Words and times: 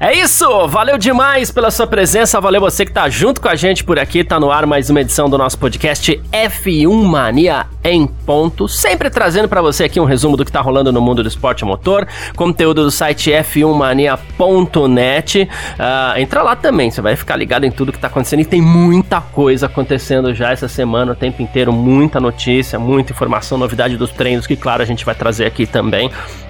É 0.00 0.16
isso! 0.16 0.46
Valeu 0.68 0.96
demais 0.96 1.50
pela 1.50 1.72
sua 1.72 1.84
presença, 1.84 2.40
valeu 2.40 2.60
você 2.60 2.86
que 2.86 2.92
tá 2.92 3.08
junto 3.08 3.40
com 3.40 3.48
a 3.48 3.56
gente 3.56 3.82
por 3.82 3.98
aqui, 3.98 4.22
tá 4.22 4.38
no 4.38 4.48
ar 4.48 4.64
mais 4.64 4.88
uma 4.88 5.00
edição 5.00 5.28
do 5.28 5.36
nosso 5.36 5.58
podcast 5.58 6.22
F1 6.30 7.02
Mania 7.02 7.66
em 7.82 8.06
ponto, 8.06 8.68
sempre 8.68 9.10
trazendo 9.10 9.48
para 9.48 9.60
você 9.60 9.82
aqui 9.82 9.98
um 9.98 10.04
resumo 10.04 10.36
do 10.36 10.44
que 10.44 10.52
tá 10.52 10.60
rolando 10.60 10.92
no 10.92 11.00
mundo 11.00 11.24
do 11.24 11.28
esporte 11.28 11.64
motor, 11.64 12.06
conteúdo 12.36 12.84
do 12.84 12.92
site 12.92 13.32
f1mania.net. 13.32 15.42
Uh, 15.42 15.48
ah, 15.80 16.14
entra 16.16 16.42
lá 16.42 16.54
também, 16.54 16.92
você 16.92 17.00
vai 17.00 17.16
ficar 17.16 17.34
ligado 17.34 17.64
em 17.64 17.70
tudo 17.72 17.92
que 17.92 17.98
tá 17.98 18.06
acontecendo 18.06 18.38
e 18.38 18.44
tem 18.44 18.62
muita 18.62 19.20
coisa 19.20 19.66
acontecendo 19.66 20.32
já 20.32 20.52
essa 20.52 20.68
semana, 20.68 21.10
o 21.10 21.16
tempo 21.16 21.42
inteiro, 21.42 21.72
muita 21.72 22.20
notícia, 22.20 22.78
muita 22.78 23.12
informação, 23.12 23.58
novidade 23.58 23.96
dos 23.96 24.12
treinos 24.12 24.46
que 24.46 24.54
claro 24.54 24.80
a 24.80 24.86
gente 24.86 25.04
vai 25.04 25.16
trazer 25.16 25.46
aqui 25.46 25.66
também. 25.66 26.08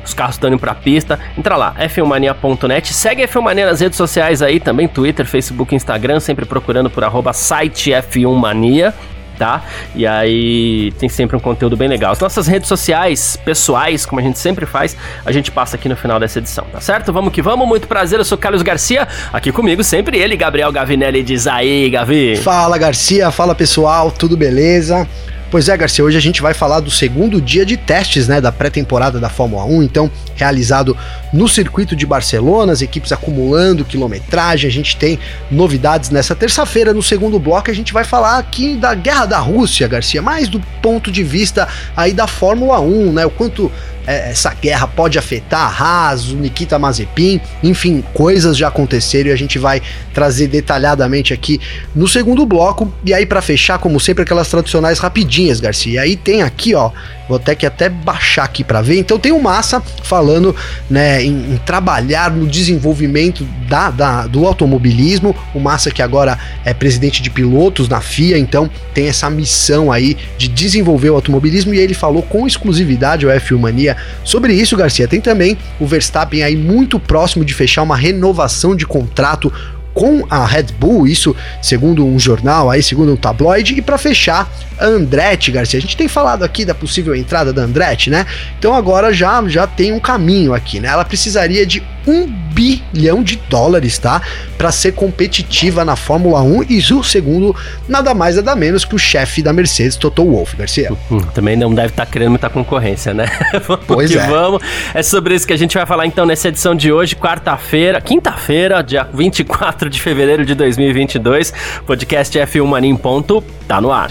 Os 0.09 0.15
carros 0.15 0.37
estão 0.37 0.49
indo 0.49 0.59
pra 0.59 0.75
pista. 0.75 1.19
Entra 1.37 1.55
lá, 1.57 1.75
f1mania.net, 1.79 2.95
segue 2.95 3.23
a 3.23 3.29
F1mania 3.29 3.67
nas 3.67 3.81
redes 3.81 3.97
sociais 3.97 4.41
aí 4.41 4.59
também, 4.59 4.89
Twitter, 4.89 5.27
Facebook, 5.27 5.75
Instagram, 5.75 6.19
sempre 6.19 6.47
procurando 6.47 6.89
por 6.89 7.05
arroba 7.05 7.33
site 7.33 7.91
F1mania 7.91 8.95
tá? 9.39 9.63
E 9.95 10.05
aí 10.05 10.93
tem 10.99 11.09
sempre 11.09 11.37
um 11.37 11.39
conteúdo 11.41 11.77
bem 11.77 11.89
legal. 11.89 12.11
As 12.11 12.19
nossas 12.19 12.49
redes 12.49 12.69
sociais 12.69 13.39
pessoais, 13.45 14.05
como 14.05 14.21
a 14.21 14.25
gente 14.25 14.37
sempre 14.37 14.67
faz, 14.67 14.97
a 15.25 15.31
gente 15.31 15.53
passa 15.53 15.77
aqui 15.77 15.89
no 15.89 15.95
final 15.95 16.19
dessa 16.19 16.41
edição, 16.41 16.67
tá 16.73 16.81
certo? 16.81 17.13
Vamos 17.13 17.33
que 17.33 17.41
vamos, 17.41 17.69
muito 17.69 17.87
prazer, 17.87 18.19
eu 18.19 18.25
sou 18.25 18.37
Carlos 18.37 18.63
Garcia, 18.63 19.07
aqui 19.33 19.53
comigo 19.53 19.85
sempre 19.85 20.19
ele, 20.19 20.37
Gabriel 20.37 20.73
Gavinelli, 20.73 21.23
diz 21.23 21.47
aí, 21.47 21.89
Gavi. 21.89 22.37
Fala 22.39 22.77
Garcia, 22.77 23.31
fala 23.31 23.55
pessoal, 23.55 24.11
tudo 24.11 24.37
beleza? 24.37 25.09
Pois 25.51 25.67
é, 25.71 25.77
Garcia, 25.79 26.05
hoje 26.05 26.19
a 26.19 26.21
gente 26.21 26.43
vai 26.43 26.53
falar 26.53 26.81
do 26.81 26.91
segundo 26.91 27.41
dia 27.41 27.65
de 27.65 27.75
testes 27.79 28.29
né, 28.29 28.39
da 28.39 28.53
pré-temporada 28.53 29.19
da 29.19 29.31
Fórmula 29.31 29.65
1, 29.65 29.83
então 29.83 30.11
realizado 30.35 30.95
no 31.33 31.49
circuito 31.49 31.95
de 31.95 32.07
Barcelona, 32.07 32.73
as 32.73 32.83
equipes 32.83 33.13
acumulando 33.13 33.85
quilometragem, 33.85 34.69
a 34.69 34.73
gente 34.73 34.97
tem 34.97 35.19
novidades 35.51 36.11
nessa 36.11 36.35
terça-feira. 36.35 36.95
No 36.95 37.03
segundo 37.03 37.39
bloco, 37.39 37.71
a 37.71 37.75
gente 37.75 37.93
vai 37.93 38.05
falar 38.05 38.39
aqui 38.39 38.77
da 38.77 38.95
guerra 38.95 39.27
da 39.27 39.39
Rússia, 39.39 39.89
Garcia, 39.89 40.23
mais 40.23 40.49
do 40.49 40.61
ponto 40.83 41.11
de 41.11 41.23
vista 41.23 41.69
aí 41.97 42.13
da 42.13 42.27
Fórmula 42.27 42.81
1, 42.81 43.13
né? 43.13 43.27
O 43.27 43.31
quanto 43.31 43.71
é, 44.09 44.31
essa 44.31 44.55
guerra 44.55 44.87
pode 44.87 45.19
afetar 45.19 45.61
a 45.61 45.85
Haas, 46.09 46.31
o 46.31 46.37
Nikita 46.37 46.79
Mazepin, 46.79 47.39
enfim, 47.63 48.03
coisas 48.15 48.57
já 48.57 48.69
aconteceram 48.69 49.29
e 49.29 49.33
a 49.35 49.37
gente 49.37 49.59
vai 49.59 49.83
trazer 50.15 50.47
detalhadamente 50.47 51.35
aqui 51.35 51.61
no 51.95 52.09
segundo 52.09 52.47
bloco. 52.47 52.91
E 53.05 53.13
aí, 53.13 53.27
para 53.27 53.43
fechar, 53.43 53.79
como 53.79 54.01
sempre, 54.01 54.23
aquelas 54.23 54.49
tradicionais 54.49 54.99
rapidinhas, 54.99 55.61
Garcia. 55.61 55.93
E 55.93 55.99
aí 55.99 56.17
tem 56.17 56.41
aqui, 56.41 56.75
ó, 56.75 56.91
vou 57.29 57.39
ter 57.39 57.55
que 57.55 57.67
até 57.67 57.91
baixar 57.91 58.45
aqui 58.45 58.65
para 58.65 58.81
ver. 58.81 58.99
Então 58.99 59.19
tem 59.19 59.31
o 59.31 59.43
Massa 59.43 59.83
falando 60.03 60.57
né, 60.89 61.18
em, 61.23 61.55
em 61.55 61.57
trabalhar 61.65 62.31
no 62.31 62.47
desenvolvimento 62.47 63.47
da, 63.69 63.91
da, 63.91 64.27
do 64.27 64.47
automobilismo. 64.47 65.35
O 65.55 65.61
Massa 65.61 65.91
que 65.91 66.03
agora 66.03 66.39
é 66.65 66.73
presidente 66.73 67.23
de 67.23 67.31
pilotos 67.31 67.89
na 67.89 68.01
FIA, 68.01 68.39
então 68.39 68.71
tem 68.95 69.09
essa 69.09 69.29
missão 69.31 69.91
aí 69.93 70.17
de 70.37 70.49
desenvolver 70.49 71.11
o 71.11 71.15
automobilismo 71.15 71.75
e 71.75 71.79
ele 71.79 71.95
falou 71.95 72.23
com 72.23 72.47
exclusividade 72.47 73.27
ao 73.27 73.33
F1 73.33 73.59
Mania 73.59 73.97
sobre 74.25 74.53
isso, 74.53 74.77
Garcia. 74.77 75.09
Tem 75.09 75.21
também 75.21 75.57
o 75.79 75.87
Verstappen 75.87 76.43
aí 76.43 76.57
muito 76.57 76.99
próximo 76.99 77.45
de 77.45 77.55
fechar 77.55 77.83
uma 77.83 77.97
renovação 77.97 78.75
de 78.75 78.87
contrato 78.87 79.53
com 79.99 80.25
a 80.31 80.47
Red 80.47 80.67
Bull, 80.79 81.09
isso 81.09 81.35
segundo 81.61 82.07
um 82.07 82.21
jornal 82.21 82.71
aí, 82.71 82.83
segundo 82.83 83.13
um 83.13 83.17
tabloide, 83.17 83.75
e 83.75 83.83
para 83.83 83.99
fechar, 83.99 84.49
Andretti 84.81 85.51
Garcia. 85.51 85.79
A 85.79 85.83
gente 85.83 85.97
tem 85.97 86.09
falado 86.09 86.43
aqui 86.43 86.65
da 86.65 86.75
possível 86.75 87.15
entrada 87.15 87.53
da 87.53 87.63
Andretti, 87.63 88.11
né? 88.11 88.27
Então 88.59 88.75
agora 88.75 89.13
já 89.13 89.43
já 89.47 89.67
tem 89.67 89.93
um 89.93 90.01
caminho 90.01 90.55
aqui, 90.55 90.81
né? 90.81 90.89
Ela 90.89 91.05
precisaria 91.05 91.67
de 91.67 91.83
um 92.07 92.27
bilhão 92.27 93.23
de 93.23 93.37
dólares, 93.49 93.99
tá? 93.99 94.23
Para 94.57 94.73
ser 94.73 94.93
competitiva 94.93 95.85
na 95.85 95.95
Fórmula 95.95 96.43
1 96.43 96.65
e 96.69 96.79
o 96.93 97.05
segundo, 97.05 97.55
nada 97.87 98.15
mais 98.15 98.37
nada 98.37 98.57
menos 98.57 98.85
que 98.85 98.95
o 98.95 98.99
chefe 98.99 99.43
da 99.43 99.53
Mercedes, 99.53 99.97
Toto 99.97 100.25
Wolff, 100.25 100.57
Garcia. 100.57 100.91
Hum, 101.11 101.21
também 101.35 101.55
não 101.55 101.73
deve 101.73 101.89
estar 101.89 102.07
tá 102.07 102.11
querendo 102.11 102.31
muita 102.31 102.49
concorrência, 102.49 103.13
né? 103.13 103.27
vamos 103.67 103.85
pois 103.87 104.11
é. 104.11 104.27
vamos. 104.27 104.63
É 104.95 105.03
sobre 105.03 105.35
isso 105.35 105.47
que 105.47 105.53
a 105.53 105.57
gente 105.57 105.77
vai 105.77 105.87
falar 105.87 106.07
então 106.07 106.25
nessa 106.25 106.49
edição 106.49 106.75
de 106.75 106.91
hoje, 106.91 107.15
quarta-feira, 107.15 108.01
quinta-feira, 108.01 108.83
dia 108.83 109.07
24 109.13 109.91
de 109.91 110.01
fevereiro 110.01 110.45
de 110.45 110.55
2022. 110.55 111.53
Podcast 111.87 112.39
F1 112.39 112.67
Mania 112.67 112.91
em 112.91 112.97
ponto, 112.97 113.43
tá 113.67 113.81
no 113.81 113.93
ar. 113.93 114.11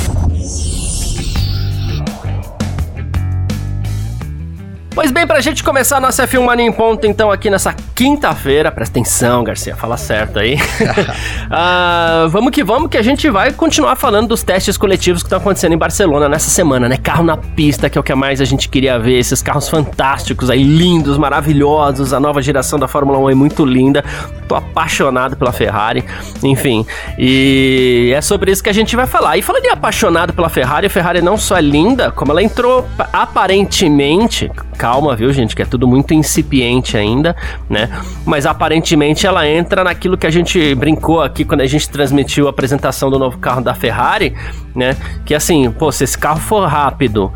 Pois 4.93 5.09
bem, 5.09 5.25
pra 5.25 5.39
gente 5.39 5.63
começar 5.63 5.97
a 5.97 5.99
nossa 6.01 6.27
F1 6.27 6.43
Mania 6.43 6.65
em 6.65 6.71
ponto, 6.71 7.07
então, 7.07 7.31
aqui 7.31 7.49
nessa 7.49 7.73
quinta-feira, 7.95 8.69
presta 8.69 8.99
atenção, 8.99 9.41
Garcia, 9.41 9.73
fala 9.73 9.95
certo 9.95 10.37
aí. 10.37 10.55
uh, 10.55 12.27
vamos 12.29 12.51
que 12.51 12.61
vamos, 12.61 12.89
que 12.89 12.97
a 12.97 13.01
gente 13.01 13.29
vai 13.29 13.53
continuar 13.53 13.95
falando 13.95 14.27
dos 14.27 14.43
testes 14.43 14.77
coletivos 14.77 15.23
que 15.23 15.27
estão 15.27 15.39
acontecendo 15.39 15.71
em 15.71 15.77
Barcelona 15.77 16.27
nessa 16.27 16.49
semana, 16.49 16.89
né? 16.89 16.97
Carro 16.97 17.23
na 17.23 17.37
pista, 17.37 17.89
que 17.89 17.97
é 17.97 18.01
o 18.01 18.03
que 18.03 18.13
mais 18.13 18.41
a 18.41 18.45
gente 18.45 18.67
queria 18.67 18.99
ver, 18.99 19.17
esses 19.17 19.41
carros 19.41 19.69
fantásticos 19.69 20.49
aí, 20.49 20.61
lindos, 20.61 21.17
maravilhosos, 21.17 22.11
a 22.11 22.19
nova 22.19 22.41
geração 22.41 22.77
da 22.77 22.87
Fórmula 22.87 23.17
1 23.19 23.29
é 23.29 23.35
muito 23.35 23.63
linda, 23.63 24.03
tô 24.45 24.55
apaixonado 24.55 25.37
pela 25.37 25.53
Ferrari, 25.53 26.03
enfim, 26.43 26.85
e 27.17 28.11
é 28.13 28.19
sobre 28.19 28.51
isso 28.51 28.61
que 28.61 28.69
a 28.69 28.73
gente 28.73 28.93
vai 28.97 29.07
falar. 29.07 29.37
E 29.37 29.41
falando 29.41 29.63
de 29.63 29.69
apaixonado 29.69 30.33
pela 30.33 30.49
Ferrari, 30.49 30.87
a 30.87 30.89
Ferrari 30.89 31.21
não 31.21 31.37
só 31.37 31.55
é 31.55 31.61
linda, 31.61 32.11
como 32.11 32.33
ela 32.33 32.43
entrou 32.43 32.85
aparentemente 33.13 34.51
calma, 34.81 35.15
viu, 35.15 35.31
gente? 35.31 35.55
Que 35.55 35.61
é 35.61 35.65
tudo 35.65 35.87
muito 35.87 36.11
incipiente 36.11 36.97
ainda, 36.97 37.35
né? 37.69 37.87
Mas 38.25 38.47
aparentemente 38.47 39.27
ela 39.27 39.47
entra 39.47 39.83
naquilo 39.83 40.17
que 40.17 40.25
a 40.25 40.31
gente 40.31 40.73
brincou 40.73 41.21
aqui 41.21 41.45
quando 41.45 41.61
a 41.61 41.67
gente 41.67 41.87
transmitiu 41.87 42.47
a 42.47 42.49
apresentação 42.49 43.11
do 43.11 43.19
novo 43.19 43.37
carro 43.37 43.61
da 43.61 43.75
Ferrari, 43.75 44.35
né? 44.73 44.97
Que 45.23 45.35
assim, 45.35 45.69
pô, 45.69 45.91
se 45.91 46.03
esse 46.03 46.17
carro 46.17 46.39
for 46.39 46.67
rápido, 46.67 47.31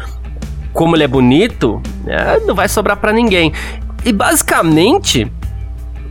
como 0.74 0.96
ele 0.96 1.04
é 1.04 1.08
bonito, 1.08 1.80
é, 2.08 2.40
não 2.40 2.56
vai 2.56 2.68
sobrar 2.68 2.98
para 2.98 3.14
ninguém. 3.14 3.54
E 4.04 4.12
basicamente, 4.12 5.32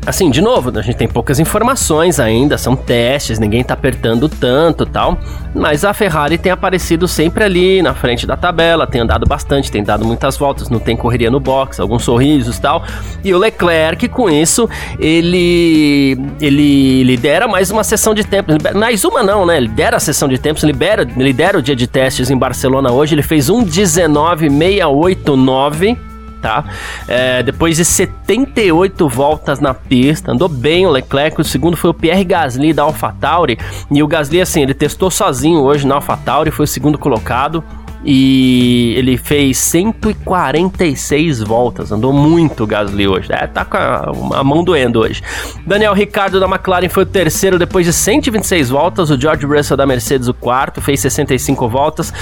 Assim, 0.06 0.30
de 0.30 0.42
novo, 0.42 0.70
a 0.78 0.82
gente 0.82 0.96
tem 0.96 1.08
poucas 1.08 1.40
informações 1.40 2.20
ainda, 2.20 2.58
são 2.58 2.76
testes, 2.76 3.38
ninguém 3.38 3.64
tá 3.64 3.72
apertando 3.72 4.28
tanto 4.28 4.84
tal, 4.84 5.18
mas 5.54 5.82
a 5.82 5.94
Ferrari 5.94 6.36
tem 6.36 6.52
aparecido 6.52 7.08
sempre 7.08 7.42
ali 7.42 7.80
na 7.80 7.94
frente 7.94 8.26
da 8.26 8.36
tabela, 8.36 8.86
tem 8.86 9.00
andado 9.00 9.24
bastante, 9.26 9.72
tem 9.72 9.82
dado 9.82 10.04
muitas 10.04 10.36
voltas, 10.36 10.68
não 10.68 10.78
tem 10.78 10.94
correria 10.94 11.30
no 11.30 11.40
box, 11.40 11.80
alguns 11.80 12.04
sorrisos 12.04 12.58
tal. 12.58 12.84
E 13.24 13.32
o 13.32 13.38
Leclerc, 13.38 14.06
com 14.08 14.28
isso, 14.28 14.68
ele 14.98 16.18
ele 16.38 17.02
lidera 17.02 17.48
mais 17.48 17.70
uma 17.70 17.82
sessão 17.82 18.12
de 18.12 18.24
tempos, 18.24 18.56
mais 18.74 19.04
uma 19.04 19.22
não, 19.22 19.46
né? 19.46 19.58
Lidera 19.58 19.96
a 19.96 20.00
sessão 20.00 20.28
de 20.28 20.36
tempos, 20.36 20.62
lidera, 20.64 21.08
lidera 21.16 21.58
o 21.58 21.62
dia 21.62 21.74
de 21.74 21.86
testes 21.86 22.30
em 22.30 22.36
Barcelona 22.36 22.92
hoje, 22.92 23.14
ele 23.14 23.22
fez 23.22 23.48
um 23.48 23.64
19,689 23.64 25.96
tá? 26.44 26.62
É, 27.08 27.42
depois 27.42 27.78
de 27.78 27.86
78 27.86 29.08
voltas 29.08 29.60
na 29.60 29.72
pista, 29.72 30.30
andou 30.30 30.46
bem 30.46 30.84
o 30.84 30.90
Leclerc. 30.90 31.40
O 31.40 31.44
segundo 31.44 31.74
foi 31.74 31.88
o 31.88 31.94
Pierre 31.94 32.22
Gasly 32.22 32.74
da 32.74 32.82
AlphaTauri. 32.82 33.58
E 33.90 34.02
o 34.02 34.06
Gasly, 34.06 34.42
assim, 34.42 34.60
ele 34.60 34.74
testou 34.74 35.10
sozinho 35.10 35.60
hoje 35.62 35.86
na 35.86 35.94
AlphaTauri, 35.94 36.50
foi 36.50 36.64
o 36.64 36.68
segundo 36.68 36.98
colocado 36.98 37.64
e 38.04 38.92
ele 38.98 39.16
fez 39.16 39.56
146 39.56 41.40
voltas, 41.40 41.90
andou 41.90 42.12
muito 42.12 42.64
o 42.64 42.66
Gasly 42.66 43.08
hoje. 43.08 43.32
É, 43.32 43.46
tá 43.46 43.64
com 43.64 43.78
a, 43.78 44.12
a, 44.40 44.44
mão 44.44 44.62
doendo 44.62 45.00
hoje. 45.00 45.22
Daniel 45.66 45.94
Ricardo 45.94 46.38
da 46.38 46.46
McLaren 46.46 46.90
foi 46.90 47.04
o 47.04 47.06
terceiro 47.06 47.58
depois 47.58 47.86
de 47.86 47.92
126 47.94 48.68
voltas. 48.68 49.08
O 49.08 49.18
George 49.18 49.46
Russell 49.46 49.78
da 49.78 49.86
Mercedes 49.86 50.28
o 50.28 50.34
quarto, 50.34 50.82
fez 50.82 51.00
65 51.00 51.66
voltas. 51.66 52.12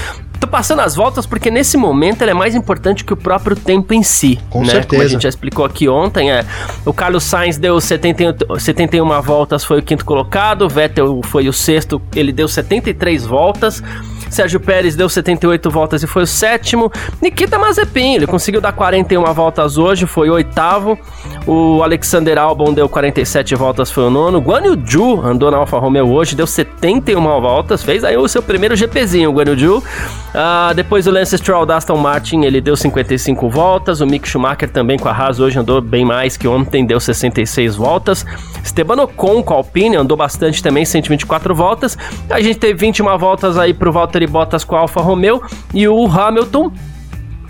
Tô 0.43 0.49
passando 0.49 0.81
as 0.81 0.97
voltas 0.97 1.25
porque 1.25 1.53
nesse 1.53 1.77
momento 1.77 2.21
ele 2.23 2.33
é 2.33 2.35
mais 2.35 2.57
importante 2.57 3.05
que 3.05 3.13
o 3.13 3.17
próprio 3.17 3.55
tempo 3.55 3.95
em 3.95 4.03
si. 4.03 4.41
Com 4.51 4.63
né? 4.63 4.73
certeza. 4.73 4.89
Como 4.89 5.03
a 5.03 5.07
gente 5.07 5.23
já 5.23 5.29
explicou 5.29 5.65
aqui 5.65 5.89
ontem, 5.89 6.33
é, 6.33 6.45
o 6.85 6.93
Carlos 6.93 7.23
Sainz 7.23 7.59
deu 7.59 7.81
71, 7.81 8.59
71 8.59 9.23
voltas, 9.23 9.63
foi 9.63 9.79
o 9.79 9.83
quinto 9.85 10.05
colocado. 10.05 10.63
O 10.63 10.69
Vettel 10.69 11.21
foi 11.23 11.49
o 11.49 11.53
sexto, 11.53 12.03
ele 12.13 12.33
deu 12.33 12.49
73 12.49 13.25
voltas. 13.25 13.81
Sérgio 14.29 14.59
Pérez 14.59 14.97
deu 14.97 15.09
78 15.09 15.71
voltas 15.71 16.03
e 16.03 16.09
foi 16.09 16.25
o 16.25 16.27
sétimo. 16.27 16.91
Nikita 17.21 17.57
Mazepin, 17.57 18.17
ele 18.17 18.27
conseguiu 18.27 18.61
dar 18.61 18.73
41 18.73 19.23
voltas 19.33 19.79
hoje, 19.79 20.07
foi 20.07 20.29
o 20.29 20.33
oitavo. 20.33 20.99
O 21.47 21.83
Alexander 21.83 22.39
Albon 22.39 22.73
deu 22.73 22.89
47 22.89 23.57
voltas, 23.57 23.91
foi 23.91 24.05
o 24.05 24.11
nono. 24.11 24.39
Guan 24.39 24.63
Yu 24.65 25.21
andou 25.27 25.51
na 25.51 25.57
Alfa 25.57 25.77
Romeo 25.77 26.09
hoje, 26.09 26.37
deu 26.37 26.47
71 26.47 27.21
voltas, 27.41 27.83
fez 27.83 28.05
aí 28.05 28.17
o 28.17 28.29
seu 28.29 28.41
primeiro 28.41 28.77
GPzinho, 28.77 29.31
o 29.31 29.33
Guan 29.33 29.53
Yu. 29.59 29.79
Uh, 29.79 30.75
depois 30.75 31.07
o 31.09 31.11
Lance 31.11 31.37
Stroll 31.37 31.67
da 31.67 31.77
Aston 31.77 31.97
Martin, 31.97 32.43
ele 32.43 32.61
deu 32.61 32.77
55 32.77 33.49
voltas. 33.49 34.01
O 34.01 34.07
Mick 34.07 34.29
Schumacher 34.29 34.71
também 34.71 34.97
com 34.97 35.09
a 35.09 35.13
Haas 35.13 35.41
hoje 35.41 35.59
andou 35.59 35.81
bem 35.81 36.05
mais 36.05 36.37
que 36.37 36.47
ontem, 36.47 36.87
deu 36.87 37.01
66 37.01 37.75
voltas. 37.75 38.25
Esteban 38.63 39.03
Ocon 39.03 39.43
com 39.43 39.55
a 39.55 39.57
Alpine 39.57 39.97
andou 39.97 40.17
bastante 40.17 40.63
também, 40.63 40.85
124 40.85 41.53
voltas. 41.55 41.99
A 42.31 42.41
gente 42.41 42.59
teve 42.61 42.75
21 42.75 43.19
voltas 43.19 43.59
aí 43.59 43.75
pro 43.75 43.91
Valtteri 43.91 44.29
Bottas 44.29 44.63
com 44.63 44.77
a 44.77 44.81
Alfa 44.81 45.01
Romeo 45.01 45.43
e 45.75 45.89
o 45.89 46.07
Hamilton 46.07 46.71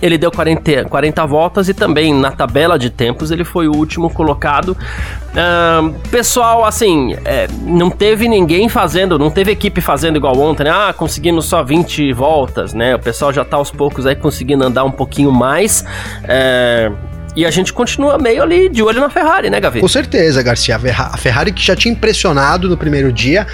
ele 0.03 0.19
deu 0.19 0.33
40, 0.33 0.87
40 0.87 1.27
voltas 1.27 1.69
e 1.69 1.75
também 1.75 2.13
na 2.13 2.33
tabela 2.33 2.77
de 2.77 2.91
tempos 2.91 3.31
ele 3.31 3.45
foi 3.45 3.69
o 3.69 3.73
último 3.77 4.11
colocado. 4.11 4.71
Uh, 4.71 5.95
pessoal, 6.11 6.65
assim, 6.65 7.17
é, 7.25 7.47
não 7.63 7.89
teve 7.89 8.27
ninguém 8.27 8.69
fazendo, 8.69 9.17
não 9.17 9.31
teve 9.31 9.53
equipe 9.53 9.81
fazendo 9.81 10.17
igual 10.17 10.37
ontem, 10.39 10.65
né? 10.65 10.71
Ah, 10.71 10.93
conseguindo 10.93 11.41
só 11.41 11.63
20 11.63 12.13
voltas, 12.13 12.75
né? 12.75 12.97
O 12.97 12.99
pessoal 12.99 13.33
já 13.33 13.45
tá 13.45 13.57
aos 13.57 13.71
poucos 13.71 14.05
aí 14.05 14.17
conseguindo 14.17 14.65
andar 14.65 14.83
um 14.83 14.91
pouquinho 14.91 15.31
mais. 15.31 15.85
É, 16.25 16.91
e 17.35 17.47
a 17.47 17.51
gente 17.51 17.73
continua 17.73 18.19
meio 18.19 18.43
ali 18.43 18.69
de 18.69 18.83
olho 18.83 19.01
na 19.01 19.09
Ferrari, 19.09 19.49
né, 19.49 19.59
Gavi? 19.59 19.81
Com 19.81 19.89
certeza, 19.89 20.43
Garcia. 20.43 20.77
A 20.77 21.17
Ferrari 21.17 21.53
que 21.53 21.65
já 21.65 21.75
tinha 21.75 21.93
impressionado 21.93 22.69
no 22.69 22.77
primeiro 22.77 23.11
dia, 23.11 23.47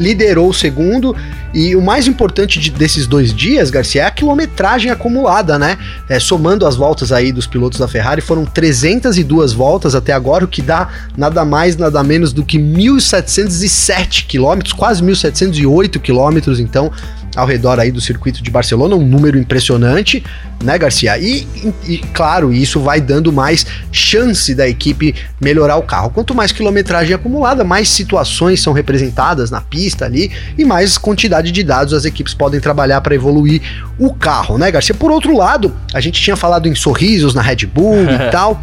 liderou 0.00 0.48
o 0.48 0.54
segundo. 0.54 1.14
E 1.52 1.76
o 1.76 1.82
mais 1.82 2.06
importante 2.06 2.58
de, 2.58 2.70
desses 2.70 3.06
dois 3.06 3.34
dias, 3.34 3.70
Garcia, 3.70 4.02
é 4.02 4.06
a 4.06 4.10
quilometragem 4.10 4.90
acumulada, 4.90 5.58
né? 5.58 5.76
É, 6.08 6.18
somando 6.18 6.66
as 6.66 6.76
voltas 6.76 7.12
aí 7.12 7.32
dos 7.32 7.46
pilotos 7.46 7.78
da 7.78 7.86
Ferrari, 7.86 8.20
foram 8.20 8.44
302 8.44 9.52
voltas 9.52 9.94
até 9.94 10.12
agora, 10.12 10.44
o 10.44 10.48
que 10.48 10.62
dá 10.62 10.88
nada 11.16 11.44
mais, 11.44 11.76
nada 11.76 12.02
menos 12.02 12.32
do 12.32 12.44
que 12.44 12.58
1.707 12.58 14.26
quilômetros, 14.26 14.72
quase 14.72 15.02
1.708 15.02 16.00
quilômetros. 16.00 16.60
Então, 16.60 16.90
ao 17.36 17.46
redor 17.46 17.78
aí 17.78 17.90
do 17.90 18.00
circuito 18.00 18.42
de 18.42 18.50
Barcelona, 18.50 18.96
um 18.96 19.06
número 19.06 19.38
impressionante, 19.38 20.22
né, 20.62 20.76
Garcia? 20.78 21.18
E, 21.18 21.46
e, 21.86 21.98
claro, 22.12 22.52
isso 22.52 22.80
vai 22.80 23.00
dando 23.00 23.32
mais 23.32 23.66
chance 23.92 24.54
da 24.54 24.68
equipe 24.68 25.14
melhorar 25.40 25.76
o 25.76 25.82
carro. 25.82 26.10
Quanto 26.10 26.34
mais 26.34 26.52
quilometragem 26.52 27.14
acumulada, 27.14 27.64
mais 27.64 27.88
situações 27.88 28.60
são 28.60 28.72
representadas 28.72 29.50
na 29.50 29.60
pista 29.60 30.04
ali 30.04 30.30
e 30.58 30.64
mais 30.64 30.98
quantidade 30.98 31.50
de 31.52 31.62
dados 31.62 31.94
as 31.94 32.04
equipes 32.04 32.34
podem 32.34 32.60
trabalhar 32.60 33.00
para 33.00 33.14
evoluir 33.14 33.62
o 33.98 34.12
carro, 34.12 34.58
né, 34.58 34.70
Garcia? 34.70 34.94
Por 34.94 35.10
outro 35.10 35.36
lado, 35.36 35.74
a 35.94 36.00
gente 36.00 36.20
tinha 36.20 36.36
falado 36.36 36.68
em 36.68 36.74
sorrisos 36.74 37.34
na 37.34 37.42
Red 37.42 37.66
Bull 37.66 38.04
e 38.04 38.30
tal. 38.32 38.60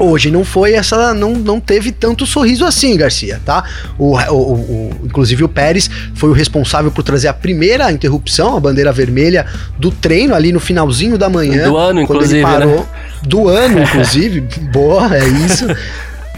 Hoje 0.00 0.30
não 0.30 0.44
foi 0.44 0.72
essa, 0.72 1.12
não, 1.12 1.34
não 1.34 1.60
teve 1.60 1.92
tanto 1.92 2.24
sorriso 2.24 2.64
assim, 2.64 2.96
Garcia, 2.96 3.40
tá? 3.44 3.62
O, 3.98 4.16
o, 4.16 4.52
o, 4.54 4.90
inclusive 5.04 5.44
o 5.44 5.48
Pérez 5.48 5.90
foi 6.14 6.30
o 6.30 6.32
responsável 6.32 6.90
por 6.90 7.02
trazer 7.02 7.28
a 7.28 7.34
primeira 7.34 7.92
interrupção, 7.92 8.56
a 8.56 8.60
bandeira 8.60 8.92
vermelha 8.92 9.44
do 9.78 9.90
treino 9.90 10.34
ali 10.34 10.52
no 10.52 10.60
finalzinho 10.60 11.18
da 11.18 11.28
manhã. 11.28 11.68
Do 11.68 11.76
ano, 11.76 12.00
inclusive, 12.00 12.38
ele 12.38 12.42
parou, 12.42 12.76
né? 12.78 12.86
Do 13.22 13.48
ano, 13.48 13.82
inclusive. 13.82 14.40
Boa, 14.72 15.14
é 15.14 15.28
isso. 15.28 15.66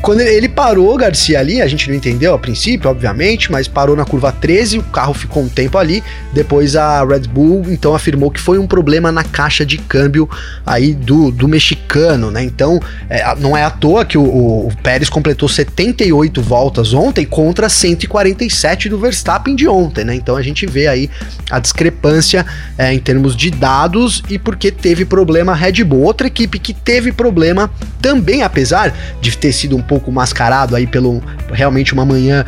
Quando 0.02 0.20
ele 0.20 0.48
parou, 0.48 0.96
Garcia, 0.96 1.38
ali, 1.38 1.62
a 1.62 1.66
gente 1.68 1.88
não 1.88 1.94
entendeu 1.94 2.34
a 2.34 2.38
princípio, 2.38 2.90
obviamente, 2.90 3.52
mas 3.52 3.68
parou 3.68 3.94
na 3.94 4.04
curva 4.04 4.32
13, 4.32 4.78
o 4.78 4.82
carro 4.82 5.14
ficou 5.14 5.44
um 5.44 5.48
tempo 5.48 5.78
ali. 5.78 6.02
Depois 6.32 6.74
a 6.74 7.04
Red 7.04 7.28
Bull, 7.28 7.66
então, 7.68 7.94
afirmou 7.94 8.28
que 8.28 8.40
foi 8.40 8.58
um 8.58 8.66
problema 8.66 9.12
na 9.12 9.22
caixa 9.22 9.64
de 9.64 9.78
câmbio 9.78 10.28
aí 10.66 10.92
do, 10.92 11.30
do 11.30 11.46
mexicano, 11.46 12.32
né? 12.32 12.42
Então, 12.42 12.80
é, 13.08 13.22
não 13.36 13.56
é 13.56 13.62
à 13.62 13.70
toa 13.70 14.04
que 14.04 14.18
o, 14.18 14.24
o, 14.24 14.72
Pérez 14.82 15.08
completou 15.08 15.48
78 15.48 16.42
voltas 16.42 16.92
ontem 16.92 17.24
contra 17.24 17.68
147 17.68 18.88
do 18.88 18.98
Verstappen 18.98 19.54
de 19.54 19.68
ontem, 19.68 20.04
né? 20.04 20.16
Então 20.16 20.36
a 20.36 20.42
gente 20.42 20.66
vê 20.66 20.88
aí 20.88 21.08
a 21.48 21.60
discrepância 21.60 22.44
é, 22.76 22.92
em 22.92 22.98
termos 22.98 23.36
de 23.36 23.52
dados 23.52 24.20
e 24.28 24.36
porque 24.36 24.72
teve 24.72 25.04
problema 25.04 25.52
a 25.52 25.54
Red 25.54 25.84
Bull. 25.84 26.02
Outra 26.02 26.26
equipe 26.26 26.58
que 26.58 26.74
teve 26.74 27.12
problema 27.12 27.70
também, 28.00 28.42
apesar 28.42 28.92
de 29.20 29.36
ter 29.38 29.52
sido 29.52 29.76
um 29.76 29.82
pouco 29.92 30.10
mascarado 30.10 30.74
aí 30.74 30.86
pelo 30.86 31.22
realmente 31.52 31.92
uma 31.92 32.02
manhã 32.02 32.46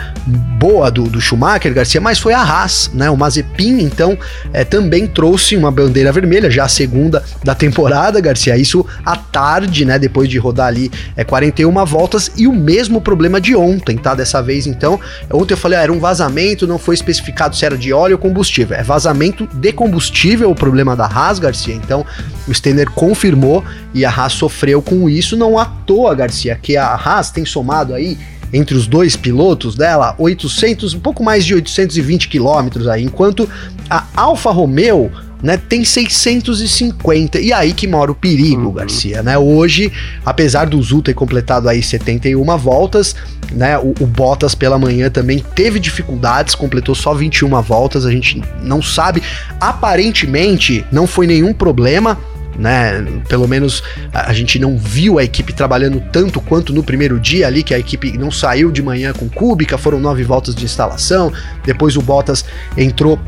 boa 0.59 0.91
do, 0.91 1.05
do 1.05 1.21
Schumacher, 1.21 1.75
Garcia, 1.75 2.01
mas 2.01 2.19
foi 2.19 2.33
a 2.33 2.41
Haas, 2.41 2.91
né? 2.95 3.11
O 3.11 3.17
Mazepin, 3.19 3.83
então, 3.83 4.17
é, 4.51 4.65
também 4.65 5.07
trouxe 5.07 5.55
uma 5.55 5.71
bandeira 5.71 6.11
vermelha, 6.11 6.51
já 6.51 6.65
a 6.65 6.69
segunda 6.69 7.23
da 7.45 7.55
temporada, 7.55 8.19
Garcia. 8.19 8.57
Isso 8.57 8.87
à 9.05 9.15
tarde, 9.15 9.85
né? 9.85 9.99
Depois 9.99 10.27
de 10.27 10.39
rodar 10.39 10.69
ali 10.69 10.91
é, 11.15 11.23
41 11.23 11.85
voltas 11.85 12.33
e 12.35 12.47
o 12.47 12.53
mesmo 12.53 12.99
problema 12.99 13.39
de 13.39 13.55
ontem, 13.55 13.99
tá? 13.99 14.15
Dessa 14.15 14.41
vez, 14.41 14.67
então, 14.67 14.99
ontem 15.31 15.53
eu 15.53 15.59
falei, 15.59 15.79
ah, 15.79 15.83
era 15.83 15.93
um 15.93 16.01
vazamento, 16.01 16.67
não 16.67 16.79
foi 16.79 16.95
especificado 16.95 17.55
se 17.55 17.67
era 17.67 17.77
de 17.77 17.93
óleo 17.93 18.15
ou 18.15 18.19
combustível. 18.19 18.75
É 18.75 18.83
vazamento 18.83 19.47
de 19.53 19.71
combustível 19.71 20.51
o 20.51 20.55
problema 20.55 20.97
da 20.97 21.05
Haas, 21.05 21.39
Garcia. 21.39 21.75
Então, 21.75 22.07
o 22.49 22.55
Steiner 22.55 22.89
confirmou 22.91 23.63
e 23.93 24.03
a 24.03 24.09
Haas 24.11 24.33
sofreu 24.33 24.81
com 24.81 25.11
isso, 25.11 25.37
não 25.37 25.59
à 25.59 25.67
toa, 25.67 26.15
Garcia, 26.15 26.59
que 26.61 26.75
a 26.75 26.95
Haas 26.95 27.31
tem 27.35 27.45
somado 27.45 27.93
aí 27.93 28.17
entre 28.53 28.77
os 28.77 28.87
dois 28.87 29.17
pilotos 29.17 29.75
dela 29.75 30.15
800, 30.17 30.95
um 30.95 31.01
pouco 31.01 31.23
mais 31.23 31.45
de 31.45 31.55
820 31.55 32.29
quilômetros 32.29 32.87
aí, 32.87 33.03
enquanto 33.03 33.49
a 33.91 34.07
Alfa 34.15 34.51
Romeo 34.51 35.11
né, 35.45 35.59
tem 35.59 35.85
650. 35.85 37.39
E 37.39 37.53
aí 37.53 37.75
que 37.75 37.87
mora 37.87 38.11
o 38.11 38.15
perigo, 38.15 38.63
uhum. 38.63 38.73
Garcia, 38.73 39.23
né? 39.23 39.37
Hoje, 39.37 39.93
apesar 40.25 40.65
do 40.65 40.83
Zul 40.83 41.03
ter 41.03 41.13
completado 41.13 41.69
aí 41.69 41.83
71 41.83 42.43
voltas, 42.57 43.15
né, 43.53 43.77
o, 43.79 43.93
o, 44.01 44.07
Bottas 44.07 44.55
pela 44.55 44.79
manhã 44.79 45.11
também 45.11 45.45
teve 45.55 45.79
dificuldades, 45.79 46.55
completou 46.55 46.95
só 46.95 47.13
21 47.13 47.61
voltas, 47.61 48.07
a 48.07 48.11
gente 48.11 48.43
não 48.63 48.81
sabe. 48.81 49.23
Aparentemente, 49.61 50.83
não 50.91 51.07
foi 51.07 51.27
nenhum 51.27 51.53
problema, 51.53 52.19
né? 52.59 53.05
Pelo 53.29 53.47
menos 53.47 53.83
a, 54.13 54.31
a, 54.31 54.33
gente 54.33 54.59
não 54.59 54.77
viu 54.77 55.19
a 55.19 55.25
equipe 55.25 55.53
trabalhando 55.53 56.03
tanto 56.13 56.41
quanto 56.41 56.73
no 56.73 56.83
primeiro 56.83 57.19
dia 57.19 57.47
ali, 57.47 57.63
que 57.63 57.75
a 57.75 57.79
equipe 57.79 58.17
não 58.17 58.31
saiu 58.31 58.71
de 58.71 58.83
manhã 58.83 59.13
com 59.13 59.29
cúbica, 59.29 59.79
foram 59.79 60.01
nove 60.01 60.23
voltas 60.25 60.55
de 60.55 60.65
instalação, 60.65 61.33
depois 61.65 61.97
o 61.97 62.03
Bottas 62.03 62.45
entrou 62.77 63.19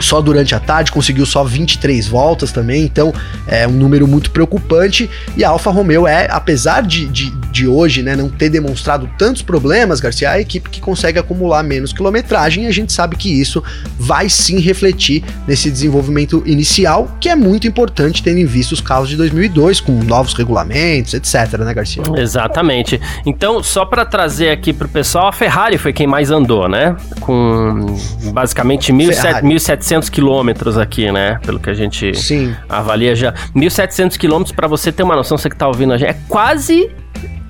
só 0.00 0.20
durante 0.20 0.54
a 0.54 0.60
tarde, 0.60 0.92
conseguiu 0.92 1.26
só 1.26 1.44
23 1.44 2.06
voltas 2.06 2.52
também, 2.52 2.84
então 2.84 3.12
é 3.46 3.66
um 3.66 3.72
número 3.72 4.06
muito 4.06 4.30
preocupante. 4.30 5.08
E 5.36 5.44
a 5.44 5.50
Alfa 5.50 5.70
Romeo 5.70 6.06
é, 6.06 6.28
apesar 6.30 6.82
de, 6.82 7.06
de, 7.06 7.30
de 7.30 7.66
hoje 7.66 8.02
né, 8.02 8.14
não 8.14 8.28
ter 8.28 8.48
demonstrado 8.48 9.08
tantos 9.18 9.42
problemas, 9.42 10.00
Garcia, 10.00 10.30
a 10.30 10.40
equipe 10.40 10.70
que 10.70 10.80
consegue 10.80 11.18
acumular 11.18 11.62
menos 11.62 11.92
quilometragem, 11.92 12.64
e 12.64 12.66
a 12.66 12.72
gente 12.72 12.92
sabe 12.92 13.16
que 13.16 13.28
isso 13.28 13.62
vai 13.98 14.28
sim 14.28 14.60
refletir 14.60 15.24
nesse 15.46 15.70
desenvolvimento 15.70 16.42
inicial, 16.46 17.16
que 17.20 17.28
é 17.28 17.34
muito 17.34 17.66
importante 17.66 18.22
tendo 18.22 18.38
em 18.38 18.46
vista 18.46 18.74
os 18.74 18.80
carros 18.80 19.08
de 19.08 19.16
2002, 19.16 19.80
com 19.80 19.92
novos 19.92 20.34
regulamentos, 20.34 21.14
etc, 21.14 21.58
né, 21.58 21.74
Garcia? 21.74 22.02
Exatamente. 22.16 23.00
Então, 23.26 23.62
só 23.62 23.84
para 23.84 24.04
trazer 24.04 24.50
aqui 24.50 24.72
pro 24.72 24.88
pessoal, 24.88 25.28
a 25.28 25.32
Ferrari 25.32 25.78
foi 25.78 25.92
quem 25.92 26.06
mais 26.06 26.30
andou, 26.30 26.68
né? 26.68 26.96
Com 27.20 27.86
basicamente 28.32 28.92
1.700 28.92 29.42
1.700 29.88 30.10
quilômetros 30.10 30.76
aqui, 30.76 31.10
né? 31.10 31.38
Pelo 31.44 31.58
que 31.58 31.70
a 31.70 31.74
gente 31.74 32.14
Sim. 32.14 32.54
avalia 32.68 33.14
já. 33.14 33.32
1.700 33.54 34.16
quilômetros, 34.16 34.54
para 34.54 34.68
você 34.68 34.92
ter 34.92 35.02
uma 35.02 35.16
noção, 35.16 35.38
você 35.38 35.48
que 35.48 35.56
tá 35.56 35.66
ouvindo 35.66 35.92
a 35.92 35.96
gente, 35.96 36.10
é 36.10 36.16
quase... 36.28 36.90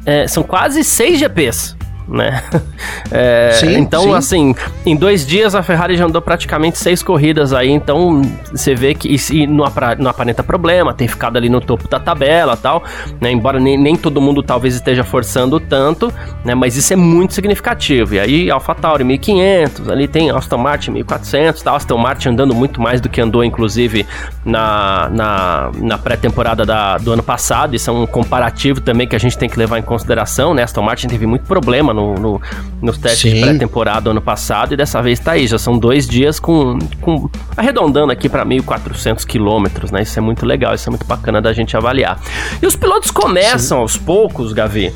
É, 0.06 0.26
são 0.26 0.42
quase 0.42 0.82
6 0.82 1.18
GPs 1.18 1.77
né? 2.08 2.42
É, 3.10 3.52
sim, 3.52 3.74
então, 3.78 4.02
sim. 4.02 4.14
assim, 4.14 4.54
em 4.84 4.94
dois 4.94 5.26
dias 5.26 5.54
a 5.54 5.62
Ferrari 5.62 5.96
já 5.96 6.04
andou 6.04 6.20
praticamente 6.20 6.76
seis 6.76 7.02
corridas 7.02 7.54
aí, 7.54 7.70
então 7.70 8.20
você 8.50 8.74
vê 8.74 8.92
que 8.92 9.08
isso 9.08 9.32
não, 9.46 9.64
não 9.98 10.10
aparenta 10.10 10.42
problema, 10.42 10.92
tem 10.92 11.08
ficado 11.08 11.38
ali 11.38 11.48
no 11.48 11.58
topo 11.58 11.88
da 11.88 11.98
tabela 11.98 12.54
tal, 12.54 12.82
né? 13.18 13.30
Embora 13.30 13.58
nem, 13.58 13.78
nem 13.78 13.96
todo 13.96 14.20
mundo 14.20 14.42
talvez 14.42 14.74
esteja 14.74 15.04
forçando 15.04 15.58
tanto, 15.58 16.12
né? 16.44 16.54
Mas 16.54 16.76
isso 16.76 16.92
é 16.92 16.96
muito 16.96 17.34
significativo. 17.34 18.14
E 18.14 18.20
aí, 18.20 18.50
AlphaTauri 18.50 19.04
1500, 19.04 19.88
ali 19.88 20.06
tem 20.06 20.30
Aston 20.30 20.58
Martin 20.58 20.90
1400, 20.92 21.62
tá? 21.62 21.74
Aston 21.74 21.98
Martin 21.98 22.30
andando 22.30 22.54
muito 22.54 22.80
mais 22.80 23.00
do 23.00 23.08
que 23.08 23.20
andou, 23.20 23.44
inclusive, 23.44 24.06
na, 24.44 25.08
na, 25.10 25.70
na 25.76 25.98
pré-temporada 25.98 26.64
do 27.00 27.12
ano 27.12 27.22
passado. 27.22 27.74
Isso 27.74 27.90
é 27.90 27.92
um 27.92 28.06
comparativo 28.06 28.80
também 28.80 29.06
que 29.06 29.16
a 29.16 29.20
gente 29.20 29.36
tem 29.36 29.48
que 29.48 29.58
levar 29.58 29.78
em 29.78 29.82
consideração, 29.82 30.54
né? 30.54 30.62
Aston 30.62 30.82
Martin 30.82 31.08
teve 31.08 31.26
muito 31.26 31.46
problema 31.46 31.92
no, 31.98 32.14
no 32.14 32.42
nos 32.80 32.96
testes 32.96 33.30
Sim. 33.30 33.36
de 33.36 33.40
pré-temporada 33.42 34.10
ano 34.10 34.22
passado 34.22 34.74
e 34.74 34.76
dessa 34.76 35.02
vez 35.02 35.18
tá 35.18 35.32
aí. 35.32 35.46
Já 35.46 35.58
são 35.58 35.78
dois 35.78 36.06
dias 36.06 36.38
com, 36.38 36.78
com 37.00 37.28
arredondando 37.56 38.12
aqui 38.12 38.28
para 38.28 38.44
1.400 38.46 39.24
quilômetros, 39.26 39.90
né? 39.90 40.02
Isso 40.02 40.18
é 40.18 40.22
muito 40.22 40.46
legal, 40.46 40.74
isso 40.74 40.88
é 40.88 40.90
muito 40.90 41.06
bacana 41.06 41.40
da 41.40 41.52
gente 41.52 41.76
avaliar. 41.76 42.20
E 42.62 42.66
os 42.66 42.76
pilotos 42.76 43.10
começam 43.10 43.78
Sim. 43.78 43.82
aos 43.82 43.96
poucos, 43.96 44.52
Gavi, 44.52 44.92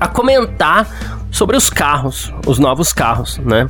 a 0.00 0.08
comentar 0.08 1.17
sobre 1.30 1.56
os 1.56 1.68
carros, 1.70 2.32
os 2.46 2.58
novos 2.58 2.92
carros, 2.92 3.38
né? 3.38 3.68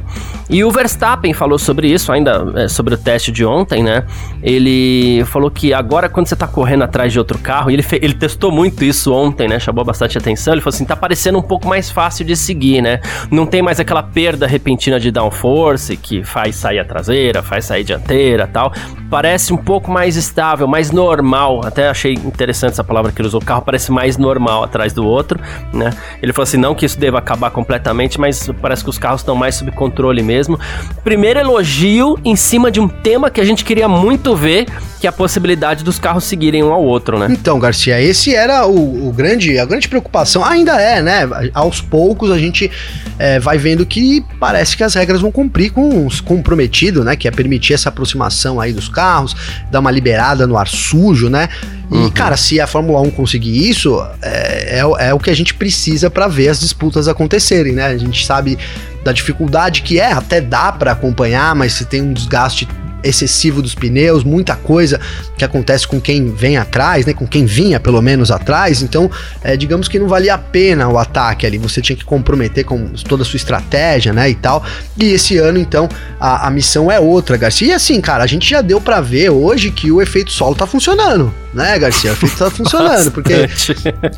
E 0.49 0.65
o 0.65 0.71
Verstappen 0.71 1.33
falou 1.35 1.59
sobre 1.59 1.93
isso, 1.93 2.11
ainda 2.11 2.53
é, 2.57 2.69
sobre 2.69 2.95
o 2.95 2.97
teste 2.97 3.31
de 3.31 3.45
ontem, 3.45 3.83
né? 3.83 4.05
Ele 4.43 5.25
falou 5.27 5.51
que 5.51 5.75
agora 5.75 6.09
quando 6.09 6.27
você 6.27 6.37
tá 6.37 6.47
correndo 6.47 6.85
atrás 6.85 7.13
de 7.13 7.19
outro 7.19 7.39
carro, 7.39 7.71
e 7.71 7.75
ele, 7.75 7.85
ele 8.01 8.15
testou 8.15 8.51
muito 8.51 8.85
isso 8.85 9.13
ontem, 9.13 9.49
né? 9.49 9.59
Chamou 9.59 9.85
bastante 9.85 10.17
atenção. 10.17 10.55
Ele 10.55 10.61
falou 10.61 10.75
assim: 10.75 10.85
tá 10.85 10.97
parecendo 10.97 11.39
um 11.39 11.43
pouco 11.43 11.69
mais 11.69 11.91
fácil 11.91 12.25
de 12.25 12.37
seguir, 12.37 12.81
né? 12.81 13.01
Não 13.31 13.45
tem 13.45 13.61
mais 13.61 13.79
aquela 13.81 14.03
perda 14.03 14.47
repentina 14.47 14.99
de 14.99 15.11
downforce 15.11 15.97
que 15.97 16.23
faz 16.23 16.57
sair 16.57 16.79
a 16.79 16.85
traseira, 16.85 17.43
faz 17.43 17.65
sair 17.65 17.85
dianteira 17.85 18.47
tal. 18.47 18.73
Parece 19.11 19.53
um 19.53 19.57
pouco 19.57 19.91
mais 19.91 20.17
estável, 20.17 20.67
mais 20.67 20.91
normal. 20.91 21.61
Até 21.65 21.89
achei 21.89 22.15
interessante 22.15 22.73
essa 22.73 22.85
palavra 22.85 23.13
que 23.13 23.21
ele 23.21 23.29
usou. 23.29 23.41
O 23.41 23.45
carro 23.45 23.63
parece 23.63 23.91
mais 23.91 24.17
normal 24.17 24.65
atrás 24.65 24.93
do 24.93 25.07
outro, 25.07 25.39
né? 25.73 25.91
Ele 26.23 26.33
falou 26.33 26.45
assim: 26.45 26.57
não 26.57 26.75
que 26.75 26.87
isso 26.87 26.99
deva 26.99 27.19
acabar 27.19 27.48
completamente, 27.51 28.21
mas 28.21 28.49
parece 28.61 28.83
que 28.83 28.91
os 28.91 28.99
carros 28.99 29.21
estão 29.21 29.35
mais 29.35 29.57
sob 29.57 29.71
controle 29.73 30.23
mesmo. 30.23 30.59
Primeiro 31.03 31.39
elogio 31.39 32.19
em 32.25 32.37
cima 32.37 32.71
de 32.71 32.81
um 32.81 32.89
tema 32.89 33.31
que 33.31 33.41
a 33.41 33.45
gente 33.45 33.65
queria 33.65 33.89
muito 33.89 34.35
ver, 34.35 34.67
que 35.01 35.07
é 35.07 35.11
a 35.11 35.13
possibilidade 35.13 35.85
dos 35.85 35.99
carros 35.99 36.25
seguirem 36.25 36.63
um 36.63 36.73
ao 36.73 36.83
outro, 36.83 37.19
né? 37.19 37.29
Então, 37.31 37.59
Garcia, 37.59 38.01
esse 38.01 38.35
era 38.35 38.67
o, 38.67 39.09
o 39.09 39.13
grande, 39.13 39.59
a 39.59 39.65
grande 39.65 39.89
preocupação, 39.89 40.45
ainda 40.45 40.81
é, 40.81 41.01
né? 41.01 41.29
Aos 41.55 41.81
poucos 41.81 42.31
a 42.31 42.39
gente 42.39 42.71
é, 43.19 43.39
vai 43.39 43.59
vendo 43.59 43.87
que 43.87 44.25
parece 44.41 44.77
que 44.77 44.83
as 44.83 44.95
regras 44.95 45.21
vão 45.21 45.31
cumprir 45.31 45.71
com 45.71 46.07
os 46.07 46.21
comprometido, 46.21 47.05
né? 47.05 47.17
Que 47.17 47.29
é 47.29 47.31
permitir 47.31 47.75
essa 47.75 47.89
aproximação 47.89 48.61
aí 48.61 48.73
dos 48.73 48.89
carros, 48.89 49.35
dar 49.71 49.81
uma 49.81 49.91
liberada 49.91 50.47
no 50.47 50.57
ar 50.57 50.69
sujo, 50.69 51.29
né? 51.29 51.49
E, 51.91 51.95
uhum. 51.95 52.11
cara, 52.11 52.37
se 52.37 52.61
a 52.61 52.67
Fórmula 52.67 53.01
1 53.01 53.11
conseguir 53.13 53.69
isso, 53.69 53.99
é, 54.21 54.81
é, 54.81 55.09
é 55.09 55.15
o 55.15 55.19
que 55.19 55.31
a 55.31 55.35
gente 55.35 55.55
precisa 55.55 56.11
para 56.11 56.29
ver 56.29 56.49
as 56.49 56.61
disputas 56.61 57.09
acontecerem, 57.09 57.38
né? 57.73 57.87
A 57.87 57.97
gente 57.97 58.25
sabe 58.25 58.59
da 59.05 59.13
dificuldade 59.13 59.83
que 59.83 59.99
é, 60.01 60.13
até 60.13 60.41
dá 60.41 60.73
para 60.73 60.93
acompanhar, 60.93 61.55
mas 61.55 61.73
se 61.73 61.85
tem 61.85 62.03
um 62.03 62.13
desgaste 62.13 62.69
excessivo 63.03 63.63
dos 63.63 63.75
pneus, 63.75 64.25
muita 64.25 64.57
coisa 64.57 65.01
que 65.37 65.45
acontece 65.45 65.87
com 65.87 66.01
quem 66.01 66.33
vem 66.33 66.57
atrás, 66.57 67.07
né? 67.07 67.13
Com 67.13 67.27
quem 67.27 67.45
vinha 67.45 67.79
pelo 67.79 68.01
menos 68.03 68.31
atrás. 68.31 68.83
Então, 68.83 69.11
é, 69.43 69.57
digamos 69.57 69.89
que 69.89 69.99
não 69.99 70.09
valia 70.09 70.35
a 70.35 70.39
pena 70.39 70.89
o 70.89 70.99
ataque 70.99 71.47
ali. 71.47 71.59
Você 71.59 71.81
tinha 71.81 71.97
que 71.97 72.05
comprometer 72.05 72.65
com 72.65 72.89
toda 73.09 73.23
a 73.23 73.27
sua 73.27 73.37
estratégia, 73.37 74.13
né? 74.13 74.31
E 74.31 74.35
tal. 74.35 74.65
E 74.97 75.13
esse 75.13 75.37
ano, 75.39 75.59
então, 75.59 75.89
a, 76.21 76.47
a 76.47 76.51
missão 76.51 76.91
é 76.91 76.99
outra, 76.99 77.37
Garcia. 77.37 77.69
E 77.69 77.73
assim, 77.73 78.01
cara, 78.01 78.25
a 78.25 78.27
gente 78.27 78.49
já 78.49 78.61
deu 78.61 78.81
para 78.81 79.01
ver 79.01 79.31
hoje 79.31 79.71
que 79.71 79.91
o 79.91 80.03
efeito 80.03 80.31
solo 80.31 80.55
tá 80.55 80.67
funcionando 80.67 81.33
né, 81.53 81.79
Garcia? 81.79 82.11
O 82.11 82.13
efeito 82.15 82.37
tá 82.37 82.51
funcionando, 82.51 83.11
porque 83.11 83.35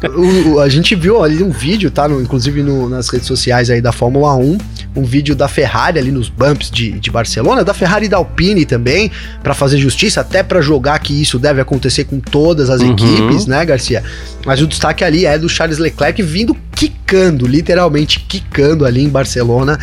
o, 0.09 0.55
o, 0.55 0.61
a 0.61 0.69
gente 0.69 0.95
viu 0.95 1.23
ali 1.23 1.43
um 1.43 1.51
vídeo, 1.51 1.91
tá? 1.91 2.09
No, 2.09 2.21
inclusive 2.21 2.63
no, 2.63 2.89
nas 2.89 3.09
redes 3.09 3.27
sociais 3.27 3.71
aí 3.71 3.81
da 3.81 3.93
Fórmula 3.93 4.35
1, 4.37 4.59
um 4.97 5.05
vídeo 5.05 5.35
da 5.35 5.49
Ferrari 5.49 5.99
ali 5.99 6.13
nos 6.13 6.29
bumps 6.29 6.71
de, 6.71 6.93
de 6.93 7.11
Barcelona, 7.11 7.65
da 7.65 7.75
Ferrari 7.75 8.07
e 8.07 8.09
da 8.09 8.17
Alpine 8.19 8.67
também, 8.71 9.11
para 9.43 9.53
fazer 9.53 9.79
justiça, 9.79 10.21
até 10.21 10.43
para 10.43 10.61
jogar 10.61 10.99
que 11.01 11.21
isso 11.21 11.39
deve 11.39 11.61
acontecer 11.61 12.05
com 12.05 12.19
todas 12.21 12.71
as 12.71 12.81
uhum. 12.81 12.93
equipes, 12.93 13.47
né, 13.47 13.65
Garcia? 13.65 14.03
Mas 14.47 14.63
o 14.63 14.67
destaque 14.67 15.05
ali 15.05 15.27
é 15.27 15.39
do 15.39 15.49
Charles 15.49 15.79
Leclerc 15.79 16.23
vindo 16.23 16.57
quicando, 16.75 17.47
literalmente 17.47 18.21
quicando 18.21 18.87
ali 18.87 19.05
em 19.05 19.09
Barcelona 19.09 19.79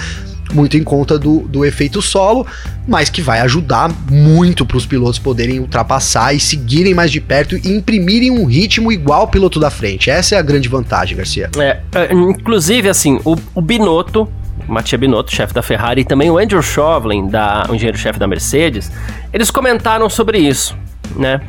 muito 0.54 0.78
em 0.78 0.84
conta 0.84 1.20
do, 1.20 1.40
do 1.42 1.66
efeito 1.66 2.02
solo, 2.02 2.46
mas 2.88 3.10
que 3.10 3.22
vai 3.22 3.40
ajudar 3.42 3.92
muito 4.10 4.66
para 4.66 4.78
os 4.78 4.86
pilotos 4.86 5.20
poderem 5.20 5.60
ultrapassar 5.60 6.34
e 6.34 6.40
seguirem 6.40 6.94
mais 6.94 7.12
de 7.12 7.20
perto 7.20 7.58
e 7.58 7.68
imprimirem 7.68 8.32
um 8.32 8.46
ritmo 8.46 8.92
igual 8.92 9.22
ao 9.22 9.28
piloto 9.28 9.60
da 9.60 9.70
frente. 9.70 10.10
Essa 10.10 10.36
é 10.36 10.38
a 10.38 10.42
grande 10.42 10.70
vantagem, 10.70 11.18
Garcia. 11.18 11.50
É, 11.58 11.80
é 11.94 12.14
inclusive, 12.14 12.88
assim, 12.90 13.20
o, 13.26 13.36
o 13.54 13.62
Binotto 13.62 14.28
Mattia 14.68 14.98
Binotto, 14.98 15.34
chefe 15.34 15.54
da 15.54 15.62
Ferrari, 15.62 16.02
e 16.02 16.06
também 16.06 16.30
o 16.30 16.38
Andrew 16.38 16.62
Chauvelin, 16.62 17.28
da, 17.28 17.66
o 17.70 17.76
engenheiro-chefe 17.76 18.20
da 18.20 18.28
Mercedes, 18.28 18.92
eles 19.34 19.52
comentaram 19.52 20.10
sobre 20.10 20.40
isso, 20.40 20.78
né? 21.16 21.42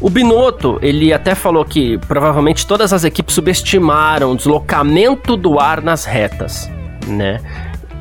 O 0.00 0.10
Binotto, 0.10 0.78
ele 0.82 1.12
até 1.12 1.34
falou 1.34 1.64
que 1.64 1.96
provavelmente 2.08 2.66
todas 2.66 2.92
as 2.92 3.04
equipes 3.04 3.34
subestimaram 3.34 4.32
o 4.32 4.36
deslocamento 4.36 5.36
do 5.36 5.60
ar 5.60 5.80
nas 5.80 6.04
retas, 6.04 6.68
né? 7.06 7.40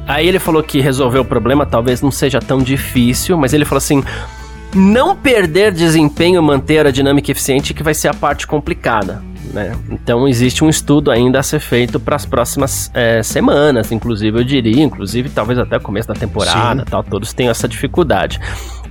Aí 0.07 0.27
ele 0.27 0.39
falou 0.39 0.63
que 0.63 0.81
resolver 0.81 1.19
o 1.19 1.25
problema 1.25 1.65
talvez 1.65 2.01
não 2.01 2.11
seja 2.11 2.39
tão 2.39 2.59
difícil, 2.59 3.37
mas 3.37 3.53
ele 3.53 3.65
falou 3.65 3.77
assim: 3.77 4.03
não 4.73 5.15
perder 5.15 5.71
desempenho, 5.71 6.41
manter 6.41 6.87
a 6.87 6.91
dinâmica 6.91 7.31
eficiente 7.31 7.73
que 7.73 7.83
vai 7.83 7.93
ser 7.93 8.07
a 8.07 8.13
parte 8.13 8.47
complicada. 8.47 9.21
Né? 9.53 9.75
Então 9.89 10.27
existe 10.27 10.63
um 10.63 10.69
estudo 10.69 11.11
ainda 11.11 11.39
a 11.39 11.43
ser 11.43 11.59
feito 11.59 11.99
para 11.99 12.15
as 12.15 12.25
próximas 12.25 12.89
é, 12.93 13.21
semanas, 13.21 13.91
inclusive 13.91 14.39
eu 14.39 14.43
diria, 14.43 14.81
inclusive 14.81 15.29
talvez 15.29 15.59
até 15.59 15.77
o 15.77 15.81
começo 15.81 16.07
da 16.07 16.13
temporada, 16.13 16.85
tal, 16.85 17.03
todos 17.03 17.33
têm 17.33 17.49
essa 17.49 17.67
dificuldade. 17.67 18.39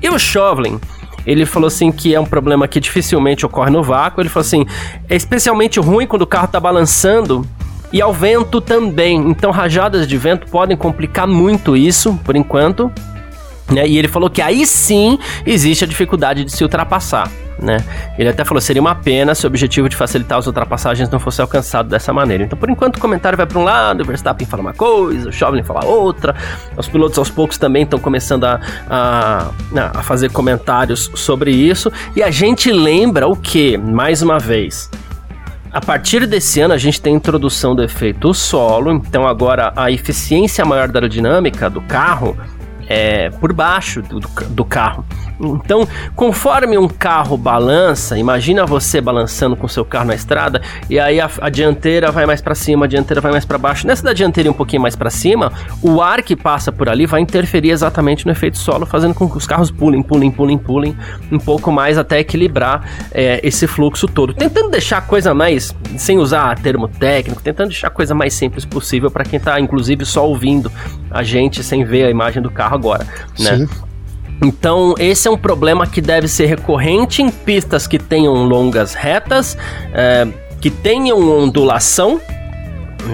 E 0.03 0.09
o 0.09 0.19
Chauvelin, 0.19 0.79
ele 1.27 1.45
falou 1.45 1.69
assim 1.69 1.93
que 1.93 2.15
é 2.15 2.21
um 2.21 2.25
problema 2.25 2.67
que 2.67 2.81
dificilmente 2.81 3.45
ocorre 3.45 3.71
no 3.71 3.83
vácuo. 3.83 4.21
Ele 4.23 4.29
falou 4.29 4.47
assim: 4.47 4.67
é 5.09 5.15
especialmente 5.15 5.79
ruim 5.79 6.07
quando 6.07 6.23
o 6.23 6.27
carro 6.27 6.47
está 6.47 6.59
balançando 6.59 7.47
e 7.93 8.01
ao 8.01 8.13
vento 8.13 8.61
também. 8.61 9.17
Então, 9.17 9.51
rajadas 9.51 10.07
de 10.07 10.17
vento 10.17 10.47
podem 10.51 10.77
complicar 10.77 11.27
muito 11.27 11.77
isso, 11.77 12.19
por 12.25 12.37
enquanto. 12.37 12.91
Né? 13.71 13.87
E 13.87 13.97
ele 13.99 14.09
falou 14.09 14.29
que 14.29 14.43
aí 14.43 14.67
sim 14.67 15.19
existe 15.47 15.85
a 15.85 15.87
dificuldade 15.87 16.45
de 16.45 16.53
se 16.53 16.63
ultrapassar. 16.63 17.31
Né? 17.59 17.77
Ele 18.19 18.29
até 18.29 18.43
falou 18.43 18.61
seria 18.61 18.81
uma 18.81 18.95
pena 18.95 19.35
se 19.35 19.45
o 19.45 19.49
objetivo 19.49 19.89
de 19.89 19.95
facilitar 19.95 20.39
as 20.39 20.47
ultrapassagens 20.47 21.11
não 21.11 21.21
fosse 21.21 21.43
alcançado 21.43 21.89
dessa 21.89 22.13
maneira. 22.13 22.45
Então, 22.45 22.59
por 22.59 22.71
enquanto, 22.71 22.97
o 22.97 23.01
comentário 23.01 23.37
vai 23.37 23.47
para 23.47 23.59
um 23.59 23.65
lado, 23.65 24.03
o 24.03 24.07
Verstappen 24.07 24.47
fala 24.47 24.63
uma 24.63 24.73
coisa, 24.73 25.29
o 25.29 25.33
Chauvelin 25.33 25.63
fala 25.63 25.85
outra. 25.85 26.35
Os 26.77 26.89
pilotos 26.89 27.19
aos 27.19 27.31
poucos 27.31 27.59
também 27.59 27.83
estão 27.83 27.99
começando 27.99 28.45
a, 28.45 28.61
a, 28.89 29.51
a 29.95 30.03
fazer 30.03 30.31
comentários 30.31 31.11
sobre 31.15 31.51
isso. 31.51 31.93
E 32.17 32.23
a 32.23 32.31
gente 32.31 32.73
lembra 32.73 33.29
o 33.29 33.37
que, 33.37 33.77
mais 33.77 34.23
uma 34.23 34.39
vez, 34.39 34.91
a 35.73 35.81
partir 35.81 36.27
desse 36.27 36.61
ano, 36.61 36.75
a 36.75 36.79
gente 36.79 37.01
tem 37.01 37.13
a 37.13 37.17
introdução 37.17 37.77
do 37.77 37.83
efeito 37.85 38.33
solo, 38.35 38.91
então 38.91 39.27
agora 39.27 39.73
a 39.77 39.91
eficiência 39.91 40.65
maior 40.65 40.89
da 40.89 40.99
aerodinâmica 40.99 41.71
do 41.71 41.81
carro 41.83 42.37
é 42.91 43.31
por 43.31 43.53
baixo 43.53 44.03
do, 44.03 44.19
do 44.19 44.65
carro. 44.65 45.05
Então, 45.41 45.89
conforme 46.17 46.77
um 46.77 46.89
carro 46.89 47.37
balança, 47.37 48.19
imagina 48.19 48.67
você 48.67 49.01
balançando 49.01 49.57
com 49.57 49.69
seu 49.69 49.85
carro 49.85 50.07
na 50.07 50.15
estrada 50.15 50.61
e 50.91 50.99
aí 50.99 51.21
a, 51.21 51.31
a 51.41 51.49
dianteira 51.49 52.11
vai 52.11 52.27
mais 52.27 52.43
para 52.43 52.55
cima, 52.55 52.85
a 52.85 52.89
dianteira 52.89 53.21
vai 53.21 53.31
mais 53.31 53.45
para 53.45 53.57
baixo. 53.57 53.87
Nessa 53.87 54.03
da 54.03 54.13
dianteira 54.13 54.51
um 54.51 54.55
pouquinho 54.55 54.83
mais 54.83 54.97
para 54.97 55.09
cima, 55.09 55.53
o 55.81 56.03
ar 56.03 56.21
que 56.23 56.35
passa 56.35 56.73
por 56.73 56.89
ali 56.89 57.07
vai 57.07 57.21
interferir 57.21 57.71
exatamente 57.71 58.27
no 58.27 58.33
efeito 58.33 58.59
solo, 58.59 58.85
fazendo 58.85 59.15
com 59.15 59.31
que 59.31 59.39
os 59.39 59.47
carros 59.47 59.71
pulem, 59.71 60.03
pulem, 60.03 60.31
pulem, 60.31 60.59
pulem 60.59 60.97
um 61.31 61.39
pouco 61.39 61.71
mais 61.71 61.97
até 61.97 62.19
equilibrar 62.19 62.85
é, 63.13 63.41
esse 63.43 63.69
fluxo 63.69 64.09
todo. 64.09 64.35
Tentando 64.35 64.69
deixar 64.69 64.99
a 64.99 65.03
coisa 65.03 65.33
mais, 65.33 65.75
sem 65.97 66.19
usar 66.19 66.59
termo 66.59 66.89
técnico, 66.89 67.41
tentando 67.41 67.69
deixar 67.69 67.87
a 67.87 67.91
coisa 67.91 68.15
mais 68.15 68.35
simples 68.35 68.65
possível 68.65 69.11
para 69.11 69.25
quem 69.25 69.37
está 69.37 69.61
inclusive 69.61 70.05
só 70.05 70.27
ouvindo 70.27 70.73
a 71.11 71.23
gente 71.23 71.63
sem 71.63 71.85
ver 71.85 72.05
a 72.05 72.11
imagem 72.11 72.43
do 72.43 72.51
carro 72.51 72.80
agora, 72.81 73.07
né? 73.39 73.59
Sim. 73.59 73.69
Então, 74.43 74.95
esse 74.99 75.29
é 75.29 75.31
um 75.31 75.37
problema 75.37 75.87
que 75.87 76.01
deve 76.01 76.27
ser 76.27 76.47
recorrente 76.47 77.23
em 77.23 77.31
pistas 77.31 77.87
que 77.87 77.99
tenham 77.99 78.33
longas 78.45 78.95
retas, 78.95 79.57
é, 79.93 80.27
que 80.61 80.71
tenham 80.71 81.19
ondulação, 81.19 82.21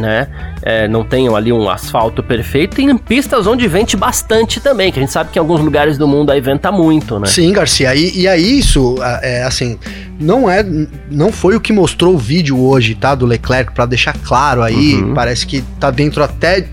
né? 0.00 0.28
É, 0.62 0.88
não 0.88 1.04
tenham 1.04 1.37
ali 1.37 1.52
um 1.52 1.68
asfalto 1.68 2.23
perfeito, 2.23 2.80
e 2.80 2.85
em 2.85 2.96
pistas 2.96 3.46
onde 3.46 3.66
vente 3.68 3.96
bastante 3.96 4.61
também, 4.61 4.90
que 4.90 4.99
a 4.99 5.02
gente 5.02 5.12
sabe 5.12 5.30
que 5.30 5.38
em 5.38 5.40
alguns 5.40 5.61
lugares 5.61 5.96
do 5.99 6.08
mundo 6.08 6.30
aí 6.30 6.40
venta 6.40 6.73
muito, 6.73 7.18
né? 7.18 7.26
Sim, 7.26 7.52
Garcia, 7.52 7.94
e, 7.94 8.20
e 8.20 8.28
aí 8.28 8.58
isso, 8.58 8.96
é, 9.23 9.42
assim, 9.42 9.78
não 10.18 10.50
é, 10.50 10.64
não 11.11 11.32
foi 11.32 11.56
o 11.56 11.61
que 11.61 11.73
mostrou 11.73 12.14
o 12.14 12.18
vídeo 12.18 12.61
hoje, 12.61 12.94
tá, 12.94 13.14
do 13.14 13.26
Leclerc, 13.26 13.73
para 13.73 13.87
deixar 13.87 14.16
claro 14.25 14.62
aí, 14.62 14.94
uhum. 14.94 15.14
parece 15.14 15.46
que 15.46 15.62
tá 15.78 15.90
dentro 15.90 16.23
até 16.23 16.66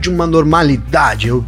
de 0.00 0.10
uma 0.10 0.26
normalidade, 0.26 1.28
eu 1.28 1.44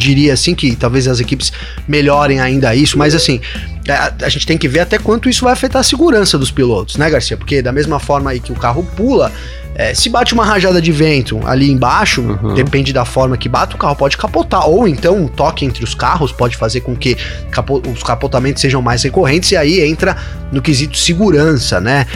diria 0.00 0.32
assim 0.32 0.54
que 0.54 0.74
talvez 0.74 1.06
as 1.06 1.20
equipes 1.20 1.52
melhorem 1.86 2.40
ainda 2.40 2.74
isso, 2.74 2.98
mas 2.98 3.14
assim, 3.14 3.40
a, 3.88 4.12
a, 4.24 4.28
gente 4.28 4.46
tem 4.46 4.58
que 4.58 4.66
ver 4.66 4.80
até 4.80 4.98
quanto 4.98 5.28
isso 5.28 5.44
vai 5.44 5.52
afetar 5.52 5.80
a 5.80 5.84
segurança 5.84 6.38
dos 6.38 6.50
pilotos, 6.50 6.96
né, 6.96 7.08
Garcia? 7.08 7.36
Porque 7.36 7.62
da 7.62 7.72
mesma 7.72 7.98
forma 7.98 8.30
aí 8.30 8.40
que 8.40 8.52
o 8.52 8.56
carro 8.56 8.82
pula, 8.96 9.30
é, 9.74 9.94
se 9.94 10.08
bate 10.08 10.34
uma 10.34 10.44
rajada 10.44 10.80
de 10.80 10.92
vento 10.92 11.40
ali 11.46 11.70
embaixo, 11.70 12.20
uhum. 12.20 12.54
depende 12.54 12.92
da 12.92 13.04
forma 13.04 13.36
que 13.36 13.48
bate, 13.48 13.74
o 13.74 13.78
carro 13.78 13.96
pode 13.96 14.16
capotar. 14.16 14.68
Ou 14.68 14.86
então 14.86 15.16
um 15.16 15.28
toque 15.28 15.64
entre 15.64 15.84
os 15.84 15.94
carros 15.94 16.32
pode 16.32 16.56
fazer 16.56 16.80
com 16.80 16.94
que 16.96 17.16
capo 17.50 17.80
os 17.86 18.02
capotamentos 18.02 18.60
sejam 18.60 18.82
mais 18.82 19.02
recorrentes, 19.02 19.52
e 19.52 19.56
aí 19.56 19.80
entra 19.80 20.16
no 20.52 20.60
quesito 20.60 20.98
segurança, 20.98 21.80
né? 21.80 22.06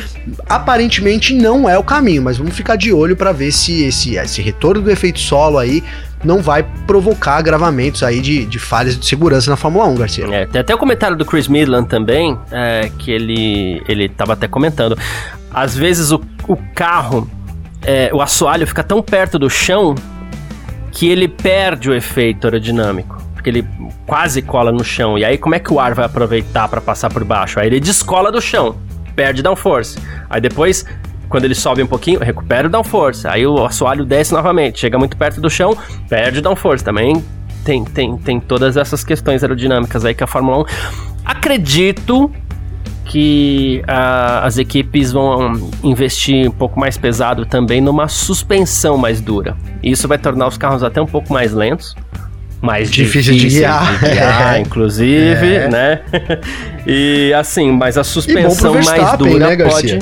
Aparentemente 0.48 1.34
não 1.34 1.68
é 1.68 1.78
o 1.78 1.84
caminho, 1.84 2.22
mas 2.22 2.36
vamos 2.36 2.54
ficar 2.54 2.76
de 2.76 2.92
olho 2.92 3.16
para 3.16 3.32
ver 3.32 3.52
se 3.52 3.84
esse, 3.84 4.16
esse 4.16 4.42
retorno 4.42 4.82
do 4.82 4.90
efeito 4.90 5.20
solo 5.20 5.58
aí 5.58 5.82
não 6.24 6.40
vai 6.40 6.62
provocar 6.86 7.36
agravamentos 7.36 8.02
aí 8.02 8.20
de, 8.20 8.46
de 8.46 8.58
falhas 8.58 8.98
de 8.98 9.06
segurança 9.06 9.50
na 9.50 9.56
Fórmula 9.56 9.86
1, 9.86 9.94
Garcia. 9.94 10.26
É, 10.32 10.46
tem 10.46 10.60
até 10.60 10.74
o 10.74 10.78
comentário 10.78 11.16
do 11.16 11.24
Chris 11.24 11.48
Midland 11.48 11.88
também, 11.88 12.38
é, 12.50 12.90
que 12.98 13.10
ele 13.10 13.82
ele 13.88 14.06
estava 14.06 14.32
até 14.32 14.48
comentando. 14.48 14.98
Às 15.52 15.76
vezes 15.76 16.10
o, 16.10 16.20
o 16.48 16.56
carro 16.74 17.28
é, 17.84 18.10
o 18.12 18.20
assoalho 18.20 18.66
fica 18.66 18.82
tão 18.82 19.02
perto 19.02 19.38
do 19.38 19.48
chão 19.50 19.94
que 20.90 21.08
ele 21.08 21.28
perde 21.28 21.90
o 21.90 21.94
efeito 21.94 22.46
aerodinâmico. 22.46 23.22
Porque 23.34 23.50
ele 23.50 23.68
quase 24.06 24.40
cola 24.40 24.72
no 24.72 24.82
chão. 24.82 25.18
E 25.18 25.24
aí, 25.24 25.36
como 25.36 25.54
é 25.54 25.58
que 25.58 25.72
o 25.72 25.78
ar 25.78 25.94
vai 25.94 26.06
aproveitar 26.06 26.66
para 26.68 26.80
passar 26.80 27.12
por 27.12 27.24
baixo? 27.24 27.60
Aí 27.60 27.66
ele 27.66 27.80
descola 27.80 28.32
do 28.32 28.40
chão, 28.40 28.76
perde 29.14 29.42
downforce. 29.42 29.98
Aí 30.30 30.40
depois 30.40 30.86
quando 31.28 31.44
ele 31.44 31.54
sobe 31.54 31.82
um 31.82 31.86
pouquinho, 31.86 32.20
recupera 32.20 32.68
o 32.68 32.70
downforce. 32.70 33.26
Aí 33.26 33.46
o 33.46 33.64
assoalho 33.64 34.04
desce 34.04 34.32
novamente, 34.32 34.80
chega 34.80 34.98
muito 34.98 35.16
perto 35.16 35.40
do 35.40 35.50
chão, 35.50 35.76
perde 36.08 36.38
o 36.38 36.42
downforce. 36.42 36.84
Também 36.84 37.22
tem, 37.64 37.84
tem, 37.84 38.16
tem 38.16 38.40
todas 38.40 38.76
essas 38.76 39.02
questões 39.02 39.42
aerodinâmicas 39.42 40.04
aí 40.04 40.14
que 40.14 40.22
a 40.22 40.26
Fórmula 40.26 40.58
1. 40.60 40.64
Acredito 41.24 42.30
que 43.04 43.82
uh, 43.84 44.44
as 44.44 44.58
equipes 44.58 45.12
vão 45.12 45.70
investir 45.82 46.48
um 46.48 46.52
pouco 46.52 46.78
mais 46.80 46.96
pesado 46.96 47.44
também 47.44 47.80
numa 47.80 48.08
suspensão 48.08 48.96
mais 48.96 49.20
dura. 49.20 49.56
Isso 49.82 50.08
vai 50.08 50.18
tornar 50.18 50.48
os 50.48 50.56
carros 50.56 50.82
até 50.82 51.00
um 51.00 51.06
pouco 51.06 51.32
mais 51.32 51.52
lentos. 51.52 51.94
Mais 52.60 52.90
difícil 52.90 53.34
de 53.34 53.46
guiar, 53.46 53.98
de 53.98 54.10
guiar 54.10 54.60
inclusive, 54.62 55.54
é. 55.54 55.68
né? 55.68 56.00
e 56.86 57.32
assim, 57.34 57.70
mas 57.70 57.98
a 57.98 58.04
suspensão 58.04 58.74
mais 58.74 59.18
dura 59.18 59.54
né, 59.54 59.68
pode 59.68 59.98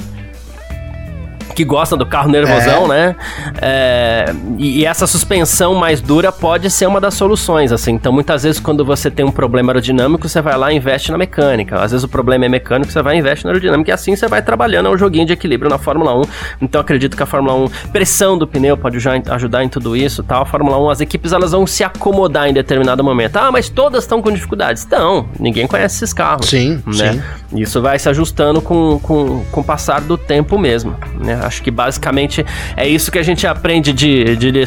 que 1.54 1.64
gosta 1.64 1.96
do 1.96 2.06
carro 2.06 2.30
nervosão, 2.30 2.84
é. 2.86 2.88
né? 2.88 3.16
É, 3.60 4.34
e, 4.58 4.84
essa 4.84 5.06
suspensão 5.06 5.74
mais 5.74 6.00
dura 6.00 6.32
pode 6.32 6.70
ser 6.70 6.86
uma 6.86 7.00
das 7.00 7.14
soluções, 7.14 7.72
assim. 7.72 7.92
Então, 7.92 8.12
muitas 8.12 8.42
vezes, 8.42 8.60
quando 8.60 8.84
você 8.84 9.10
tem 9.10 9.24
um 9.24 9.30
problema 9.30 9.72
aerodinâmico, 9.72 10.28
você 10.28 10.40
vai 10.40 10.56
lá 10.56 10.72
e 10.72 10.76
investe 10.76 11.10
na 11.10 11.18
mecânica. 11.18 11.80
Às 11.80 11.92
vezes, 11.92 12.04
o 12.04 12.08
problema 12.08 12.44
é 12.44 12.48
mecânico, 12.48 12.90
você 12.90 13.02
vai 13.02 13.16
e 13.16 13.18
investe 13.18 13.44
na 13.44 13.50
aerodinâmica. 13.50 13.90
E 13.90 13.92
assim 13.92 14.16
você 14.16 14.26
vai 14.26 14.42
trabalhando, 14.42 14.88
é 14.88 14.90
um 14.90 14.98
joguinho 14.98 15.26
de 15.26 15.32
equilíbrio 15.32 15.70
na 15.70 15.78
Fórmula 15.78 16.14
1. 16.18 16.22
Então, 16.62 16.80
acredito 16.80 17.16
que 17.16 17.22
a 17.22 17.26
Fórmula 17.26 17.54
1, 17.54 17.68
pressão 17.92 18.36
do 18.36 18.46
pneu 18.46 18.76
pode 18.76 18.98
já 18.98 19.12
ajudar 19.30 19.64
em 19.64 19.68
tudo 19.68 19.96
isso, 19.96 20.22
tal. 20.22 20.42
A 20.42 20.46
Fórmula 20.46 20.78
1, 20.78 20.90
as 20.90 21.00
equipes, 21.00 21.32
elas 21.32 21.52
vão 21.52 21.66
se 21.66 21.84
acomodar 21.84 22.48
em 22.48 22.52
determinado 22.52 23.02
momento. 23.04 23.36
Ah, 23.36 23.50
mas 23.52 23.68
todas 23.68 24.04
estão 24.04 24.20
com 24.22 24.30
dificuldades. 24.32 24.82
Estão. 24.82 25.28
Ninguém 25.38 25.66
conhece 25.66 25.96
esses 25.96 26.12
carros. 26.12 26.48
Sim, 26.48 26.82
né? 26.86 27.12
sim. 27.12 27.60
Isso 27.60 27.80
vai 27.82 27.98
se 27.98 28.08
ajustando 28.08 28.60
com, 28.60 28.98
com, 29.02 29.44
com 29.50 29.60
o 29.60 29.64
passar 29.64 30.00
do 30.00 30.16
tempo 30.16 30.58
mesmo, 30.58 30.96
né? 31.20 31.38
Acho 31.42 31.62
que 31.62 31.70
basicamente 31.70 32.44
é 32.76 32.86
isso 32.86 33.10
que 33.10 33.18
a 33.18 33.22
gente 33.22 33.46
aprende 33.46 33.92
de, 33.92 34.36
de. 34.36 34.64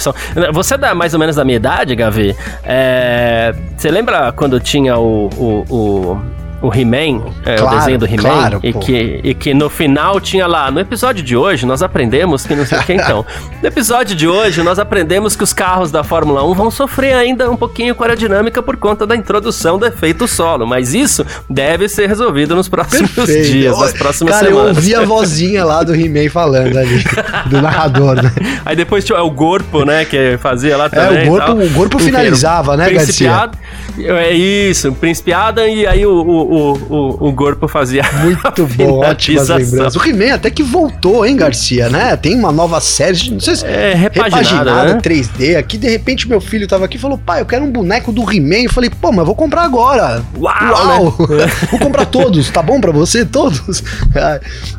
Você 0.53 0.75
é 0.75 0.93
mais 0.93 1.13
ou 1.13 1.19
menos 1.19 1.35
da 1.35 1.43
minha 1.43 1.55
idade, 1.57 1.95
Gavi? 1.95 2.35
É, 2.63 3.53
você 3.75 3.89
lembra 3.89 4.31
quando 4.31 4.59
tinha 4.59 4.97
o, 4.97 5.29
o, 5.37 5.65
o 5.69 6.34
o 6.65 6.73
He-Man, 6.73 7.31
é, 7.45 7.55
claro, 7.55 7.75
o 7.75 7.79
desenho 7.79 7.99
do 7.99 8.05
He-Man, 8.05 8.21
claro, 8.21 8.59
e, 8.63 8.73
que, 8.73 9.21
e 9.23 9.33
que 9.35 9.53
no 9.53 9.69
final 9.69 10.19
tinha 10.19 10.47
lá, 10.47 10.71
no 10.71 10.79
episódio 10.79 11.23
de 11.23 11.37
hoje 11.37 11.65
nós 11.65 11.83
aprendemos 11.83 12.45
que 12.45 12.55
não 12.55 12.65
sei 12.65 12.79
o 12.79 12.83
que 12.83 12.93
então. 12.93 13.25
No 13.61 13.67
episódio 13.67 14.15
de 14.15 14.27
hoje 14.27 14.61
nós 14.61 14.79
aprendemos 14.79 15.35
que 15.35 15.43
os 15.43 15.53
carros 15.53 15.91
da 15.91 16.03
Fórmula 16.03 16.43
1 16.45 16.53
vão 16.53 16.69
sofrer 16.69 17.13
ainda 17.13 17.49
um 17.49 17.55
pouquinho 17.55 17.95
com 17.95 18.03
a 18.03 18.07
aerodinâmica 18.07 18.61
por 18.61 18.77
conta 18.77 19.05
da 19.05 19.15
introdução 19.15 19.77
do 19.77 19.85
efeito 19.85 20.27
solo, 20.27 20.67
mas 20.67 20.93
isso 20.93 21.25
deve 21.49 21.87
ser 21.87 22.07
resolvido 22.07 22.55
nos 22.55 22.67
próximos 22.67 23.11
Perfeito. 23.11 23.47
dias, 23.49 23.79
nas 23.79 23.93
próximas 23.93 24.33
Cara, 24.33 24.47
semanas. 24.47 24.75
Cara, 24.75 24.85
eu 24.85 24.95
ouvi 24.95 24.95
a 24.95 25.05
vozinha 25.05 25.65
lá 25.65 25.83
do 25.83 25.95
He-Man 25.95 26.29
falando 26.29 26.77
ali, 26.77 27.03
do 27.49 27.61
narrador, 27.61 28.21
né? 28.21 28.31
Aí 28.65 28.75
depois 28.75 29.03
tinha 29.03 29.21
o 29.21 29.31
Corpo, 29.31 29.85
né, 29.85 30.05
que 30.05 30.37
fazia 30.39 30.77
lá 30.77 30.89
também. 30.89 31.19
É, 31.19 31.23
o 31.23 31.27
Corpo, 31.27 31.51
o 31.53 31.73
corpo 31.73 31.99
finalizava, 31.99 32.77
né, 32.77 32.89
Garcia? 32.89 33.49
É 33.97 34.31
isso, 34.31 34.91
Principiada 34.93 35.67
e 35.67 35.87
aí 35.87 36.05
o, 36.05 36.11
o, 36.11 36.54
o, 36.55 37.27
o 37.27 37.31
Gorpo 37.31 37.67
fazia. 37.67 38.03
Muito 38.23 38.67
bom, 38.75 38.99
ótimas 38.99 39.49
lembranças. 39.49 39.95
O 39.95 40.07
He-Man 40.07 40.33
até 40.35 40.49
que 40.49 40.63
voltou, 40.63 41.25
hein, 41.25 41.35
Garcia, 41.35 41.89
né? 41.89 42.15
Tem 42.15 42.35
uma 42.35 42.51
nova 42.51 42.79
série, 42.79 43.31
não 43.31 43.39
sei 43.39 43.55
se 43.55 43.65
é 43.65 43.93
repaginada, 43.93 44.41
repaginada 44.41 44.93
né? 44.95 45.01
3D. 45.01 45.57
Aqui, 45.57 45.77
de 45.77 45.89
repente, 45.89 46.27
meu 46.27 46.41
filho 46.41 46.67
tava 46.67 46.85
aqui 46.85 46.97
e 46.97 46.99
falou: 46.99 47.17
pai, 47.17 47.41
eu 47.41 47.45
quero 47.45 47.63
um 47.63 47.71
boneco 47.71 48.11
do 48.11 48.21
He-Man. 48.21 48.63
Eu 48.63 48.71
falei: 48.71 48.89
pô, 48.89 49.11
mas 49.11 49.25
vou 49.25 49.35
comprar 49.35 49.63
agora. 49.63 50.23
Uau! 50.37 50.55
Uau. 50.55 51.27
Né? 51.29 51.45
vou 51.71 51.79
comprar 51.79 52.05
todos, 52.05 52.49
tá 52.49 52.61
bom 52.61 52.79
pra 52.79 52.91
você? 52.91 53.25
Todos? 53.25 53.83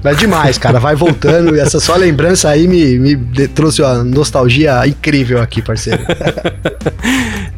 É 0.05 0.15
demais, 0.15 0.57
cara. 0.57 0.79
Vai 0.79 0.95
voltando 0.95 1.57
e 1.57 1.61
essa 1.61 1.81
só 1.81 1.97
lembrança 1.97 2.49
aí 2.49 2.69
me, 2.69 2.99
me 2.99 3.49
trouxe 3.49 3.83
uma 3.83 4.05
nostalgia 4.05 4.87
incrível 4.87 5.41
aqui, 5.41 5.61
parceiro. 5.61 6.01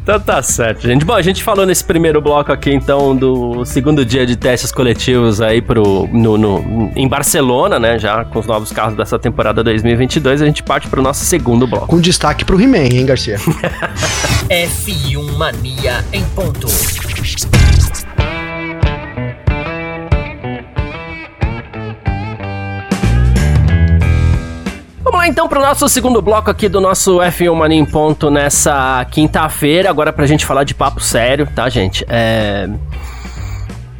então 0.01 0.19
tá 0.19 0.41
certo, 0.41 0.87
gente. 0.87 1.05
Bom, 1.05 1.13
a 1.13 1.21
gente 1.21 1.43
falou 1.43 1.65
nesse 1.65 1.83
primeiro 1.83 2.21
bloco 2.21 2.51
aqui, 2.51 2.71
então, 2.71 3.15
do 3.15 3.63
segundo 3.65 3.98
dia 4.05 4.25
de 4.25 4.35
testes 4.35 4.71
coletivos 4.71 5.41
aí 5.41 5.61
pro, 5.61 6.07
no, 6.11 6.37
no, 6.37 6.91
em 6.95 7.07
Barcelona, 7.07 7.79
né? 7.79 7.99
Já 7.99 8.25
com 8.25 8.39
os 8.39 8.45
novos 8.45 8.71
carros 8.71 8.95
dessa 8.95 9.17
temporada 9.17 9.63
2022, 9.63 10.41
a 10.41 10.45
gente 10.45 10.63
parte 10.63 10.87
pro 10.87 11.01
nosso 11.01 11.25
segundo 11.25 11.67
bloco. 11.67 11.87
Com 11.87 11.99
destaque 11.99 12.43
pro 12.45 12.59
He-Man, 12.59 12.77
hein, 12.77 13.05
Garcia? 13.05 13.37
F1 14.49 15.37
Mania 15.37 16.03
em 16.11 16.23
ponto. 16.35 16.67
Vamos 25.03 25.19
lá 25.21 25.27
então 25.27 25.47
para 25.47 25.59
o 25.59 25.61
nosso 25.61 25.89
segundo 25.89 26.21
bloco 26.21 26.51
aqui 26.51 26.69
do 26.69 26.79
nosso 26.79 27.17
F1 27.17 27.55
Mania 27.55 27.79
em 27.79 27.85
Ponto 27.85 28.29
nessa 28.29 29.03
quinta-feira. 29.09 29.89
Agora 29.89 30.13
para 30.13 30.23
a 30.23 30.27
gente 30.27 30.45
falar 30.45 30.63
de 30.63 30.75
papo 30.75 30.99
sério, 30.99 31.47
tá, 31.55 31.67
gente? 31.67 32.05
É... 32.07 32.69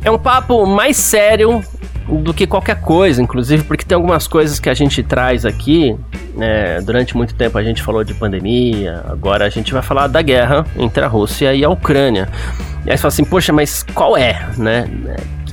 é 0.03 0.11
um 0.11 0.17
papo 0.17 0.65
mais 0.65 0.97
sério 0.97 1.63
do 2.07 2.33
que 2.33 2.47
qualquer 2.47 2.81
coisa, 2.81 3.21
inclusive 3.21 3.63
porque 3.63 3.85
tem 3.85 3.95
algumas 3.95 4.27
coisas 4.27 4.59
que 4.59 4.69
a 4.69 4.73
gente 4.73 5.03
traz 5.03 5.45
aqui. 5.45 5.95
É, 6.39 6.81
durante 6.81 7.15
muito 7.15 7.35
tempo 7.35 7.57
a 7.57 7.63
gente 7.63 7.83
falou 7.83 8.03
de 8.03 8.13
pandemia, 8.13 9.03
agora 9.07 9.45
a 9.45 9.49
gente 9.49 9.73
vai 9.73 9.81
falar 9.81 10.07
da 10.07 10.21
guerra 10.21 10.65
entre 10.77 11.03
a 11.03 11.07
Rússia 11.07 11.53
e 11.53 11.63
a 11.63 11.69
Ucrânia. 11.69 12.29
E 12.85 12.91
aí 12.91 12.97
você 12.97 13.01
fala 13.01 13.09
assim, 13.09 13.25
poxa, 13.25 13.53
mas 13.53 13.83
qual 13.93 14.17
é, 14.17 14.47
né? 14.57 14.89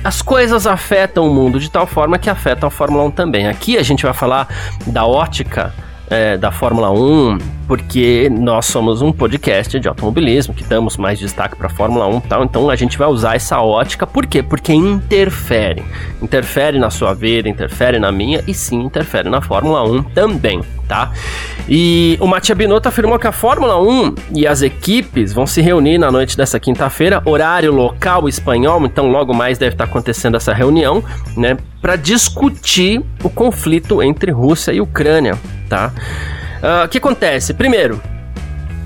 as 0.03 0.21
coisas 0.21 0.65
afetam 0.65 1.27
o 1.27 1.33
mundo 1.33 1.59
de 1.59 1.69
tal 1.69 1.85
forma 1.85 2.17
que 2.17 2.29
afetam 2.29 2.67
a 2.67 2.71
Fórmula 2.71 3.03
1 3.05 3.11
também. 3.11 3.47
Aqui 3.47 3.77
a 3.77 3.83
gente 3.83 4.03
vai 4.03 4.13
falar 4.13 4.47
da 4.85 5.05
ótica 5.05 5.73
é, 6.09 6.37
da 6.37 6.51
Fórmula 6.51 6.91
1, 6.91 7.37
porque 7.67 8.29
nós 8.31 8.65
somos 8.65 9.01
um 9.01 9.11
podcast 9.11 9.77
de 9.79 9.87
automobilismo, 9.87 10.53
que 10.53 10.63
damos 10.63 10.95
mais 10.95 11.19
destaque 11.19 11.55
para 11.55 11.67
a 11.67 11.69
Fórmula 11.69 12.07
1 12.07 12.17
e 12.17 12.21
tal, 12.21 12.43
então 12.43 12.69
a 12.69 12.75
gente 12.75 12.97
vai 12.97 13.07
usar 13.07 13.35
essa 13.35 13.61
ótica, 13.61 14.07
por 14.07 14.25
quê? 14.25 14.41
Porque 14.41 14.73
interfere. 14.73 15.83
Interfere 16.21 16.79
na 16.79 16.89
sua 16.89 17.13
vida, 17.13 17.49
interfere 17.49 17.99
na 17.99 18.11
minha 18.11 18.41
e 18.47 18.53
sim 18.53 18.81
interfere 18.83 19.29
na 19.29 19.41
Fórmula 19.41 19.83
1 19.83 20.03
também, 20.03 20.61
tá? 20.87 21.11
E 21.67 22.17
o 22.21 22.27
Mattia 22.27 22.55
Binotto 22.55 22.87
afirmou 22.87 23.19
que 23.19 23.27
a 23.27 23.33
Fórmula 23.33 23.81
1 23.81 24.15
e 24.33 24.47
as 24.47 24.61
equipes 24.61 25.33
vão 25.33 25.45
se 25.45 25.61
reunir 25.61 25.97
na 25.97 26.09
noite 26.09 26.37
dessa 26.37 26.57
quinta-feira, 26.57 27.21
horário 27.25 27.73
local 27.73 28.29
espanhol, 28.29 28.85
então 28.85 29.11
logo 29.11 29.33
mais 29.33 29.57
deve 29.57 29.73
estar 29.73 29.83
acontecendo 29.83 30.37
essa 30.37 30.53
reunião, 30.53 31.03
né, 31.35 31.57
para 31.81 31.97
discutir 31.97 33.03
o 33.21 33.29
conflito 33.29 34.01
entre 34.01 34.31
Rússia 34.31 34.71
e 34.71 34.79
Ucrânia 34.79 35.37
tá? 35.67 35.91
Uh, 36.61 36.85
o 36.85 36.87
que 36.87 36.97
acontece? 36.97 37.53
Primeiro, 37.53 38.01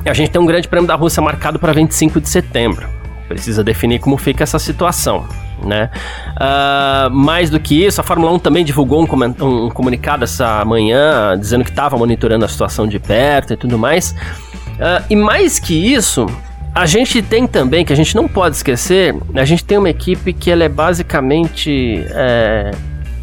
a 0.06 0.14
gente 0.14 0.32
tem 0.32 0.42
um 0.42 0.46
grande 0.46 0.68
prêmio 0.68 0.88
da 0.88 0.96
Rússia 0.96 1.22
marcado 1.22 1.60
para 1.60 1.72
25 1.74 2.20
de 2.20 2.28
setembro. 2.28 2.88
Precisa 3.28 3.64
definir 3.64 4.00
como 4.00 4.18
fica 4.18 4.44
essa 4.44 4.60
situação. 4.60 5.26
Né? 5.64 5.90
Uh, 6.38 7.12
mais 7.12 7.50
do 7.50 7.60
que 7.60 7.86
isso, 7.86 8.02
a 8.02 8.04
Fórmula 8.04 8.32
1 8.34 8.40
também 8.40 8.66
divulgou 8.66 9.00
um, 9.00 9.46
um 9.46 9.70
comunicado 9.70 10.24
essa 10.24 10.66
manhã 10.66 11.38
dizendo 11.38 11.64
que 11.64 11.70
estava 11.70 11.96
monitorando 11.98 12.44
a 12.44 12.48
situação 12.48 12.88
de 12.88 13.00
perto 13.00 13.54
e 13.54 13.58
tudo 13.58 13.78
mais. 13.78 14.12
Uh, 14.12 15.06
e 15.10 15.16
mais 15.16 15.60
que 15.60 15.74
isso, 15.74 16.26
a 16.74 16.86
gente 16.86 17.22
tem 17.22 17.46
também, 17.46 17.86
que 17.86 17.94
a 17.94 17.96
gente 17.96 18.16
não 18.16 18.28
pode 18.28 18.56
esquecer, 18.56 19.16
a 19.36 19.46
gente 19.46 19.64
tem 19.64 19.78
uma 19.78 19.90
equipe 19.90 20.34
que 20.34 20.50
ela 20.50 20.64
é 20.64 20.70
basicamente 20.70 22.04
é, 22.10 22.72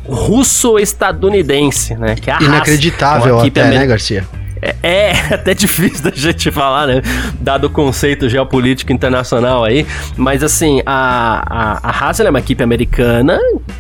russo-estadunidense, 0.09 1.95
né? 1.95 2.15
Que 2.15 2.31
é 2.31 2.35
a 2.35 2.43
Inacreditável 2.43 3.41
até, 3.41 3.69
né, 3.69 3.87
Garcia? 3.87 4.27
É, 4.61 4.75
é, 4.83 5.13
até 5.35 5.55
difícil 5.55 6.11
da 6.11 6.17
gente 6.17 6.51
falar, 6.51 6.87
né? 6.87 7.03
Dado 7.41 7.67
o 7.67 7.71
conceito 7.71 8.29
geopolítico 8.29 8.93
internacional 8.93 9.65
aí. 9.65 9.87
Mas 10.17 10.43
assim, 10.43 10.83
a, 10.85 11.45
a, 11.47 11.89
a 11.89 12.05
Haas 12.05 12.21
é 12.21 12.29
uma 12.29 12.39
equipe 12.39 12.63
americana 12.63 13.39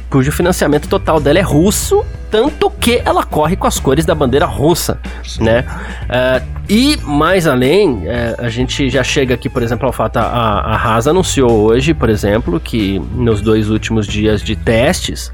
cujo 0.08 0.32
financiamento 0.32 0.88
total 0.88 1.20
dela 1.20 1.38
é 1.38 1.42
russo, 1.42 2.04
tanto 2.30 2.70
que 2.70 3.02
ela 3.04 3.24
corre 3.24 3.56
com 3.56 3.66
as 3.66 3.78
cores 3.78 4.06
da 4.06 4.14
bandeira 4.14 4.46
russa, 4.46 4.98
Sim. 5.22 5.44
né? 5.44 5.64
Uh, 6.04 6.58
e 6.68 6.96
mais 7.02 7.46
além, 7.46 8.06
uh, 8.06 8.36
a 8.38 8.48
gente 8.48 8.88
já 8.88 9.04
chega 9.04 9.34
aqui, 9.34 9.48
por 9.48 9.62
exemplo, 9.62 9.86
ao 9.86 9.92
fato, 9.92 10.16
a, 10.16 10.22
a 10.22 10.76
Haas 10.76 11.06
anunciou 11.06 11.50
hoje, 11.50 11.92
por 11.92 12.08
exemplo, 12.08 12.58
que 12.58 12.98
nos 13.14 13.42
dois 13.42 13.68
últimos 13.68 14.06
dias 14.06 14.42
de 14.42 14.56
testes, 14.56 15.32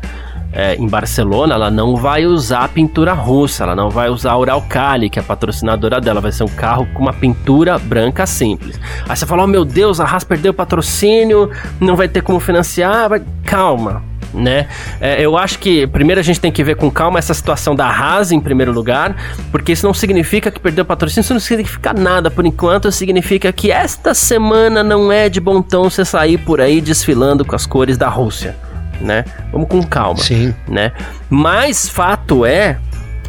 é, 0.54 0.76
em 0.76 0.86
Barcelona, 0.86 1.54
ela 1.54 1.70
não 1.70 1.96
vai 1.96 2.24
usar 2.24 2.68
pintura 2.68 3.12
russa, 3.12 3.64
ela 3.64 3.74
não 3.74 3.90
vai 3.90 4.08
usar 4.08 4.32
a 4.32 4.38
Uralcali, 4.38 5.10
que 5.10 5.18
é 5.18 5.22
a 5.22 5.24
patrocinadora 5.24 6.00
dela, 6.00 6.20
vai 6.20 6.30
ser 6.30 6.44
um 6.44 6.48
carro 6.48 6.86
com 6.94 7.02
uma 7.02 7.12
pintura 7.12 7.76
branca 7.76 8.24
simples. 8.24 8.78
Aí 9.08 9.16
você 9.16 9.26
fala, 9.26 9.42
oh 9.42 9.46
meu 9.48 9.64
Deus, 9.64 9.98
a 9.98 10.04
Haas 10.04 10.22
perdeu 10.22 10.52
o 10.52 10.54
patrocínio, 10.54 11.50
não 11.80 11.96
vai 11.96 12.08
ter 12.08 12.22
como 12.22 12.38
financiar, 12.38 13.08
vai... 13.08 13.22
calma, 13.44 14.02
né? 14.32 14.68
É, 15.00 15.20
eu 15.20 15.36
acho 15.36 15.58
que 15.58 15.86
primeiro 15.88 16.20
a 16.20 16.24
gente 16.24 16.40
tem 16.40 16.52
que 16.52 16.62
ver 16.62 16.76
com 16.76 16.90
calma 16.90 17.18
essa 17.18 17.34
situação 17.34 17.74
da 17.74 17.86
Haas 17.86 18.30
em 18.30 18.40
primeiro 18.40 18.72
lugar, 18.72 19.16
porque 19.50 19.72
isso 19.72 19.84
não 19.84 19.94
significa 19.94 20.52
que 20.52 20.60
perdeu 20.60 20.84
patrocínio, 20.84 21.22
isso 21.22 21.32
não 21.32 21.40
significa 21.40 21.92
nada 21.92 22.30
por 22.30 22.46
enquanto, 22.46 22.90
significa 22.92 23.52
que 23.52 23.72
esta 23.72 24.14
semana 24.14 24.84
não 24.84 25.10
é 25.10 25.28
de 25.28 25.40
bom 25.40 25.60
tom 25.60 25.90
você 25.90 26.04
sair 26.04 26.38
por 26.38 26.60
aí 26.60 26.80
desfilando 26.80 27.44
com 27.44 27.56
as 27.56 27.66
cores 27.66 27.96
da 27.96 28.08
Rússia, 28.08 28.56
né? 29.04 29.24
Vamos 29.52 29.68
com 29.68 29.82
calma, 29.82 30.20
Sim. 30.20 30.54
né? 30.66 30.92
Mas 31.28 31.88
fato 31.88 32.44
é 32.44 32.78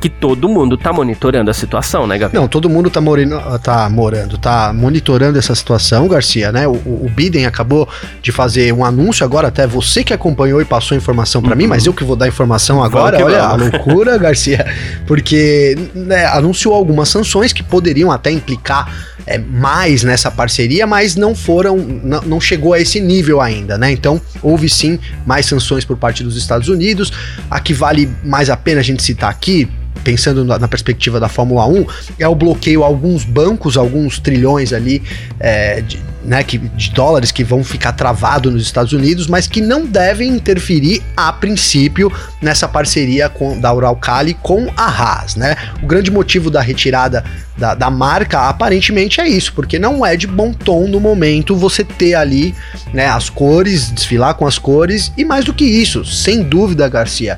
que 0.06 0.10
todo 0.10 0.48
mundo 0.48 0.78
tá 0.78 0.94
monitorando 0.94 1.50
a 1.50 1.54
situação, 1.54 2.06
né, 2.06 2.16
Gabriel? 2.16 2.44
Não, 2.44 2.48
todo 2.48 2.70
mundo 2.70 2.92
tá, 2.92 3.02
moreno, 3.02 3.42
tá 3.58 3.90
morando, 3.90 4.38
tá 4.38 4.72
monitorando 4.72 5.40
essa 5.40 5.56
situação, 5.56 6.08
Garcia, 6.08 6.52
né? 6.52 6.68
O, 6.68 6.74
o 6.74 7.10
Biden 7.10 7.48
acabou 7.48 7.90
de 8.22 8.32
fazer 8.32 8.72
um 8.72 8.86
anúncio 8.86 9.26
agora, 9.26 9.48
até 9.48 9.66
você 9.66 10.04
que 10.04 10.14
acompanhou 10.14 10.62
e 10.62 10.66
passou 10.66 10.94
a 10.94 10.98
informação 11.00 11.42
para 11.42 11.54
uhum. 11.54 11.58
mim, 11.58 11.66
mas 11.66 11.88
eu 11.88 11.94
que 11.94 12.04
vou 12.04 12.16
dar 12.16 12.28
informação 12.28 12.84
agora, 12.84 13.26
olha 13.26 13.42
a 13.42 13.56
loucura, 13.56 14.16
Garcia, 14.20 14.64
porque 15.08 15.76
né, 15.96 16.28
anunciou 16.28 16.76
algumas 16.76 17.10
sanções 17.10 17.52
que 17.52 17.64
poderiam 17.64 18.12
até 18.12 18.30
implicar 18.30 19.16
é, 19.26 19.40
mais 19.40 20.04
nessa 20.04 20.30
parceria, 20.30 20.86
mas 20.86 21.16
não 21.16 21.34
foram, 21.34 21.78
não, 21.78 22.22
não 22.22 22.40
chegou 22.40 22.74
a 22.74 22.80
esse 22.80 23.00
nível 23.00 23.42
ainda, 23.42 23.76
né? 23.76 23.92
Então 23.92 24.22
houve 24.44 24.70
sim 24.70 25.00
mais 25.26 25.48
sanções 25.48 25.84
por 25.84 25.98
parte 25.98 26.24
dos 26.24 26.38
Estados 26.38 26.70
Unidos. 26.70 27.12
A 27.50 27.60
que 27.60 27.74
vale 27.74 28.08
mais 28.24 28.52
a 28.52 28.58
pena 28.58 28.82
a 28.82 28.84
gente 28.84 29.02
citar 29.02 29.32
aqui, 29.32 29.68
pensando 30.04 30.44
na, 30.44 30.60
na, 30.60 30.68
perspectiva 30.68 31.20
da 31.20 31.28
Fórmula 31.28 31.66
1, 31.66 31.86
é 32.20 32.28
o 32.28 32.36
bloqueio 32.36 32.84
a 32.84 32.88
alguns 32.88 33.24
bancos, 33.24 33.78
alguns 33.78 34.20
trilhões 34.20 34.74
ali 34.74 35.02
é, 35.40 35.82
de, 35.82 36.00
né, 36.24 36.44
que, 36.44 36.58
de 36.58 36.92
dólares 36.92 37.32
que 37.32 37.44
vão 37.44 37.64
ficar 37.64 37.94
travados 37.94 38.52
nos 38.52 38.64
Estados 38.64 38.94
Unidos, 38.94 39.28
mas 39.28 39.48
que 39.48 39.62
não 39.62 39.86
devem 39.86 40.30
interferir 40.30 41.02
a 41.16 41.32
princípio 41.32 42.12
nessa 42.42 42.68
parceria 42.68 43.30
com, 43.30 43.60
da 43.60 43.74
Uralcali 43.74 44.34
com 44.34 44.72
a 44.76 44.86
Haas. 44.86 45.36
Né? 45.36 45.56
O 45.82 45.88
grande 45.88 46.12
motivo 46.12 46.50
da 46.50 46.62
retirada 46.62 47.24
da, 47.58 47.74
da 47.74 47.90
marca 47.90 48.50
aparentemente 48.50 49.22
é 49.22 49.28
isso, 49.28 49.54
porque 49.54 49.80
não 49.80 50.06
é 50.06 50.18
de 50.18 50.28
bom 50.28 50.52
tom 50.52 50.88
no 50.88 51.00
momento 51.00 51.56
você 51.56 51.84
ter 51.84 52.16
ali 52.16 52.54
né, 52.94 53.08
as 53.08 53.30
cores, 53.30 53.92
desfilar 53.92 54.36
com 54.36 54.46
as 54.46 54.58
cores, 54.58 55.12
e 55.18 55.24
mais 55.24 55.46
do 55.46 55.54
que 55.54 55.64
isso, 55.64 56.04
sem 56.04 56.44
dúvida, 56.44 56.88
Garcia 56.90 57.38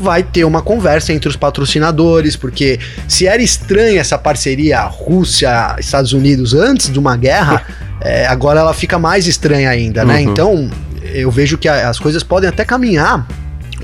vai 0.00 0.22
ter 0.22 0.44
uma 0.44 0.62
conversa 0.62 1.12
entre 1.12 1.28
os 1.28 1.36
patrocinadores, 1.36 2.36
porque 2.36 2.78
se 3.06 3.26
era 3.26 3.42
estranha 3.42 4.00
essa 4.00 4.18
parceria 4.18 4.80
Rússia-Estados 4.82 6.12
Unidos 6.12 6.54
antes 6.54 6.90
de 6.90 6.98
uma 6.98 7.16
guerra, 7.16 7.64
é, 8.00 8.26
agora 8.26 8.60
ela 8.60 8.74
fica 8.74 8.98
mais 8.98 9.26
estranha 9.26 9.70
ainda, 9.70 10.04
né? 10.04 10.16
Uhum. 10.16 10.20
Então, 10.20 10.70
eu 11.12 11.30
vejo 11.30 11.58
que 11.58 11.68
as 11.68 11.98
coisas 11.98 12.22
podem 12.22 12.48
até 12.48 12.64
caminhar 12.64 13.26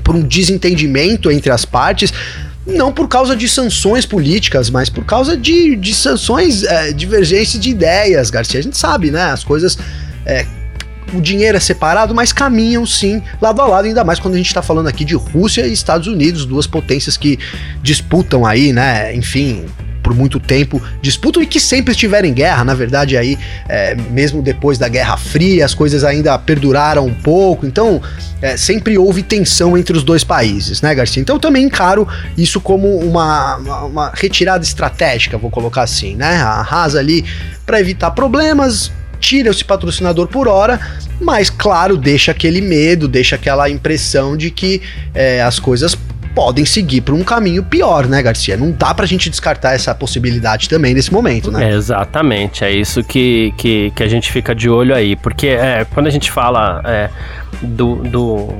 por 0.03 0.15
um 0.15 0.21
desentendimento 0.21 1.29
entre 1.29 1.51
as 1.51 1.65
partes, 1.65 2.13
não 2.65 2.91
por 2.91 3.07
causa 3.07 3.35
de 3.35 3.47
sanções 3.47 4.05
políticas, 4.05 4.69
mas 4.69 4.89
por 4.89 5.05
causa 5.05 5.37
de, 5.37 5.75
de 5.75 5.93
sanções, 5.93 6.63
é, 6.63 6.91
divergência 6.91 7.59
de 7.59 7.69
ideias, 7.69 8.29
Garcia. 8.29 8.59
A 8.59 8.63
gente 8.63 8.77
sabe, 8.77 9.11
né? 9.11 9.31
As 9.31 9.43
coisas 9.43 9.77
é, 10.25 10.45
o 11.13 11.21
dinheiro 11.21 11.57
é 11.57 11.59
separado, 11.59 12.13
mas 12.13 12.33
caminham 12.33 12.85
sim 12.85 13.21
lado 13.41 13.61
a 13.61 13.65
lado, 13.65 13.85
ainda 13.85 14.03
mais 14.03 14.19
quando 14.19 14.35
a 14.35 14.37
gente 14.37 14.47
está 14.47 14.61
falando 14.61 14.87
aqui 14.87 15.05
de 15.05 15.15
Rússia 15.15 15.65
e 15.65 15.73
Estados 15.73 16.07
Unidos, 16.07 16.45
duas 16.45 16.67
potências 16.67 17.17
que 17.17 17.39
disputam 17.81 18.45
aí, 18.45 18.73
né? 18.73 19.15
Enfim, 19.15 19.65
por 20.07 20.15
muito 20.15 20.39
tempo 20.39 20.81
disputam 21.01 21.43
e 21.43 21.45
que 21.45 21.59
sempre 21.59 21.91
estiveram 21.91 22.29
em 22.29 22.33
guerra. 22.33 22.63
Na 22.63 22.73
verdade, 22.73 23.17
aí, 23.17 23.37
é, 23.67 23.93
mesmo 24.09 24.41
depois 24.41 24.77
da 24.77 24.87
Guerra 24.87 25.17
Fria, 25.17 25.65
as 25.65 25.73
coisas 25.73 26.03
ainda 26.05 26.37
perduraram 26.39 27.05
um 27.05 27.13
pouco. 27.13 27.65
Então, 27.65 28.01
é, 28.41 28.55
sempre 28.55 28.97
houve 28.97 29.21
tensão 29.21 29.77
entre 29.77 29.97
os 29.97 30.03
dois 30.03 30.23
países, 30.23 30.81
né, 30.81 30.95
Garcia? 30.95 31.21
Então, 31.21 31.35
eu 31.35 31.39
também 31.39 31.65
encaro 31.65 32.07
isso 32.37 32.61
como 32.61 32.87
uma, 32.99 33.57
uma, 33.57 33.83
uma 33.83 34.11
retirada 34.13 34.63
estratégica, 34.63 35.37
vou 35.37 35.51
colocar 35.51 35.81
assim, 35.81 36.15
né? 36.15 36.37
A 36.37 36.61
Haas 36.61 36.95
ali 36.95 37.25
para 37.65 37.79
evitar 37.81 38.11
problemas 38.11 38.91
tira 39.19 39.49
esse 39.49 39.63
patrocinador 39.63 40.27
por 40.27 40.47
hora, 40.47 40.79
mas 41.19 41.49
claro, 41.49 41.97
deixa 41.97 42.31
aquele 42.31 42.61
medo, 42.61 43.07
deixa 43.07 43.35
aquela 43.35 43.69
impressão 43.69 44.37
de 44.37 44.51
que 44.51 44.81
é, 45.13 45.41
as 45.41 45.59
coisas 45.59 45.97
podem 46.37 46.65
seguir 46.65 47.01
por 47.01 47.15
um 47.15 47.23
caminho 47.23 47.63
pior, 47.63 48.05
né, 48.05 48.21
Garcia? 48.21 48.55
Não 48.55 48.71
dá 48.71 48.93
pra 48.93 49.07
gente 49.07 49.27
descartar 49.27 49.73
essa 49.73 49.95
possibilidade 49.95 50.69
também 50.69 50.93
nesse 50.93 51.11
momento, 51.11 51.51
né? 51.51 51.71
É, 51.71 51.73
exatamente, 51.73 52.63
é 52.63 52.71
isso 52.71 53.03
que, 53.03 53.51
que, 53.57 53.91
que, 53.95 54.03
a 54.03 54.07
gente 54.07 54.31
fica 54.31 54.53
de 54.53 54.69
olho 54.69 54.93
aí, 54.93 55.15
porque 55.15 55.47
é, 55.47 55.83
quando 55.91 56.05
a 56.05 56.11
gente 56.11 56.29
fala 56.29 56.79
é, 56.85 57.09
do, 57.59 57.95
do 57.95 58.53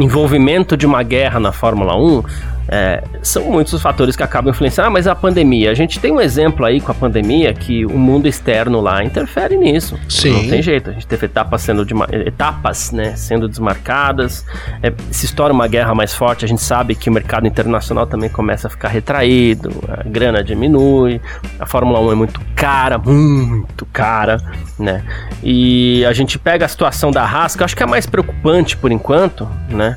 envolvimento 0.00 0.76
de 0.76 0.84
uma 0.84 1.04
guerra 1.04 1.38
na 1.38 1.52
Fórmula 1.52 1.96
1, 1.96 2.24
é, 2.68 3.02
são 3.22 3.44
muitos 3.44 3.72
os 3.72 3.82
fatores 3.82 4.16
que 4.16 4.22
acabam 4.22 4.50
influenciando. 4.50 4.88
Ah, 4.88 4.90
mas 4.90 5.06
a 5.06 5.14
pandemia, 5.14 5.70
a 5.70 5.74
gente 5.74 5.98
tem 6.00 6.12
um 6.12 6.20
exemplo 6.20 6.64
aí 6.64 6.80
com 6.80 6.90
a 6.90 6.94
pandemia 6.94 7.52
que 7.54 7.86
o 7.86 7.98
mundo 7.98 8.26
externo 8.26 8.80
lá 8.80 9.02
interfere 9.04 9.56
nisso. 9.56 9.98
Sim. 10.08 10.32
Não 10.32 10.48
tem 10.48 10.62
jeito. 10.62 10.90
A 10.90 10.92
gente 10.92 11.06
teve 11.06 11.26
etapas 11.26 11.62
sendo 11.62 11.86
etapas, 12.26 12.92
né, 12.92 13.14
sendo 13.16 13.48
desmarcadas. 13.48 14.44
É, 14.82 14.92
se 15.10 15.26
estoura 15.26 15.52
uma 15.52 15.68
guerra 15.68 15.94
mais 15.94 16.14
forte, 16.14 16.44
a 16.44 16.48
gente 16.48 16.62
sabe 16.62 16.94
que 16.94 17.08
o 17.08 17.12
mercado 17.12 17.46
internacional 17.46 18.06
também 18.06 18.28
começa 18.28 18.66
a 18.66 18.70
ficar 18.70 18.88
retraído, 18.88 19.70
a 19.88 20.02
grana 20.08 20.42
diminui, 20.42 21.20
a 21.58 21.66
Fórmula 21.66 22.00
1 22.00 22.12
é 22.12 22.14
muito 22.14 22.40
cara, 22.54 22.98
muito 22.98 23.86
cara, 23.86 24.38
né? 24.78 25.02
E 25.42 26.04
a 26.04 26.12
gente 26.12 26.38
pega 26.38 26.64
a 26.64 26.68
situação 26.68 27.10
da 27.10 27.22
Haas, 27.22 27.54
que 27.54 27.62
eu 27.62 27.64
acho 27.64 27.76
que 27.76 27.82
é 27.82 27.86
a 27.86 27.88
mais 27.88 28.06
preocupante 28.06 28.76
por 28.76 28.90
enquanto, 28.90 29.48
né? 29.68 29.96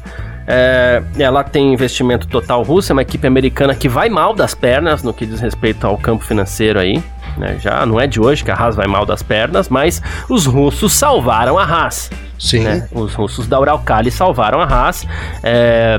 É, 0.52 1.04
ela 1.20 1.44
tem 1.44 1.72
investimento 1.72 2.28
total 2.28 2.64
russo, 2.64 2.92
é 2.92 2.94
uma 2.94 3.04
equipe 3.04 3.28
americana 3.28 3.76
que 3.76 3.88
vai 3.88 4.10
mal 4.10 4.34
das 4.34 4.56
pernas 4.56 5.04
no 5.04 5.14
que 5.14 5.24
diz 5.24 5.40
respeito 5.40 5.86
ao 5.86 5.96
campo 5.96 6.26
financeiro 6.26 6.80
aí. 6.80 7.04
Né? 7.38 7.60
Já 7.60 7.86
não 7.86 8.00
é 8.00 8.08
de 8.08 8.20
hoje 8.20 8.44
que 8.44 8.50
a 8.50 8.56
Haas 8.56 8.76
vai 8.76 8.88
mal 8.88 9.06
das 9.06 9.22
pernas, 9.22 9.70
mas 9.70 10.02
os 10.28 10.48
russos 10.48 10.94
salvaram 10.94 11.56
a 11.56 11.64
Haas. 11.64 12.10
Sim. 12.40 12.64
Né? 12.64 12.88
Os 12.92 13.14
russos 13.14 13.48
da 13.48 13.60
Uralkali 13.60 14.10
salvaram 14.10 14.60
a 14.60 14.66
Haas. 14.66 15.06
É, 15.44 15.98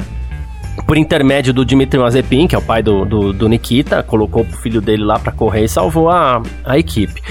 por 0.84 0.96
intermédio 0.96 1.52
do 1.52 1.64
Dmitry 1.64 2.00
Mazepin, 2.00 2.48
que 2.48 2.56
é 2.56 2.58
o 2.58 2.62
pai 2.62 2.82
do, 2.82 3.04
do, 3.04 3.32
do 3.32 3.48
Nikita, 3.48 4.02
colocou 4.02 4.42
o 4.42 4.56
filho 4.56 4.80
dele 4.80 5.04
lá 5.04 5.16
para 5.16 5.30
correr 5.30 5.62
e 5.62 5.68
salvou 5.68 6.10
a, 6.10 6.42
a 6.64 6.76
equipe. 6.76 7.22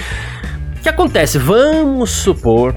O 0.78 0.82
que 0.82 0.88
acontece? 0.88 1.36
Vamos 1.36 2.10
supor 2.10 2.74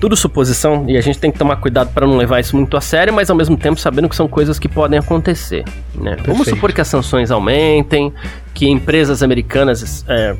tudo 0.00 0.16
suposição 0.16 0.86
e 0.88 0.96
a 0.96 1.00
gente 1.00 1.18
tem 1.18 1.30
que 1.30 1.38
tomar 1.38 1.56
cuidado 1.56 1.92
para 1.92 2.06
não 2.06 2.16
levar 2.16 2.40
isso 2.40 2.56
muito 2.56 2.76
a 2.76 2.80
sério, 2.80 3.12
mas 3.12 3.28
ao 3.28 3.36
mesmo 3.36 3.56
tempo 3.56 3.78
sabendo 3.78 4.08
que 4.08 4.16
são 4.16 4.26
coisas 4.26 4.58
que 4.58 4.68
podem 4.68 4.98
acontecer. 4.98 5.64
Né? 5.94 6.16
Vamos 6.26 6.48
supor 6.48 6.72
que 6.72 6.80
as 6.80 6.88
sanções 6.88 7.30
aumentem, 7.30 8.12
que 8.54 8.68
empresas 8.68 9.22
americanas 9.22 10.04
é, 10.08 10.34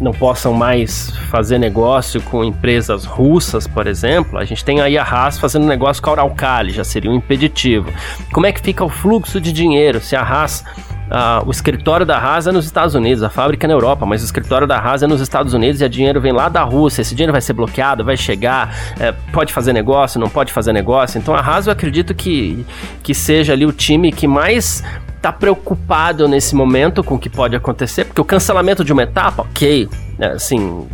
não 0.00 0.12
possam 0.12 0.52
mais 0.52 1.10
fazer 1.30 1.58
negócio 1.58 2.22
com 2.22 2.44
empresas 2.44 3.04
russas, 3.04 3.66
por 3.66 3.86
exemplo. 3.86 4.38
A 4.38 4.44
gente 4.44 4.64
tem 4.64 4.80
aí 4.80 4.96
a 4.96 5.02
Haas 5.02 5.38
fazendo 5.38 5.66
negócio 5.66 6.02
com 6.02 6.10
a 6.10 6.12
Uralkali, 6.12 6.70
já 6.70 6.84
seria 6.84 7.10
um 7.10 7.14
impeditivo. 7.14 7.92
Como 8.32 8.46
é 8.46 8.52
que 8.52 8.60
fica 8.60 8.84
o 8.84 8.88
fluxo 8.88 9.40
de 9.40 9.52
dinheiro 9.52 10.00
se 10.00 10.14
a 10.14 10.22
Haas 10.22 10.64
Uh, 11.08 11.46
o 11.46 11.50
escritório 11.50 12.04
da 12.04 12.18
Haas 12.18 12.46
é 12.46 12.52
nos 12.52 12.66
Estados 12.66 12.94
Unidos, 12.94 13.22
a 13.22 13.30
fábrica 13.30 13.66
é 13.66 13.68
na 13.68 13.74
Europa, 13.74 14.04
mas 14.04 14.20
o 14.22 14.24
escritório 14.26 14.66
da 14.66 14.78
Haas 14.78 15.02
é 15.02 15.06
nos 15.06 15.20
Estados 15.20 15.54
Unidos 15.54 15.80
e 15.80 15.84
o 15.84 15.88
dinheiro 15.88 16.20
vem 16.20 16.32
lá 16.32 16.48
da 16.48 16.62
Rússia. 16.62 17.00
Esse 17.00 17.14
dinheiro 17.14 17.32
vai 17.32 17.40
ser 17.40 17.54
bloqueado, 17.54 18.04
vai 18.04 18.16
chegar, 18.16 18.74
é, 19.00 19.12
pode 19.32 19.52
fazer 19.52 19.72
negócio, 19.72 20.20
não 20.20 20.28
pode 20.28 20.52
fazer 20.52 20.72
negócio. 20.72 21.18
Então 21.18 21.34
a 21.34 21.40
Haas 21.40 21.66
eu 21.66 21.72
acredito 21.72 22.14
que, 22.14 22.64
que 23.02 23.14
seja 23.14 23.54
ali 23.54 23.64
o 23.64 23.72
time 23.72 24.12
que 24.12 24.28
mais 24.28 24.84
tá 25.22 25.32
preocupado 25.32 26.28
nesse 26.28 26.54
momento 26.54 27.02
com 27.02 27.14
o 27.16 27.18
que 27.18 27.28
pode 27.28 27.56
acontecer, 27.56 28.04
porque 28.04 28.20
o 28.20 28.24
cancelamento 28.24 28.84
de 28.84 28.92
uma 28.92 29.02
etapa, 29.02 29.42
ok, 29.42 29.88
é, 30.18 30.26
assim, 30.28 30.86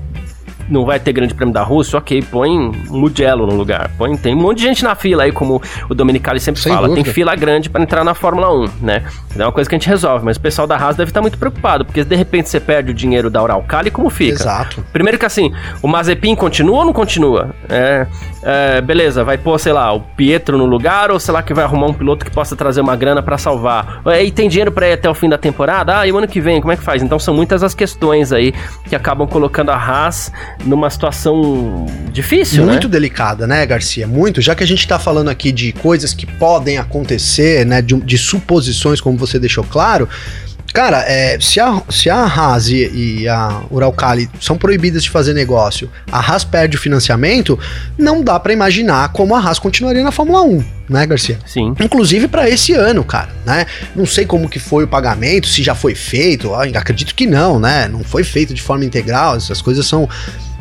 não 0.69 0.85
vai 0.85 0.99
ter 0.99 1.13
grande 1.13 1.35
prêmio 1.35 1.53
da 1.53 1.63
Rússia, 1.63 1.99
ok, 1.99 2.23
põe 2.23 2.73
Mugello 2.89 3.47
no 3.47 3.55
lugar. 3.55 3.91
Põe, 3.97 4.17
tem 4.17 4.35
um 4.35 4.41
monte 4.41 4.59
de 4.59 4.65
gente 4.65 4.85
na 4.85 4.95
fila 4.95 5.25
aí, 5.25 5.33
como 5.33 5.61
o 5.89 5.95
Dominicali 5.95 6.41
sempre 6.41 6.61
Sem 6.61 6.73
fala. 6.73 6.89
Dúvida. 6.89 7.05
Tem 7.05 7.13
fila 7.13 7.35
grande 7.35 7.69
para 7.71 7.83
entrar 7.83 8.05
na 8.05 8.15
Fórmula 8.15 8.53
1, 8.53 8.69
né? 8.81 9.03
É 9.37 9.43
uma 9.43 9.53
coisa 9.53 9.69
que 9.69 9.75
a 9.75 9.79
gente 9.79 9.89
resolve, 9.89 10.25
mas 10.25 10.37
o 10.37 10.41
pessoal 10.41 10.67
da 10.67 10.77
Haas 10.77 10.97
deve 10.97 11.11
estar 11.11 11.21
muito 11.21 11.39
preocupado, 11.39 11.85
porque 11.85 12.05
de 12.05 12.17
repente 12.17 12.49
você 12.49 12.61
perde 12.61 12.91
o 12.91 12.95
dinheiro 12.95 13.31
da 13.31 13.43
Uralcali, 13.43 13.91
como 13.91 14.11
fica? 14.11 14.35
Exato. 14.35 14.85
Primeiro 14.93 15.19
que 15.19 15.27
assim, 15.27 15.53
o 15.83 15.89
Mazepin 15.89 16.35
continua 16.35 16.79
ou 16.79 16.85
não 16.85 16.93
continua? 16.93 17.51
É, 17.69 18.07
é, 18.43 18.81
beleza, 18.81 19.25
vai 19.25 19.39
pôr, 19.39 19.59
sei 19.59 19.73
lá, 19.73 19.93
o 19.93 20.01
Pietro 20.01 20.57
no 20.57 20.67
lugar, 20.67 21.11
ou 21.11 21.19
sei 21.19 21.33
lá 21.35 21.43
que 21.43 21.53
vai 21.53 21.65
arrumar 21.65 21.87
um 21.87 21.95
piloto 21.95 22.25
que 22.25 22.31
possa 22.31 22.55
trazer 22.55 22.81
uma 22.81 22.97
grana 22.97 23.23
para 23.23 23.39
salvar. 23.39 24.03
E 24.23 24.31
tem 24.31 24.49
dinheiro 24.49 24.71
para 24.71 24.89
ir 24.89 24.93
até 24.93 25.09
o 25.09 25.15
fim 25.15 25.29
da 25.29 25.39
temporada? 25.39 25.99
Ah, 25.99 26.07
e 26.07 26.13
o 26.13 26.19
ano 26.19 26.29
que 26.29 26.41
vem, 26.41 26.61
como 26.61 26.73
é 26.73 26.77
que 26.77 26.83
faz? 26.83 27.03
Então 27.03 27.19
são 27.19 27.35
muitas 27.35 27.63
as 27.63 27.75
questões 27.75 28.33
aí 28.33 28.53
que 28.89 28.95
acabam 28.95 29.27
colocando 29.27 29.71
a 29.71 29.77
Haas 29.77 30.33
numa 30.65 30.89
situação 30.91 31.87
difícil, 32.13 32.65
né? 32.65 32.73
Muito 32.73 32.89
né? 32.89 32.93
delicada, 32.93 33.47
né, 33.47 33.65
Garcia? 33.67 34.07
Muito. 34.07 34.41
Já 34.41 34.55
que 34.55 34.63
a 34.63 34.67
gente 34.67 34.81
está 34.81 34.99
falando 34.99 35.29
aqui 35.29 35.53
de 35.53 35.73
coisas 35.73 36.15
que 36.15 36.27
podem 36.27 36.79
acontecer, 36.79 37.67
né, 37.67 37.83
de, 37.83 37.95
de 38.01 38.19
suposições, 38.19 39.01
como 39.01 39.19
você 39.19 39.39
deixou 39.39 39.65
claro, 39.65 40.09
Cara, 40.75 41.05
é, 41.07 41.39
se, 41.41 41.61
a, 41.61 41.81
se 41.89 42.11
a 42.11 42.25
Haas 42.25 42.67
e, 42.67 42.91
e 43.21 43.29
a 43.29 43.63
Uralcali 43.71 44.29
são 44.41 44.59
proibidas 44.59 45.05
de 45.05 45.09
fazer 45.09 45.33
negócio, 45.33 45.89
a 46.11 46.19
Haas 46.19 46.43
perde 46.43 46.77
o 46.77 46.81
financiamento, 46.81 47.57
não 47.97 48.25
dá 48.25 48.41
para 48.41 48.53
imaginar 48.53 49.13
como 49.13 49.37
a 49.37 49.39
Haas 49.39 49.61
continuaria 49.61 50.03
na 50.03 50.11
Fórmula 50.11 50.43
1, 50.43 50.65
né, 50.89 51.07
Garcia? 51.07 51.39
Sim. 51.47 51.77
Inclusive 51.79 52.27
para 52.27 52.51
esse 52.51 52.73
ano, 52.73 53.05
cara, 53.05 53.31
né? 53.47 53.67
Não 53.95 54.05
sei 54.05 54.27
como 54.27 54.49
que 54.49 54.59
foi 54.59 54.83
o 54.83 54.89
pagamento, 54.89 55.47
se 55.47 55.63
já 55.63 55.77
foi 55.77 55.95
feito, 55.95 56.53
acredito 56.53 57.15
que 57.15 57.25
não, 57.25 57.61
né? 57.61 57.87
Não 57.87 58.03
foi 58.03 58.25
feito 58.25 58.53
de 58.53 58.61
forma 58.61 58.85
integral, 58.85 59.37
essas 59.37 59.63
coisas 59.63 59.87
são 59.87 60.09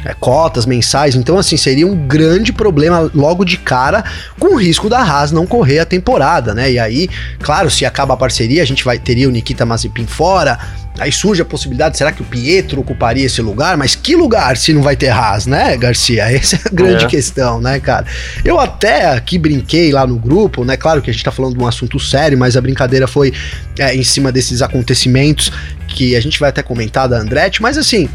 é, 0.06 0.14
cotas 0.14 0.66
mensais. 0.66 1.16
Então, 1.16 1.38
assim, 1.38 1.58
seria 1.58 1.88
um 1.88 1.96
grande 1.96 2.52
problema 2.52 3.10
logo 3.14 3.46
de 3.46 3.58
cara, 3.58 4.04
com 4.40 4.56
o 4.56 4.58
risco 4.58 4.90
da 4.90 5.00
Haas 5.00 5.32
não 5.32 5.46
correr 5.46 5.80
a 5.80 5.86
temporada, 5.86 6.54
né? 6.54 6.72
E 6.72 6.80
aí, 6.80 7.10
claro, 7.40 7.70
se 7.70 7.86
acaba 7.86 8.14
a 8.14 8.18
parceria, 8.18 8.62
a 8.62 8.66
gente 8.66 8.84
vai 8.84 8.98
teria 8.98 9.28
o 9.28 9.32
Nikita 9.32 9.66
Mazepin 9.66 10.06
fora. 10.06 10.58
Aí 11.00 11.12
surge 11.12 11.42
a 11.42 11.46
possibilidade, 11.46 11.98
será 11.98 12.12
que 12.12 12.22
o 12.22 12.26
Pietro 12.26 12.80
ocuparia 12.80 13.26
esse 13.26 13.42
lugar? 13.42 13.76
Mas 13.76 13.96
que 13.96 14.16
lugar 14.16 14.56
se 14.56 14.72
não 14.74 14.84
vai 14.84 14.96
ter 14.96 15.10
Haas, 15.10 15.48
né, 15.48 15.76
Garcia? 15.76 16.26
Essa 16.32 16.56
é 16.58 16.60
a 16.66 16.70
grande 16.72 17.06
é. 17.06 17.08
questão, 17.08 17.60
né, 17.60 17.80
cara? 17.80 18.06
Eu 18.46 18.60
até 18.60 19.08
aqui 19.08 19.40
brinquei 19.40 19.92
lá 19.92 20.06
no 20.06 20.18
grupo, 20.18 20.64
né? 20.64 20.78
Claro 20.78 21.02
que 21.02 21.10
a 21.10 21.14
gente 21.14 21.24
tá 21.24 21.32
falando 21.32 21.58
de 21.58 21.64
um 21.64 21.68
assunto 21.68 22.00
sério, 22.00 22.38
mas 22.38 22.56
a 22.56 22.62
brincadeira 22.62 23.08
foi 23.08 23.34
é, 23.80 23.96
em 23.96 24.04
cima 24.04 24.32
desses 24.32 24.62
acontecimentos 24.62 25.52
que 25.88 26.16
a 26.16 26.22
gente 26.22 26.40
vai 26.40 26.50
até 26.50 26.62
comentar 26.62 27.08
da 27.08 27.18
Andretti, 27.18 27.62
mas 27.62 27.78
assim, 27.78 28.08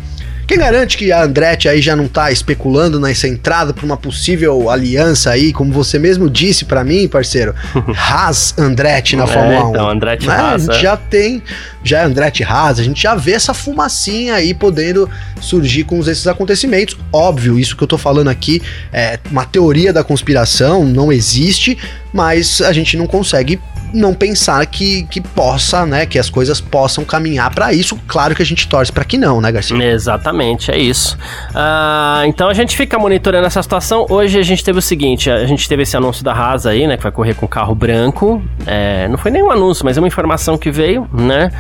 quem 0.48 0.56
garante 0.56 0.96
que 0.96 1.12
a 1.12 1.24
Andretti 1.24 1.68
aí 1.68 1.82
já 1.82 1.94
não 1.94 2.08
tá 2.08 2.32
especulando 2.32 2.98
nessa 2.98 3.28
entrada 3.28 3.74
para 3.74 3.84
uma 3.84 3.98
possível 3.98 4.70
aliança 4.70 5.30
aí, 5.30 5.52
como 5.52 5.70
você 5.70 5.98
mesmo 5.98 6.30
disse 6.30 6.64
para 6.64 6.82
mim, 6.82 7.06
parceiro? 7.06 7.54
Haas 7.94 8.54
Andretti 8.58 9.14
na 9.14 9.24
é, 9.24 9.26
Fórmula 9.26 9.66
1. 9.66 9.70
Então, 9.70 9.90
Andretti 9.90 10.26
né? 10.26 10.34
Haas. 10.34 10.66
A 10.66 10.72
gente 10.72 10.78
é. 10.78 10.82
já 10.82 10.96
tem, 10.96 11.42
já 11.88 12.00
é 12.00 12.04
Andretti 12.04 12.42
Haas, 12.44 12.78
a 12.78 12.82
gente 12.82 13.02
já 13.02 13.14
vê 13.14 13.32
essa 13.32 13.54
fumacinha 13.54 14.34
aí 14.34 14.54
podendo 14.54 15.08
surgir 15.40 15.84
com 15.84 15.98
esses 16.00 16.26
acontecimentos. 16.26 16.96
Óbvio, 17.12 17.58
isso 17.58 17.76
que 17.76 17.82
eu 17.82 17.88
tô 17.88 17.98
falando 17.98 18.28
aqui 18.28 18.62
é 18.92 19.18
uma 19.30 19.44
teoria 19.44 19.92
da 19.92 20.04
conspiração, 20.04 20.84
não 20.84 21.12
existe, 21.12 21.78
mas 22.12 22.60
a 22.60 22.72
gente 22.72 22.96
não 22.96 23.06
consegue 23.06 23.60
não 23.92 24.12
pensar 24.14 24.64
que, 24.66 25.04
que 25.04 25.20
possa, 25.20 25.86
né, 25.86 26.06
que 26.06 26.18
as 26.18 26.28
coisas 26.28 26.60
possam 26.60 27.04
caminhar 27.04 27.52
para 27.54 27.72
isso. 27.72 27.98
Claro 28.06 28.34
que 28.34 28.42
a 28.42 28.46
gente 28.46 28.68
torce 28.68 28.92
para 28.92 29.04
que 29.04 29.16
não, 29.16 29.40
né, 29.40 29.50
Garcia? 29.50 29.82
Exatamente, 29.82 30.70
é 30.70 30.78
isso. 30.78 31.16
Uh, 31.50 32.26
então 32.26 32.48
a 32.48 32.54
gente 32.54 32.76
fica 32.76 32.98
monitorando 32.98 33.46
essa 33.46 33.62
situação. 33.62 34.06
Hoje 34.08 34.38
a 34.38 34.42
gente 34.42 34.62
teve 34.62 34.78
o 34.78 34.82
seguinte, 34.82 35.30
a 35.30 35.46
gente 35.46 35.68
teve 35.68 35.82
esse 35.82 35.96
anúncio 35.96 36.24
da 36.24 36.32
Haas 36.32 36.66
aí, 36.66 36.86
né, 36.86 36.96
que 36.96 37.02
vai 37.02 37.12
correr 37.12 37.34
com 37.34 37.46
carro 37.46 37.74
branco. 37.74 38.42
É, 38.66 39.08
não 39.08 39.18
foi 39.18 39.30
nem 39.30 39.42
um 39.42 39.50
anúncio, 39.50 39.84
mas 39.84 39.96
é 39.96 40.00
uma 40.00 40.08
informação 40.08 40.58
que 40.58 40.70
veio, 40.70 41.08
né? 41.12 41.50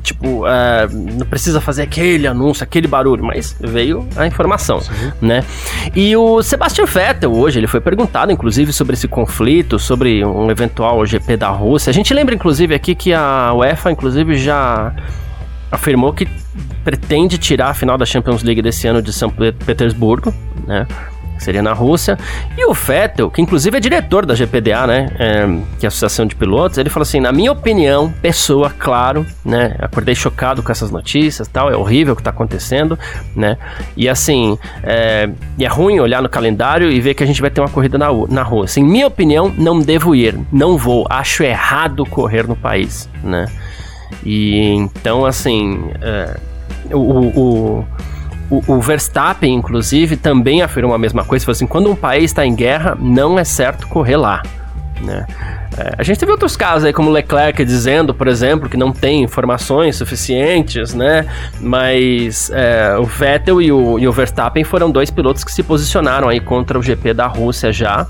Tipo, 0.00 0.44
uh, 0.44 0.88
não 1.18 1.26
precisa 1.26 1.60
fazer 1.60 1.82
aquele 1.82 2.26
anúncio, 2.26 2.62
aquele 2.62 2.86
barulho, 2.86 3.24
mas 3.24 3.56
veio 3.58 4.06
a 4.16 4.26
informação, 4.26 4.80
Sim. 4.80 5.12
né? 5.20 5.44
E 5.94 6.16
o 6.16 6.42
Sebastian 6.42 6.84
Vettel 6.84 7.32
hoje, 7.32 7.58
ele 7.58 7.66
foi 7.66 7.80
perguntado, 7.80 8.30
inclusive, 8.30 8.72
sobre 8.72 8.94
esse 8.94 9.08
conflito, 9.08 9.78
sobre 9.78 10.24
um 10.24 10.50
eventual 10.50 11.04
GP 11.04 11.36
da 11.36 11.48
Rússia. 11.48 11.90
A 11.90 11.94
gente 11.94 12.14
lembra, 12.14 12.34
inclusive, 12.34 12.74
aqui 12.74 12.94
que 12.94 13.12
a 13.12 13.52
UEFA, 13.54 13.90
inclusive, 13.90 14.38
já 14.38 14.94
afirmou 15.70 16.12
que 16.12 16.28
pretende 16.84 17.36
tirar 17.36 17.70
a 17.70 17.74
final 17.74 17.98
da 17.98 18.06
Champions 18.06 18.42
League 18.42 18.62
desse 18.62 18.86
ano 18.86 19.02
de 19.02 19.12
São 19.12 19.30
Petersburgo, 19.30 20.32
né? 20.66 20.86
Seria 21.38 21.62
na 21.62 21.72
Rússia. 21.72 22.18
E 22.56 22.64
o 22.64 22.72
Vettel, 22.72 23.30
que 23.30 23.40
inclusive 23.40 23.76
é 23.76 23.80
diretor 23.80 24.26
da 24.26 24.34
GPDA, 24.34 24.86
né? 24.86 25.10
É, 25.18 25.46
que 25.78 25.86
é 25.86 25.86
a 25.86 25.88
Associação 25.88 26.26
de 26.26 26.34
Pilotos, 26.34 26.78
ele 26.78 26.90
falou 26.90 27.02
assim: 27.02 27.20
na 27.20 27.32
minha 27.32 27.52
opinião, 27.52 28.12
pessoa, 28.22 28.70
claro, 28.70 29.26
né? 29.44 29.76
Acordei 29.78 30.14
chocado 30.14 30.62
com 30.62 30.72
essas 30.72 30.90
notícias 30.90 31.48
tal, 31.48 31.70
é 31.70 31.76
horrível 31.76 32.14
o 32.14 32.16
que 32.16 32.22
tá 32.22 32.30
acontecendo, 32.30 32.98
né? 33.34 33.56
E 33.96 34.08
assim, 34.08 34.58
é, 34.82 35.28
é 35.58 35.66
ruim 35.66 36.00
olhar 36.00 36.22
no 36.22 36.28
calendário 36.28 36.90
e 36.90 37.00
ver 37.00 37.14
que 37.14 37.22
a 37.22 37.26
gente 37.26 37.40
vai 37.40 37.50
ter 37.50 37.60
uma 37.60 37.68
corrida 37.68 37.98
na, 37.98 38.08
na 38.28 38.42
Rússia. 38.42 38.80
Em 38.80 38.84
minha 38.84 39.06
opinião, 39.06 39.52
não 39.56 39.78
devo 39.80 40.14
ir, 40.14 40.38
não 40.52 40.76
vou, 40.76 41.06
acho 41.08 41.42
errado 41.42 42.04
correr 42.06 42.46
no 42.46 42.56
país, 42.56 43.08
né? 43.22 43.46
E 44.24 44.74
então, 44.74 45.24
assim, 45.24 45.90
é, 46.00 46.36
o, 46.92 46.98
o 46.98 47.84
o, 48.50 48.62
o, 48.66 48.80
Verstappen, 48.80 49.54
inclusive, 49.54 50.16
também 50.16 50.62
afirmou 50.62 50.94
a 50.94 50.98
mesma 50.98 51.24
coisa. 51.24 51.44
Falou 51.44 51.54
assim: 51.54 51.66
quando 51.66 51.90
um 51.90 51.96
país 51.96 52.24
está 52.24 52.44
em 52.46 52.54
guerra, 52.54 52.96
não 53.00 53.38
é 53.38 53.44
certo 53.44 53.86
correr 53.88 54.16
lá. 54.16 54.42
Né? 55.00 55.26
É, 55.76 55.94
a 55.98 56.02
gente 56.02 56.18
teve 56.18 56.32
outros 56.32 56.56
casos 56.56 56.84
aí, 56.84 56.92
como 56.92 57.10
Leclerc 57.10 57.62
dizendo, 57.64 58.14
por 58.14 58.28
exemplo, 58.28 58.68
que 58.68 58.76
não 58.76 58.92
tem 58.92 59.22
informações 59.22 59.96
suficientes, 59.96 60.94
né? 60.94 61.26
Mas 61.60 62.50
é, 62.50 62.96
o 62.98 63.04
Vettel 63.04 63.60
e 63.60 63.70
o, 63.70 63.98
e 63.98 64.08
o 64.08 64.12
Verstappen 64.12 64.64
foram 64.64 64.90
dois 64.90 65.10
pilotos 65.10 65.44
que 65.44 65.52
se 65.52 65.62
posicionaram 65.62 66.28
aí 66.28 66.40
contra 66.40 66.78
o 66.78 66.82
GP 66.82 67.12
da 67.12 67.26
Rússia 67.26 67.72
já. 67.72 68.06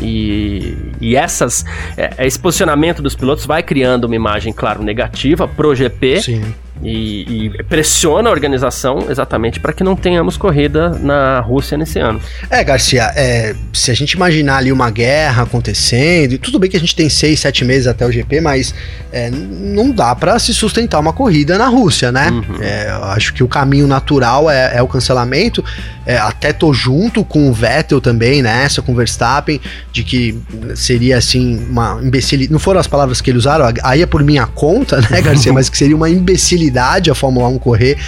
E, 0.00 0.76
e 1.00 1.16
essas, 1.16 1.64
é, 1.96 2.26
esse 2.26 2.38
posicionamento 2.38 3.02
dos 3.02 3.14
pilotos 3.14 3.44
vai 3.44 3.62
criando 3.62 4.04
uma 4.04 4.14
imagem, 4.14 4.52
claro, 4.52 4.82
negativa 4.82 5.48
pro 5.48 5.74
GP. 5.74 6.22
Sim 6.22 6.54
e, 6.82 7.46
e, 7.46 7.62
pressiona 7.64 8.30
a 8.30 8.32
organização 8.32 9.06
exatamente 9.10 9.60
para 9.60 9.72
que 9.72 9.84
não 9.84 9.94
tenhamos 9.94 10.36
corrida 10.36 10.90
na 10.90 11.40
Rússia 11.40 11.76
nesse 11.76 11.98
ano. 11.98 12.20
É, 12.48 12.64
Garcia, 12.64 13.12
é, 13.14 13.54
se 13.72 13.90
a 13.90 13.94
gente 13.94 14.12
imaginar 14.12 14.56
ali 14.56 14.72
uma 14.72 14.90
guerra 14.90 15.42
acontecendo, 15.42 16.38
tudo 16.38 16.58
bem 16.58 16.70
que 16.70 16.76
a 16.76 16.80
gente 16.80 16.96
tem 16.96 17.08
seis, 17.08 17.40
sete 17.40 17.64
meses 17.64 17.86
até 17.86 18.06
o 18.06 18.10
GP, 18.10 18.40
mas 18.40 18.74
é, 19.12 19.30
não 19.30 19.90
dá 19.90 20.14
para 20.14 20.38
se 20.38 20.54
sustentar 20.54 20.98
uma 21.00 21.12
corrida 21.12 21.58
na 21.58 21.68
Rússia, 21.68 22.10
né? 22.10 22.30
Uhum. 22.30 22.62
É, 22.62 22.88
acho 23.14 23.34
que 23.34 23.42
o 23.42 23.48
caminho 23.48 23.86
natural 23.86 24.50
é, 24.50 24.76
é 24.76 24.82
o 24.82 24.88
cancelamento. 24.88 25.62
É, 26.06 26.16
até 26.16 26.52
tô 26.52 26.72
junto 26.72 27.22
com 27.22 27.50
o 27.50 27.52
Vettel 27.52 28.00
também 28.00 28.42
nessa, 28.42 28.80
com 28.80 28.92
o 28.92 28.94
Verstappen, 28.94 29.60
de 29.92 30.02
que 30.02 30.38
seria 30.74 31.18
assim 31.18 31.62
uma 31.68 32.00
imbecilidade. 32.02 32.50
Não 32.50 32.58
foram 32.58 32.80
as 32.80 32.86
palavras 32.86 33.20
que 33.20 33.30
eles 33.30 33.40
usaram, 33.40 33.66
aí 33.82 34.00
é 34.00 34.06
por 34.06 34.24
minha 34.24 34.46
conta, 34.46 35.00
né, 35.10 35.20
Garcia? 35.20 35.52
mas 35.52 35.68
que 35.68 35.76
seria 35.76 35.94
uma 35.94 36.08
imbecilidade 36.08 36.69
a 37.10 37.14
Fórmula 37.14 37.48
1 37.48 37.58
correr 37.58 37.98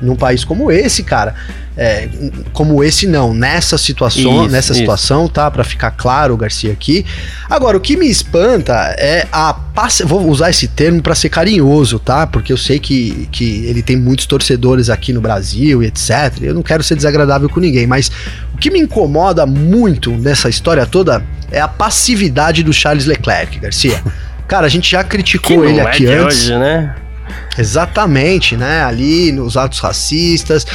num 0.00 0.16
país 0.16 0.44
como 0.44 0.70
esse, 0.70 1.02
cara. 1.02 1.34
É, 1.74 2.06
como 2.52 2.84
esse 2.84 3.06
não, 3.06 3.32
nessa 3.32 3.78
situação, 3.78 4.44
isso, 4.44 4.52
nessa 4.52 4.72
isso. 4.72 4.80
situação, 4.80 5.26
tá? 5.26 5.50
Para 5.50 5.64
ficar 5.64 5.90
claro, 5.92 6.36
Garcia 6.36 6.70
aqui. 6.70 7.04
Agora, 7.48 7.78
o 7.78 7.80
que 7.80 7.96
me 7.96 8.06
espanta 8.10 8.94
é 8.98 9.26
a 9.32 9.58
vou 10.04 10.28
usar 10.28 10.50
esse 10.50 10.68
termo 10.68 11.00
para 11.00 11.14
ser 11.14 11.30
carinhoso, 11.30 11.98
tá? 11.98 12.26
Porque 12.26 12.52
eu 12.52 12.58
sei 12.58 12.78
que, 12.78 13.26
que 13.32 13.64
ele 13.64 13.82
tem 13.82 13.96
muitos 13.96 14.26
torcedores 14.26 14.90
aqui 14.90 15.14
no 15.14 15.20
Brasil 15.22 15.82
e 15.82 15.86
etc. 15.86 16.42
Eu 16.42 16.54
não 16.54 16.62
quero 16.62 16.82
ser 16.82 16.94
desagradável 16.94 17.48
com 17.48 17.58
ninguém, 17.58 17.86
mas 17.86 18.10
o 18.52 18.58
que 18.58 18.70
me 18.70 18.78
incomoda 18.78 19.46
muito 19.46 20.10
nessa 20.10 20.50
história 20.50 20.84
toda 20.84 21.24
é 21.50 21.60
a 21.60 21.68
passividade 21.68 22.62
do 22.62 22.72
Charles 22.72 23.06
Leclerc, 23.06 23.58
Garcia. 23.58 24.02
Cara, 24.46 24.66
a 24.66 24.68
gente 24.68 24.90
já 24.90 25.02
criticou 25.02 25.64
ele 25.64 25.80
é 25.80 25.82
aqui 25.82 26.06
é 26.06 26.18
antes. 26.18 26.42
Hoje, 26.42 26.58
né? 26.58 26.94
Exatamente, 27.56 28.56
né? 28.56 28.82
Ali 28.82 29.32
nos 29.32 29.56
atos 29.56 29.78
racistas. 29.78 30.66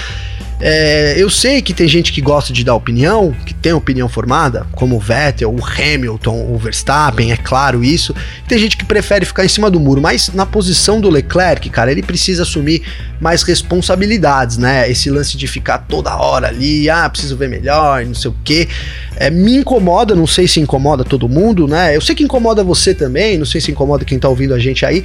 É, 0.60 1.14
eu 1.18 1.30
sei 1.30 1.62
que 1.62 1.72
tem 1.72 1.88
gente 1.88 2.12
que 2.12 2.20
gosta 2.20 2.52
de 2.52 2.64
dar 2.64 2.74
opinião, 2.74 3.32
que 3.46 3.54
tem 3.54 3.74
opinião 3.74 4.10
formada, 4.10 4.66
como 4.72 4.96
o 4.96 5.00
Vettel, 5.00 5.54
o 5.54 5.64
Hamilton, 5.64 6.52
o 6.52 6.58
Verstappen, 6.58 7.32
é 7.32 7.38
claro 7.38 7.84
isso. 7.84 8.16
Tem 8.48 8.58
gente 8.58 8.76
que 8.76 8.84
prefere 8.84 9.24
ficar 9.24 9.46
em 9.46 9.48
cima 9.48 9.70
do 9.70 9.80
muro, 9.80 10.02
mas 10.02 10.32
na 10.34 10.48
posição 10.48 11.00
do 11.00 11.10
Leclerc, 11.10 11.70
cara, 11.70 11.92
ele 11.92 12.02
precisa 12.02 12.42
assumir 12.42 12.82
mais 13.22 13.44
responsabilidades, 13.44 14.58
né? 14.58 14.90
Esse 14.90 15.12
lance 15.12 15.38
de 15.38 15.48
ficar 15.48 15.80
toda 15.80 16.16
hora 16.16 16.48
ali, 16.48 16.90
ah, 16.90 17.08
preciso 17.08 17.38
ver 17.38 17.50
melhor, 17.50 18.04
não 18.04 18.16
sei 18.16 18.32
o 18.32 18.36
quê. 18.44 18.68
É, 19.16 19.30
me 19.30 19.58
incomoda, 19.58 20.16
não 20.16 20.26
sei 20.26 20.48
se 20.48 20.60
incomoda 20.60 21.04
todo 21.04 21.30
mundo, 21.30 21.68
né? 21.68 21.96
Eu 21.96 22.02
sei 22.02 22.16
que 22.16 22.24
incomoda 22.24 22.64
você 22.64 22.96
também, 22.96 23.38
não 23.38 23.46
sei 23.46 23.62
se 23.62 23.70
incomoda 23.70 24.04
quem 24.04 24.18
tá 24.18 24.28
ouvindo 24.28 24.56
a 24.56 24.60
gente 24.60 24.84
aí, 24.84 25.04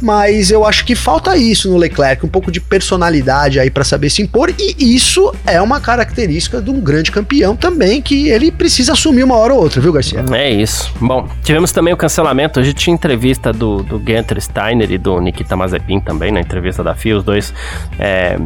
mas 0.00 0.50
eu 0.50 0.64
acho 0.64 0.84
que 0.84 0.94
falta 0.94 1.36
isso 1.36 1.70
no 1.70 1.76
Leclerc, 1.76 2.24
um 2.24 2.28
pouco 2.28 2.50
de 2.50 2.60
personalidade 2.60 3.58
aí 3.58 3.70
para 3.70 3.84
saber 3.84 4.10
se 4.10 4.22
impor, 4.22 4.52
e 4.58 4.94
isso 4.94 5.32
é 5.46 5.60
uma 5.60 5.80
característica 5.80 6.60
de 6.60 6.70
um 6.70 6.80
grande 6.80 7.10
campeão 7.10 7.56
também, 7.56 8.00
que 8.00 8.28
ele 8.28 8.50
precisa 8.50 8.92
assumir 8.92 9.24
uma 9.24 9.36
hora 9.36 9.54
ou 9.54 9.60
outra, 9.60 9.80
viu, 9.80 9.92
Garcia? 9.92 10.24
É 10.32 10.50
isso. 10.50 10.92
Bom, 11.00 11.28
tivemos 11.42 11.72
também 11.72 11.92
o 11.92 11.96
cancelamento, 11.96 12.60
hoje 12.60 12.72
tinha 12.72 12.94
entrevista 12.94 13.52
do, 13.52 13.82
do 13.82 14.02
Steiner 14.40 14.90
e 14.90 14.98
do 14.98 15.20
Nikita 15.20 15.56
Mazepin 15.56 16.00
também, 16.00 16.32
na 16.32 16.40
entrevista 16.40 16.82
da 16.82 16.94
FIA, 16.94 17.18
os 17.18 17.24
dois 17.24 17.52
é, 17.98 18.38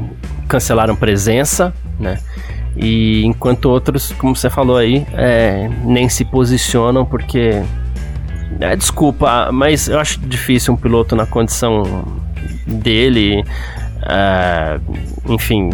cancelaram 0.49 0.97
presença, 0.97 1.73
né? 1.99 2.19
E 2.77 3.23
enquanto 3.25 3.67
outros, 3.67 4.13
como 4.13 4.35
você 4.35 4.49
falou 4.49 4.77
aí, 4.77 5.07
é, 5.13 5.69
nem 5.85 6.09
se 6.09 6.25
posicionam 6.25 7.05
porque 7.05 7.63
é, 8.61 8.77
desculpa, 8.77 9.51
mas 9.53 9.89
eu 9.89 9.99
acho 9.99 10.21
difícil 10.21 10.75
um 10.75 10.77
piloto 10.77 11.17
na 11.17 11.27
condição 11.27 12.05
dele, 12.67 13.45
é, 14.03 14.81
enfim, 15.29 15.71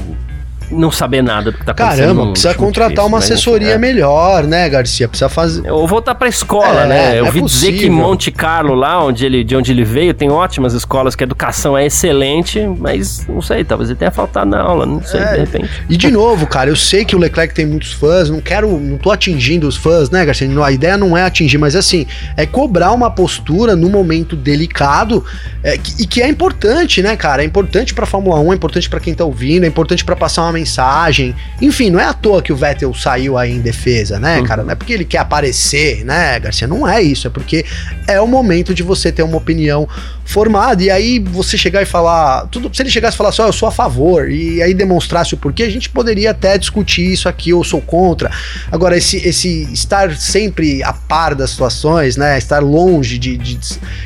não 0.71 0.91
saber 0.91 1.23
nada 1.23 1.51
do 1.51 1.59
que 1.59 1.65
tá 1.65 1.73
acontecendo. 1.73 2.07
Caramba, 2.07 2.31
precisa 2.33 2.55
contratar 2.55 2.91
difícil, 2.91 3.09
uma 3.09 3.19
assessoria 3.19 3.75
é. 3.75 3.79
melhor, 3.79 4.45
né, 4.45 4.69
Garcia? 4.69 5.09
Precisa 5.09 5.29
fazer. 5.29 5.69
Vou 5.69 5.87
voltar 5.87 6.15
pra 6.15 6.29
escola, 6.29 6.83
é, 6.83 6.87
né? 6.87 7.21
Eu 7.21 7.27
é 7.27 7.31
dizer 7.31 7.73
que 7.73 7.89
Monte 7.89 8.31
Carlo, 8.31 8.75
lá 8.75 9.03
onde 9.05 9.25
ele, 9.25 9.45
de 9.45 9.57
onde 9.57 9.73
ele 9.73 9.85
veio, 9.85 10.13
tem 10.15 10.31
ótimas 10.31 10.75
escolas, 10.75 11.15
que 11.15 11.25
a 11.25 11.27
educação 11.27 11.77
é 11.77 11.87
excelente, 11.87 12.61
mas 12.79 13.27
não 13.27 13.41
sei, 13.41 13.65
talvez 13.65 13.91
ele 13.91 13.99
tenha 13.99 14.11
faltado 14.11 14.51
na 14.51 14.61
aula, 14.61 14.85
não 14.87 15.03
sei, 15.03 15.21
é. 15.21 15.33
de 15.33 15.39
repente. 15.41 15.71
E 15.89 15.97
de 15.97 16.11
novo, 16.11 16.47
cara, 16.47 16.71
eu 16.71 16.77
sei 16.77 17.05
que 17.05 17.17
o 17.17 17.19
Leclerc 17.19 17.55
tem 17.55 17.67
muitos 17.67 17.93
fãs, 17.93 18.31
não 18.31 18.41
quero, 18.41 18.69
não 18.79 18.99
tô 18.99 19.11
atingindo 19.11 19.67
os 19.67 19.77
fãs, 19.77 20.11
né, 20.11 20.25
Garcia? 20.25 20.49
A 20.65 20.73
ideia 20.73 20.97
não 20.97 21.17
é 21.17 21.23
atingir, 21.23 21.59
mas 21.59 21.75
assim, 21.75 22.07
é 22.37 22.47
cobrar 22.47 22.93
uma 22.93 23.11
postura 23.11 23.75
num 23.75 23.91
momento 23.91 24.37
delicado 24.37 25.25
é, 25.63 25.79
e 25.99 26.07
que 26.07 26.23
é 26.23 26.29
importante, 26.29 27.03
né, 27.03 27.17
cara? 27.17 27.43
É 27.43 27.47
importante 27.47 27.95
pra 27.95 28.07
Fórmula 28.07 28.39
1, 28.41 28.53
é 28.53 28.57
importante 28.57 28.91
para 28.91 29.01
quem 29.01 29.15
tá 29.15 29.25
ouvindo, 29.25 29.65
é 29.65 29.67
importante 29.67 30.05
para 30.05 30.17
passar 30.17 30.43
uma 30.43 30.58
mensagem. 30.59 31.35
Enfim, 31.61 31.91
não 31.91 32.01
é 32.01 32.05
à 32.05 32.13
toa 32.13 32.43
que 32.43 32.53
o 32.53 32.57
Vettel 32.57 32.93
saiu 32.95 33.39
aí 33.39 33.53
em 33.53 33.61
defesa, 33.61 34.19
né, 34.19 34.39
uhum. 34.39 34.45
cara? 34.45 34.63
Não 34.63 34.73
é 34.73 34.75
porque 34.75 34.93
ele 34.93 35.05
quer 35.05 35.19
aparecer, 35.19 36.05
né, 36.05 36.39
Garcia? 36.41 36.67
Não 36.67 36.87
é 36.87 37.03
isso, 37.03 37.27
é 37.27 37.31
porque 37.31 37.65
é 38.07 38.21
o 38.21 38.27
momento 38.27 38.75
de 38.75 38.83
você 38.83 39.13
ter 39.13 39.23
uma 39.23 39.37
opinião 39.37 39.89
formada 40.29 40.83
e 40.83 40.91
aí 40.91 41.19
você 41.19 41.57
chegar 41.57 41.81
e 41.81 41.87
falar, 41.87 42.47
tudo, 42.49 42.71
se 42.75 42.83
ele 42.83 42.91
chegasse 42.91 43.15
e 43.15 43.19
falar 43.19 43.31
assim, 43.31 43.41
oh, 43.41 43.47
eu 43.47 43.53
sou 43.53 43.67
a 43.67 43.73
favor 43.73 44.31
e 44.31 44.63
aí 44.63 44.75
demonstrasse 44.75 45.33
o 45.33 45.39
porquê, 45.39 45.63
a 45.63 45.71
gente 45.71 45.89
poderia 45.89 46.33
até 46.33 46.59
discutir 46.59 47.11
isso 47.11 47.31
aqui, 47.31 47.49
eu 47.49 47.65
sou 47.65 47.81
contra. 47.81 48.31
Agora 48.71 48.95
esse 48.95 49.17
esse 49.27 49.73
estar 49.73 50.15
sempre 50.15 50.83
a 50.83 50.93
par 50.93 51.35
das 51.35 51.51
situações, 51.51 52.19
né, 52.19 52.37
estar 52.37 52.63
longe 52.63 53.19
de, 53.19 53.39
de 53.39 53.59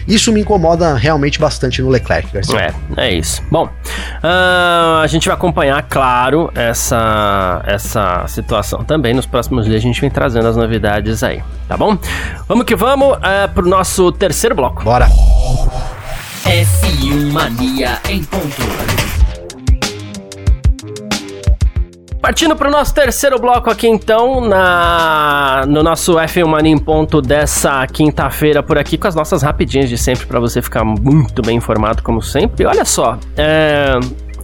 isso 0.06 0.32
me 0.32 0.40
incomoda 0.40 0.94
realmente 0.94 1.40
bastante 1.40 1.82
no 1.82 1.88
Leclerc, 1.88 2.32
Garcia. 2.32 2.72
É, 2.96 3.08
é 3.08 3.14
isso. 3.14 3.42
Bom, 3.50 3.64
uh, 3.64 5.00
a 5.02 5.06
gente 5.08 5.26
vai 5.26 5.34
acompanhar, 5.34 5.82
claro, 5.82 6.52
essa 6.54 7.62
essa 7.66 8.24
situação 8.28 8.84
também 8.84 9.12
nos 9.12 9.26
próximos 9.26 9.66
dias 9.66 9.78
a 9.78 9.80
gente 9.80 10.00
vem 10.00 10.10
trazendo 10.10 10.46
as 10.46 10.56
novidades 10.56 11.24
aí, 11.24 11.42
tá 11.66 11.76
bom? 11.76 11.98
Vamos 12.46 12.64
que 12.64 12.76
vamos 12.76 13.16
uh, 13.16 13.52
pro 13.52 13.68
nosso 13.68 14.12
terceiro 14.12 14.54
bloco. 14.54 14.84
Bora. 14.84 15.08
F1 16.92 17.32
Mania 17.32 17.98
em 18.08 18.22
ponto. 18.24 18.62
Partindo 22.20 22.54
para 22.54 22.68
o 22.68 22.70
nosso 22.70 22.94
terceiro 22.94 23.38
bloco 23.40 23.70
aqui, 23.70 23.88
então, 23.88 24.40
na 24.40 25.64
no 25.66 25.82
nosso 25.82 26.14
F1 26.14 26.46
Mania 26.46 26.72
em 26.72 26.78
ponto 26.78 27.20
dessa 27.20 27.84
quinta-feira 27.86 28.62
por 28.62 28.78
aqui, 28.78 28.98
com 28.98 29.08
as 29.08 29.14
nossas 29.14 29.42
rapidinhas 29.42 29.88
de 29.88 29.96
sempre 29.96 30.26
para 30.26 30.38
você 30.38 30.60
ficar 30.60 30.84
muito 30.84 31.42
bem 31.42 31.56
informado, 31.56 32.02
como 32.02 32.20
sempre. 32.20 32.66
Olha 32.66 32.84
só, 32.84 33.18
é, 33.36 33.98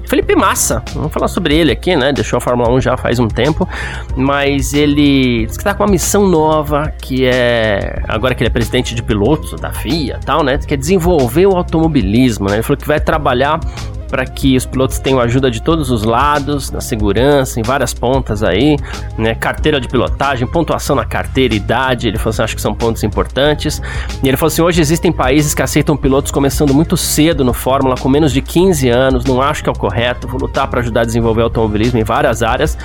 Felipe 0.09 0.35
Massa, 0.35 0.83
vamos 0.95 1.13
falar 1.13 1.29
sobre 1.29 1.55
ele 1.55 1.71
aqui, 1.71 1.95
né? 1.95 2.15
Deixou 2.15 2.39
a 2.39 2.41
Fórmula 2.41 2.71
1 2.71 2.81
já 2.81 2.97
faz 2.97 3.19
um 3.19 3.29
tempo, 3.29 3.69
mas 4.17 4.73
ele 4.73 5.45
diz 5.45 5.59
que 5.59 5.63
tá 5.63 5.75
com 5.75 5.83
uma 5.83 5.91
missão 5.91 6.27
nova, 6.27 6.91
que 6.99 7.27
é 7.27 8.03
agora 8.09 8.35
que 8.35 8.43
ele 8.43 8.49
é 8.49 8.51
presidente 8.51 8.95
de 8.95 9.03
pilotos 9.03 9.61
da 9.61 9.71
FIA, 9.71 10.19
tal, 10.25 10.43
né? 10.43 10.57
Que 10.57 10.73
é 10.73 10.77
desenvolver 10.79 11.47
o 11.47 11.55
automobilismo, 11.55 12.49
né? 12.49 12.55
Ele 12.55 12.63
falou 12.63 12.79
que 12.79 12.89
vai 12.89 12.99
trabalhar 12.99 13.61
para 14.09 14.25
que 14.25 14.57
os 14.57 14.67
pilotos 14.67 14.99
tenham 14.99 15.21
ajuda 15.21 15.51
de 15.51 15.63
todos 15.63 15.91
os 15.91 16.03
lados, 16.03 16.71
na 16.71 16.81
segurança, 16.81 17.61
em 17.61 17.63
várias 17.63 17.95
pontas 17.95 18.43
aí, 18.43 18.77
né? 19.17 19.35
Carteira 19.35 19.81
de 19.81 19.89
pilotagem, 19.89 20.47
pontuação 20.47 20.97
na 20.97 21.05
carteira, 21.05 21.55
idade, 21.55 22.09
ele 22.09 22.19
falou 22.19 22.31
assim, 22.31 22.43
acho 22.43 22.57
que 22.57 22.63
são 22.63 22.75
pontos 22.75 23.05
importantes. 23.05 23.81
E 24.23 24.29
ele 24.29 24.37
falou 24.37 24.49
assim, 24.49 24.63
hoje 24.63 24.81
existem 24.81 25.13
países 25.13 25.55
que 25.55 25.63
aceitam 25.63 25.97
pilotos 25.97 26.31
começando 26.31 26.75
muito 26.75 26.97
cedo 26.97 27.45
no 27.45 27.53
Fórmula, 27.53 27.97
com 27.97 28.09
menos 28.09 28.33
de 28.33 28.41
15 28.41 28.89
anos, 28.89 29.25
não 29.25 29.41
acho 29.43 29.63
que 29.63 29.69
é 29.69 29.73
o 29.73 29.79
correto, 29.79 30.27
vou 30.27 30.41
lutar 30.41 30.69
para 30.69 30.81
ajudar 30.81 31.03
a 31.03 31.05
desenvolver 31.05 31.43
automobilismo 31.43 31.99
em 31.99 32.05
várias 32.05 32.43
áreas 32.43 32.77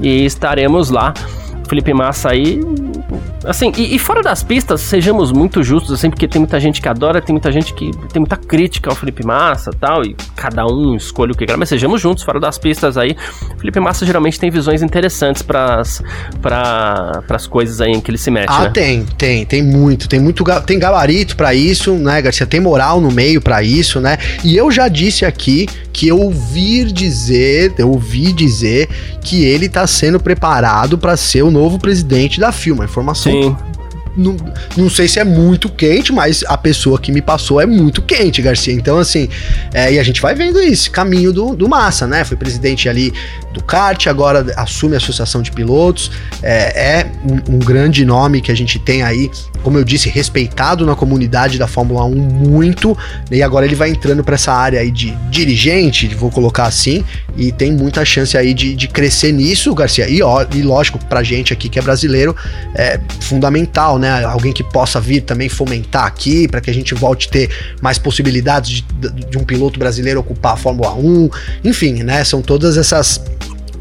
e 0.00 0.24
estaremos 0.24 0.90
lá 0.90 1.14
Felipe 1.68 1.92
Massa 1.94 2.30
aí. 2.30 2.60
Assim, 3.44 3.72
e, 3.76 3.96
e, 3.96 3.98
fora 3.98 4.22
das 4.22 4.42
pistas, 4.42 4.80
sejamos 4.80 5.32
muito 5.32 5.62
justos, 5.62 5.92
assim, 5.92 6.08
porque 6.08 6.28
tem 6.28 6.40
muita 6.40 6.60
gente 6.60 6.80
que 6.80 6.88
adora, 6.88 7.20
tem 7.20 7.32
muita 7.32 7.50
gente 7.50 7.74
que 7.74 7.90
tem 8.12 8.20
muita 8.20 8.36
crítica 8.36 8.90
ao 8.90 8.96
Felipe 8.96 9.24
Massa 9.26 9.72
tal, 9.72 10.04
e 10.04 10.14
cada 10.36 10.64
um 10.66 10.94
escolhe 10.94 11.32
o 11.32 11.34
que 11.34 11.44
quer, 11.44 11.56
mas 11.56 11.68
sejamos 11.68 12.00
juntos, 12.00 12.22
fora 12.22 12.38
das 12.38 12.56
pistas 12.56 12.96
aí. 12.96 13.16
Felipe 13.58 13.80
Massa 13.80 14.06
geralmente 14.06 14.38
tem 14.38 14.50
visões 14.50 14.82
interessantes 14.82 15.42
para 15.42 15.82
as 17.28 17.46
coisas 17.46 17.80
aí 17.80 17.90
em 17.90 18.00
que 18.00 18.10
ele 18.10 18.18
se 18.18 18.30
mete. 18.30 18.50
Ah, 18.50 18.64
né? 18.64 18.70
tem, 18.70 19.04
tem, 19.18 19.44
tem 19.44 19.62
muito, 19.62 20.08
tem 20.08 20.20
muito, 20.20 20.44
tem 20.64 20.78
gabarito 20.78 21.36
para 21.36 21.52
isso, 21.52 21.92
né, 21.94 22.22
Garcia? 22.22 22.46
Tem 22.46 22.60
moral 22.60 23.00
no 23.00 23.10
meio 23.10 23.40
para 23.40 23.62
isso, 23.62 24.00
né? 24.00 24.18
E 24.44 24.56
eu 24.56 24.70
já 24.70 24.88
disse 24.88 25.24
aqui 25.24 25.66
que 25.92 26.08
eu 26.08 26.18
ouvi 26.18 26.84
dizer, 26.90 27.74
eu 27.78 27.90
ouvi 27.90 28.32
dizer 28.32 28.88
que 29.20 29.44
ele 29.44 29.68
tá 29.68 29.86
sendo 29.86 30.18
preparado 30.18 30.96
para 30.96 31.16
ser 31.16 31.42
o 31.42 31.50
novo 31.50 31.78
presidente 31.78 32.40
da 32.40 32.50
Filma. 32.50 32.84
Informação 32.84 33.32
Sim. 33.32 33.56
Não, 34.16 34.36
não 34.76 34.90
sei 34.90 35.08
se 35.08 35.18
é 35.18 35.24
muito 35.24 35.68
quente, 35.68 36.12
mas 36.12 36.44
a 36.46 36.56
pessoa 36.58 36.98
que 36.98 37.10
me 37.10 37.22
passou 37.22 37.60
é 37.60 37.66
muito 37.66 38.02
quente, 38.02 38.42
Garcia. 38.42 38.72
Então, 38.72 38.98
assim, 38.98 39.28
é, 39.72 39.92
e 39.92 39.98
a 39.98 40.02
gente 40.02 40.20
vai 40.20 40.34
vendo 40.34 40.60
esse 40.60 40.90
caminho 40.90 41.32
do, 41.32 41.56
do 41.56 41.68
Massa, 41.68 42.06
né? 42.06 42.24
Foi 42.24 42.36
presidente 42.36 42.88
ali 42.88 43.12
do 43.52 43.62
kart, 43.62 44.06
agora 44.06 44.44
assume 44.56 44.94
a 44.94 44.98
associação 44.98 45.42
de 45.42 45.50
pilotos. 45.50 46.10
É, 46.42 47.00
é 47.00 47.12
um, 47.24 47.56
um, 47.56 47.58
grande 47.58 48.04
nome 48.04 48.40
que 48.40 48.50
a 48.50 48.54
gente 48.54 48.78
tem 48.78 49.02
aí, 49.02 49.30
como 49.62 49.78
eu 49.78 49.84
disse, 49.84 50.08
respeitado 50.08 50.84
na 50.84 50.94
comunidade 50.94 51.58
da 51.58 51.66
Fórmula 51.66 52.04
1 52.04 52.14
muito. 52.14 52.96
E 53.30 53.42
agora 53.42 53.64
ele 53.64 53.74
vai 53.74 53.90
entrando 53.90 54.22
para 54.24 54.34
essa 54.34 54.52
área 54.52 54.80
aí 54.80 54.90
de 54.90 55.10
dirigente, 55.30 56.06
vou 56.14 56.30
colocar 56.30 56.64
assim, 56.64 57.04
e 57.36 57.50
tem 57.52 57.72
muita 57.72 58.04
chance 58.04 58.36
aí 58.36 58.52
de, 58.52 58.74
de 58.74 58.88
crescer 58.88 59.32
nisso, 59.32 59.74
Garcia. 59.74 60.08
E, 60.08 60.22
ó, 60.22 60.44
e 60.52 60.62
lógico, 60.62 60.98
pra 61.06 61.22
gente 61.22 61.52
aqui 61.52 61.68
que 61.68 61.78
é 61.78 61.82
brasileiro, 61.82 62.34
é 62.74 63.00
fundamental, 63.20 63.98
né? 64.02 64.24
Alguém 64.24 64.52
que 64.52 64.64
possa 64.64 65.00
vir 65.00 65.20
também 65.20 65.48
fomentar 65.48 66.04
aqui, 66.04 66.48
para 66.48 66.60
que 66.60 66.68
a 66.68 66.74
gente 66.74 66.92
volte 66.92 67.28
a 67.28 67.30
ter 67.30 67.50
mais 67.80 67.98
possibilidades 67.98 68.70
de, 68.70 68.82
de 69.30 69.38
um 69.38 69.44
piloto 69.44 69.78
brasileiro 69.78 70.18
ocupar 70.18 70.54
a 70.54 70.56
Fórmula 70.56 70.92
1. 70.92 71.30
Enfim, 71.64 72.02
né? 72.02 72.24
São 72.24 72.42
todas 72.42 72.76
essas 72.76 73.22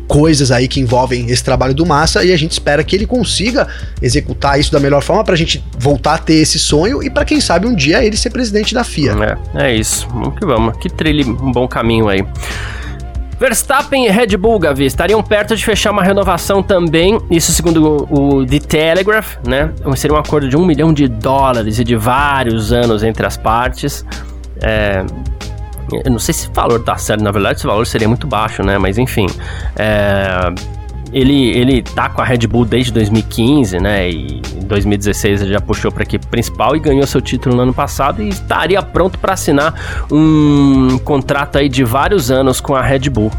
coisas 0.08 0.52
aí 0.52 0.68
que 0.68 0.80
envolvem 0.80 1.30
esse 1.30 1.44
trabalho 1.44 1.74
do 1.74 1.86
Massa 1.86 2.24
e 2.24 2.34
a 2.34 2.38
gente 2.38 2.52
espera 2.52 2.84
que 2.84 2.96
ele 2.96 3.06
consiga 3.06 3.66
executar 4.02 4.60
isso 4.60 4.70
da 4.70 4.80
melhor 4.80 5.02
forma 5.02 5.24
para 5.24 5.34
a 5.34 5.38
gente 5.38 5.64
voltar 5.80 6.16
a 6.16 6.18
ter 6.18 6.34
esse 6.34 6.60
sonho 6.60 7.02
e 7.02 7.10
para 7.10 7.24
quem 7.24 7.40
sabe 7.40 7.66
um 7.66 7.74
dia 7.74 8.04
ele 8.04 8.18
ser 8.18 8.30
presidente 8.30 8.74
da 8.74 8.84
FIA. 8.84 9.16
É, 9.56 9.68
é 9.70 9.76
isso. 9.76 10.08
Vamos 10.10 10.38
que 10.38 10.46
vamos. 10.46 10.78
Que 10.78 10.90
trilhe 10.90 11.24
um 11.24 11.52
bom 11.52 11.68
caminho 11.68 12.10
aí. 12.10 12.26
Verstappen 13.42 14.06
e 14.06 14.10
Red 14.12 14.38
Bull, 14.38 14.60
Gavi, 14.60 14.86
estariam 14.86 15.24
perto 15.24 15.56
de 15.56 15.66
fechar 15.66 15.90
uma 15.90 16.04
renovação 16.04 16.62
também, 16.62 17.20
isso 17.32 17.52
segundo 17.52 18.08
o, 18.08 18.46
The 18.46 18.60
Telegraph, 18.60 19.38
né? 19.44 19.74
Seria 19.96 20.16
um 20.16 20.20
acordo 20.20 20.48
de 20.48 20.56
um 20.56 20.64
milhão 20.64 20.94
de 20.94 21.08
dólares 21.08 21.80
e 21.80 21.84
de 21.84 21.96
vários 21.96 22.72
anos 22.72 23.02
entre 23.02 23.26
as 23.26 23.38
partes. 23.38 24.06
É, 24.62 25.04
eu 26.06 26.12
não 26.12 26.20
sei 26.20 26.36
se 26.36 26.50
o 26.50 26.54
valor 26.54 26.84
tá 26.84 26.96
certo, 26.98 27.24
na 27.24 27.32
verdade 27.32 27.58
esse 27.58 27.66
valor 27.66 27.88
seria 27.88 28.08
muito 28.08 28.28
baixo, 28.28 28.62
né? 28.62 28.78
Mas 28.78 29.00
enfim. 29.00 29.26
É, 29.76 30.54
ele, 31.14 31.50
ele 31.50 31.82
tá 31.82 32.10
com 32.10 32.22
a 32.22 32.26
Red 32.26 32.48
Bull 32.48 32.66
desde 32.66 32.92
2015, 32.94 33.80
né? 33.80 34.10
E 34.10 34.42
em 34.56 34.66
2016 34.66 35.42
ele 35.42 35.54
já 35.54 35.62
puxou 35.62 35.92
para 35.92 36.04
a 36.04 36.06
equipe 36.06 36.26
principal 36.28 36.76
e 36.76 36.80
ganhou 36.80 37.06
seu 37.06 37.22
título 37.22 37.56
no 37.56 37.62
ano 37.64 37.74
passado 37.74 38.22
e 38.22 38.30
estaria 38.30 38.82
pronto 38.82 39.20
para 39.20 39.34
assinar 39.34 40.06
um 40.12 40.98
contrato 41.00 41.58
aí 41.58 41.68
de 41.68 41.84
vários 41.84 42.32
anos 42.32 42.62
com 42.62 42.76
a 42.76 42.82
Red 42.82 43.10
Bull. 43.10 43.32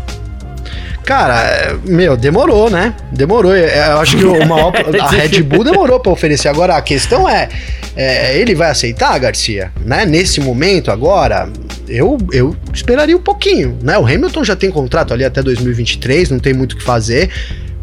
Cara, 1.04 1.78
meu, 1.84 2.16
demorou, 2.16 2.70
né? 2.70 2.94
Demorou. 3.10 3.54
Eu 3.54 3.98
acho 3.98 4.16
que 4.16 4.24
o 4.24 4.32
maior, 4.46 4.72
a 5.00 5.08
Red 5.08 5.42
Bull 5.42 5.64
demorou 5.64 5.98
para 6.00 6.12
oferecer. 6.12 6.48
Agora, 6.48 6.76
a 6.76 6.82
questão 6.82 7.28
é, 7.28 7.48
é, 7.96 8.38
ele 8.38 8.54
vai 8.54 8.70
aceitar, 8.70 9.18
Garcia? 9.18 9.72
Né? 9.84 10.06
Nesse 10.06 10.40
momento, 10.40 10.90
agora, 10.90 11.48
eu, 11.88 12.16
eu 12.32 12.56
esperaria 12.72 13.16
um 13.16 13.20
pouquinho, 13.20 13.78
né? 13.82 13.98
O 13.98 14.06
Hamilton 14.06 14.44
já 14.44 14.56
tem 14.56 14.70
contrato 14.70 15.12
ali 15.12 15.24
até 15.24 15.42
2023, 15.42 16.30
não 16.30 16.38
tem 16.38 16.54
muito 16.54 16.72
o 16.72 16.76
que 16.76 16.84
fazer. 16.84 17.30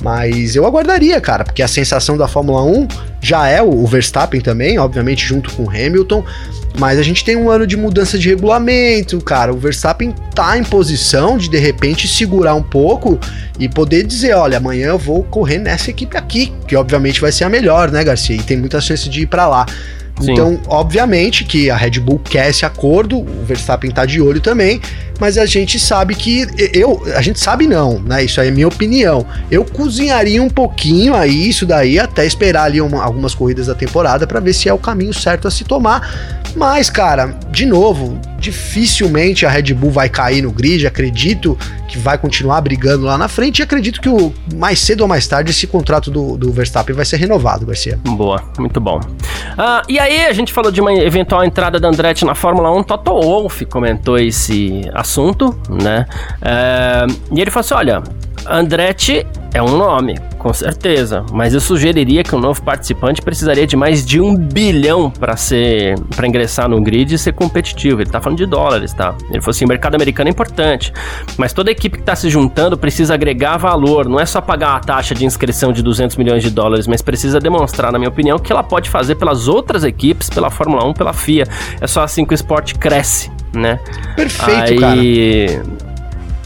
Mas 0.02 0.56
eu 0.56 0.66
aguardaria, 0.66 1.20
cara, 1.20 1.44
porque 1.44 1.62
a 1.62 1.68
sensação 1.68 2.18
da 2.18 2.28
Fórmula 2.28 2.64
1 2.64 2.88
já 3.22 3.50
é 3.50 3.62
o 3.62 3.86
Verstappen 3.86 4.40
também, 4.40 4.80
obviamente 4.80 5.26
junto 5.26 5.52
com 5.52 5.64
o 5.64 5.70
Hamilton. 5.70 6.24
Mas 6.78 7.00
a 7.00 7.04
gente 7.04 7.26
tem 7.26 7.36
um 7.36 7.50
ano 7.50 7.68
de 7.68 7.76
mudança 7.76 8.18
de 8.18 8.30
regulamento, 8.30 9.20
cara. 9.20 9.54
O 9.54 9.58
Verstappen 9.58 10.14
tá 10.34 10.58
em 10.58 10.64
posição 10.64 11.38
de 11.38 11.50
de 11.50 11.58
repente 11.58 12.08
segurar 12.08 12.56
um 12.56 12.64
pouco 12.64 13.20
e 13.60 13.68
poder 13.68 14.06
dizer: 14.06 14.34
olha, 14.36 14.58
amanhã 14.58 14.88
eu 14.88 14.98
vou 14.98 15.24
correr 15.24 15.58
nessa 15.58 15.90
equipe 15.90 16.18
aqui, 16.18 16.54
que 16.68 16.76
obviamente 16.76 17.20
vai 17.20 17.32
ser 17.32 17.44
a 17.44 17.50
melhor, 17.50 17.92
né, 17.92 18.04
Garcia? 18.04 18.36
E 18.36 18.42
tem 18.42 18.58
muita 18.58 18.80
chance 18.80 19.10
de 19.10 19.22
ir 19.22 19.26
para 19.26 19.48
lá. 19.48 19.66
Sim. 20.20 20.34
Então, 20.34 20.60
obviamente 20.68 21.44
que 21.44 21.70
a 21.70 21.76
Red 21.76 22.00
Bull 22.00 22.20
quer 22.20 22.50
esse 22.50 22.66
acordo, 22.66 23.20
o 23.20 23.46
Verstappen 23.46 23.92
tá 23.92 24.06
de 24.06 24.22
olho 24.22 24.42
também, 24.42 24.82
mas 25.20 25.38
a 25.38 25.46
gente 25.46 25.80
sabe 25.80 26.16
que 26.16 26.48
eu, 26.74 27.02
a 27.16 27.22
gente 27.22 27.40
sabe 27.40 27.68
não, 27.68 28.00
né? 28.00 28.24
Isso 28.24 28.40
aí 28.40 28.48
é 28.48 28.52
minha 28.52 28.68
opinião. 28.68 29.26
Eu 29.52 29.66
cozinharia 29.66 30.42
um 30.42 30.50
pouquinho 30.50 31.14
aí 31.14 31.50
isso 31.50 31.66
daí 31.66 32.00
até 32.00 32.26
esperar 32.26 32.64
ali 32.64 32.80
uma, 32.80 33.04
algumas 33.04 33.34
corridas 33.36 33.68
da 33.68 33.76
temporada 33.76 34.26
para 34.26 34.40
ver 34.40 34.54
se 34.54 34.70
é 34.70 34.74
o 34.74 34.78
caminho 34.78 35.14
certo 35.14 35.48
a 35.48 35.52
se 35.52 35.64
tomar. 35.64 36.40
Mas, 36.56 36.90
cara, 36.90 37.36
de 37.52 37.66
novo, 37.66 38.20
dificilmente 38.40 39.46
a 39.46 39.50
Red 39.50 39.74
Bull 39.74 39.92
vai 39.92 40.10
cair 40.10 40.42
no 40.42 40.52
grid. 40.52 40.88
Acredito 40.88 41.58
que 41.88 41.98
vai 41.98 42.18
continuar 42.18 42.62
brigando 42.62 43.06
lá 43.06 43.18
na 43.18 43.28
frente 43.28 43.60
e 43.60 43.64
acredito 43.64 44.00
que 44.00 44.10
o, 44.10 44.34
mais 44.56 44.80
cedo 44.80 45.02
ou 45.02 45.08
mais 45.08 45.28
tarde 45.28 45.52
esse 45.52 45.68
contrato 45.68 46.10
do, 46.10 46.38
do 46.38 46.52
Verstappen 46.52 46.96
vai 46.96 47.06
ser 47.06 47.18
renovado, 47.18 47.66
Garcia. 47.66 48.00
Boa, 48.06 48.44
muito 48.58 48.80
bom. 48.80 49.00
Uh, 49.00 49.84
e 49.88 50.00
aí, 50.00 50.26
a 50.26 50.34
gente 50.34 50.54
falou 50.54 50.72
de 50.72 50.80
uma 50.80 50.94
eventual 50.94 51.44
entrada 51.44 51.80
da 51.80 51.88
Andretti 51.88 52.26
na 52.26 52.36
Fórmula 52.36 52.72
1. 52.72 52.84
Toto 52.84 53.12
Wolff 53.12 53.66
comentou 53.66 54.18
esse 54.18 54.82
assunto, 54.94 55.60
né? 55.70 56.06
Uh, 56.42 57.36
e 57.36 57.42
ele 57.42 57.52
falou 57.52 57.62
assim: 57.62 57.74
olha, 57.74 58.04
Andretti 58.46 59.26
é 59.54 59.62
um 59.62 59.78
nome, 59.78 60.16
com 60.38 60.54
certeza, 60.54 61.26
mas 61.32 61.54
eu 61.54 61.60
sugeriria 61.60 62.24
que 62.24 62.36
o 62.36 62.38
um 62.38 62.42
novo 62.42 62.62
participante 62.62 63.22
precisaria 63.22 63.66
de 63.66 63.76
mais 63.76 64.06
de 64.06 64.22
um 64.22 64.36
bilhão 64.36 65.10
para 65.10 65.36
ser 65.36 65.96
para 66.16 66.28
ingressar 66.28 66.70
no 66.70 66.82
grid 66.82 67.14
e 67.14 67.18
ser 67.18 67.34
competitivo. 67.34 68.02
Ele 68.02 68.10
tá 68.10 68.22
falando 68.22 68.38
de 68.38 68.46
dólares, 68.46 68.94
tá? 68.94 69.16
Ele 69.30 69.42
falou 69.42 69.52
assim: 69.52 69.66
o 69.66 69.68
mercado 69.68 69.96
americano 69.96 70.30
é 70.30 70.32
importante, 70.32 70.94
mas 71.38 71.52
toda 71.52 71.72
equipe 71.72 71.98
que 71.98 72.04
está 72.04 72.16
se 72.16 72.30
juntando 72.30 72.78
precisa 72.78 73.16
agregar 73.16 73.58
valor, 73.58 74.08
não 74.08 74.20
é 74.20 74.26
só 74.26 74.40
pagar 74.40 74.76
a 74.76 74.80
taxa 74.80 75.16
de 75.16 75.26
inscrição 75.26 75.72
de 75.72 75.82
200 75.82 76.16
milhões 76.16 76.44
de 76.44 76.52
dólares, 76.52 76.88
mas 76.88 77.02
precisa 77.02 77.40
demonstrar, 77.40 77.92
na 77.92 77.98
minha 77.98 78.10
opinião, 78.10 78.38
que 78.38 78.52
ela 78.52 78.64
pode 78.64 78.90
fazer 78.90 79.16
pelas 79.16 79.48
outras 79.48 79.84
equipes, 79.84 80.30
pela 80.30 80.50
Fórmula 80.50 80.86
1, 80.86 80.94
pela 80.94 81.14
FIA. 81.14 81.46
É 81.82 81.88
só 81.88 82.04
assim 82.04 82.24
que 82.24 82.34
o 82.34 82.36
esporte 82.36 82.76
cresce, 82.76 83.32
né? 83.54 83.80
Perfeito, 84.16 84.86
Aí... 84.86 85.48
cara. 85.48 85.89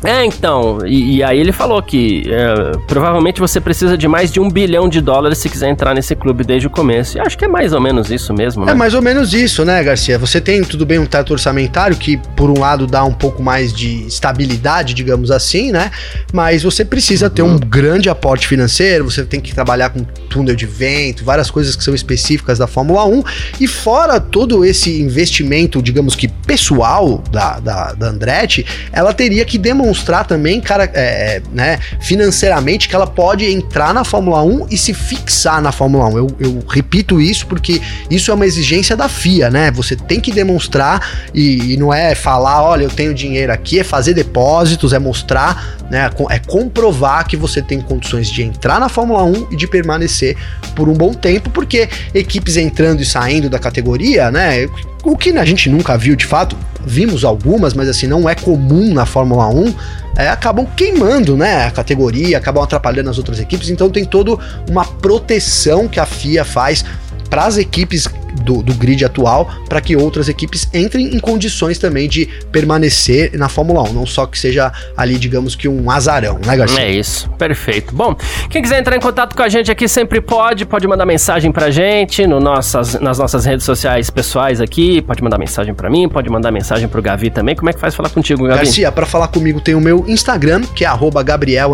É, 0.03 0.25
então, 0.25 0.85
e, 0.85 1.17
e, 1.17 1.23
aí 1.23 1.39
ele 1.39 1.53
falou 1.53 1.81
que 1.81 2.23
é, 2.27 2.77
provavelmente 2.87 3.39
você 3.39 3.61
precisa 3.61 3.97
de 3.97 4.07
mais 4.07 4.31
de 4.31 4.39
um 4.39 4.49
bilhão 4.49 4.89
de 4.89 4.99
dólares 4.99 5.37
se 5.37 5.49
quiser 5.49 5.69
entrar 5.69 5.93
nesse 5.93 6.13
clube 6.15 6.43
desde 6.43 6.67
o 6.67 6.69
começo. 6.69 7.17
E 7.17 7.21
acho 7.21 7.37
que 7.37 7.45
é 7.45 7.47
mais 7.47 7.71
ou 7.71 7.79
menos 7.79 8.11
isso 8.11 8.33
mesmo, 8.33 8.65
né? 8.65 8.73
É 8.73 8.75
mais 8.75 8.93
ou 8.93 9.01
menos 9.01 9.33
isso, 9.33 9.63
né, 9.63 9.81
Garcia? 9.81 10.19
Você 10.19 10.41
tem, 10.41 10.61
tudo 10.61 10.85
bem, 10.85 10.99
um 10.99 11.05
teto 11.05 11.31
orçamentário 11.31 11.95
que, 11.95 12.17
por 12.35 12.49
um 12.49 12.59
lado, 12.59 12.85
dá 12.85 13.03
um 13.05 13.13
pouco 13.13 13.41
mais 13.41 13.71
de 13.71 14.05
estabilidade, 14.05 14.93
digamos 14.93 15.31
assim, 15.31 15.71
né? 15.71 15.89
Mas 16.33 16.63
você 16.63 16.83
precisa 16.83 17.27
uhum. 17.27 17.31
ter 17.31 17.41
um 17.41 17.51
uhum. 17.51 17.59
grande 17.59 18.09
aporte 18.09 18.45
financeiro, 18.45 19.09
você 19.09 19.23
tem 19.23 19.39
que 19.39 19.53
trabalhar 19.53 19.89
com 19.89 20.03
túnel 20.29 20.55
de 20.55 20.65
vento, 20.65 21.23
várias 21.23 21.49
coisas 21.49 21.75
que 21.75 21.83
são 21.83 21.95
específicas 21.95 22.57
da 22.57 22.67
Fórmula 22.67 23.05
1. 23.05 23.23
E 23.61 23.67
fora 23.67 24.19
todo 24.19 24.65
esse 24.65 25.01
investimento, 25.01 25.81
digamos 25.81 26.13
que 26.13 26.27
pessoal 26.27 27.23
da, 27.31 27.59
da, 27.59 27.93
da 27.93 28.07
Andretti, 28.07 28.65
ela 28.91 29.13
teria 29.13 29.45
que 29.45 29.57
demonstrar 29.57 29.92
demonstrar 29.93 30.25
também, 30.25 30.59
cara, 30.59 30.89
é, 30.93 31.37
é, 31.37 31.41
né, 31.51 31.79
financeiramente 32.01 32.89
que 32.89 32.95
ela 32.95 33.05
pode 33.05 33.45
entrar 33.45 33.93
na 33.93 34.03
Fórmula 34.03 34.41
1 34.41 34.67
e 34.71 34.77
se 34.77 34.93
fixar 34.93 35.61
na 35.61 35.71
Fórmula 35.71 36.07
1. 36.07 36.17
Eu, 36.17 36.27
eu 36.39 36.63
repito 36.67 37.21
isso 37.21 37.45
porque 37.45 37.79
isso 38.09 38.31
é 38.31 38.33
uma 38.33 38.45
exigência 38.45 38.97
da 38.97 39.07
FIA, 39.07 39.49
né? 39.49 39.71
Você 39.71 39.95
tem 39.95 40.19
que 40.19 40.31
demonstrar 40.31 41.27
e, 41.33 41.73
e 41.73 41.77
não 41.77 41.93
é 41.93 42.15
falar, 42.15 42.63
olha, 42.63 42.83
eu 42.83 42.89
tenho 42.89 43.13
dinheiro 43.13 43.53
aqui, 43.53 43.79
é 43.79 43.83
fazer 43.83 44.13
depósitos, 44.13 44.93
é 44.93 44.99
mostrar, 44.99 45.77
né, 45.89 46.09
é 46.29 46.39
comprovar 46.39 47.27
que 47.27 47.37
você 47.37 47.61
tem 47.61 47.79
condições 47.79 48.29
de 48.29 48.41
entrar 48.41 48.79
na 48.79 48.89
Fórmula 48.89 49.23
1 49.23 49.49
e 49.51 49.55
de 49.55 49.67
permanecer 49.67 50.35
por 50.75 50.89
um 50.89 50.93
bom 50.93 51.13
tempo, 51.13 51.49
porque 51.51 51.87
equipes 52.13 52.57
entrando 52.57 53.01
e 53.01 53.05
saindo 53.05 53.49
da 53.49 53.59
categoria, 53.59 54.31
né, 54.31 54.67
o 55.03 55.17
que 55.17 55.37
a 55.37 55.45
gente 55.45 55.69
nunca 55.69 55.97
viu 55.97 56.15
de 56.15 56.25
fato, 56.25 56.57
vimos 56.85 57.25
algumas, 57.25 57.73
mas 57.73 57.89
assim, 57.89 58.07
não 58.07 58.27
é 58.29 58.33
comum 58.33 58.93
na 58.93 59.05
Fórmula 59.05 59.47
1, 59.49 59.75
é, 60.17 60.29
acabam 60.29 60.65
queimando 60.77 61.35
né, 61.35 61.65
a 61.65 61.71
categoria, 61.71 62.37
acabam 62.37 62.63
atrapalhando 62.63 63.09
as 63.09 63.17
outras 63.17 63.39
equipes, 63.39 63.69
então 63.69 63.89
tem 63.89 64.05
toda 64.05 64.37
uma 64.69 64.85
proteção 64.85 65.87
que 65.87 65.99
a 65.99 66.05
FIA 66.05 66.45
faz 66.45 66.85
para 67.29 67.45
as 67.45 67.57
equipes 67.57 68.07
do, 68.41 68.61
do 68.61 68.73
grid 68.73 69.03
atual 69.05 69.49
para 69.67 69.81
que 69.81 69.95
outras 69.95 70.29
equipes 70.29 70.67
entrem 70.73 71.15
em 71.15 71.19
condições 71.19 71.77
também 71.77 72.07
de 72.07 72.27
permanecer 72.51 73.37
na 73.37 73.49
Fórmula 73.49 73.81
1, 73.83 73.93
não 73.93 74.05
só 74.05 74.25
que 74.25 74.37
seja 74.37 74.71
ali, 74.95 75.17
digamos 75.17 75.55
que 75.55 75.67
um 75.67 75.89
azarão, 75.89 76.39
né, 76.45 76.55
Garcia? 76.55 76.81
É 76.81 76.91
isso, 76.91 77.29
perfeito. 77.31 77.93
Bom, 77.93 78.15
quem 78.49 78.61
quiser 78.61 78.79
entrar 78.79 78.95
em 78.95 78.99
contato 78.99 79.35
com 79.35 79.43
a 79.43 79.49
gente 79.49 79.71
aqui 79.71 79.87
sempre 79.87 80.21
pode, 80.21 80.65
pode 80.65 80.87
mandar 80.87 81.05
mensagem 81.05 81.51
pra 81.51 81.69
gente 81.71 82.25
no 82.27 82.39
nossas, 82.39 82.99
nas 82.99 83.17
nossas 83.17 83.45
redes 83.45 83.65
sociais 83.65 84.09
pessoais 84.09 84.61
aqui, 84.61 85.01
pode 85.01 85.23
mandar 85.23 85.37
mensagem 85.37 85.73
para 85.73 85.89
mim, 85.89 86.07
pode 86.09 86.29
mandar 86.29 86.51
mensagem 86.51 86.87
pro 86.87 87.01
Gavi 87.01 87.29
também. 87.29 87.55
Como 87.55 87.69
é 87.69 87.73
que 87.73 87.79
faz 87.79 87.95
falar 87.95 88.09
contigo, 88.09 88.43
Gavi? 88.45 88.63
Garcia, 88.65 88.91
para 88.91 89.05
falar 89.05 89.27
comigo 89.27 89.59
tem 89.59 89.75
o 89.75 89.81
meu 89.81 90.05
Instagram, 90.07 90.61
que 90.75 90.85
é 90.85 90.89
Gabriel 91.23 91.71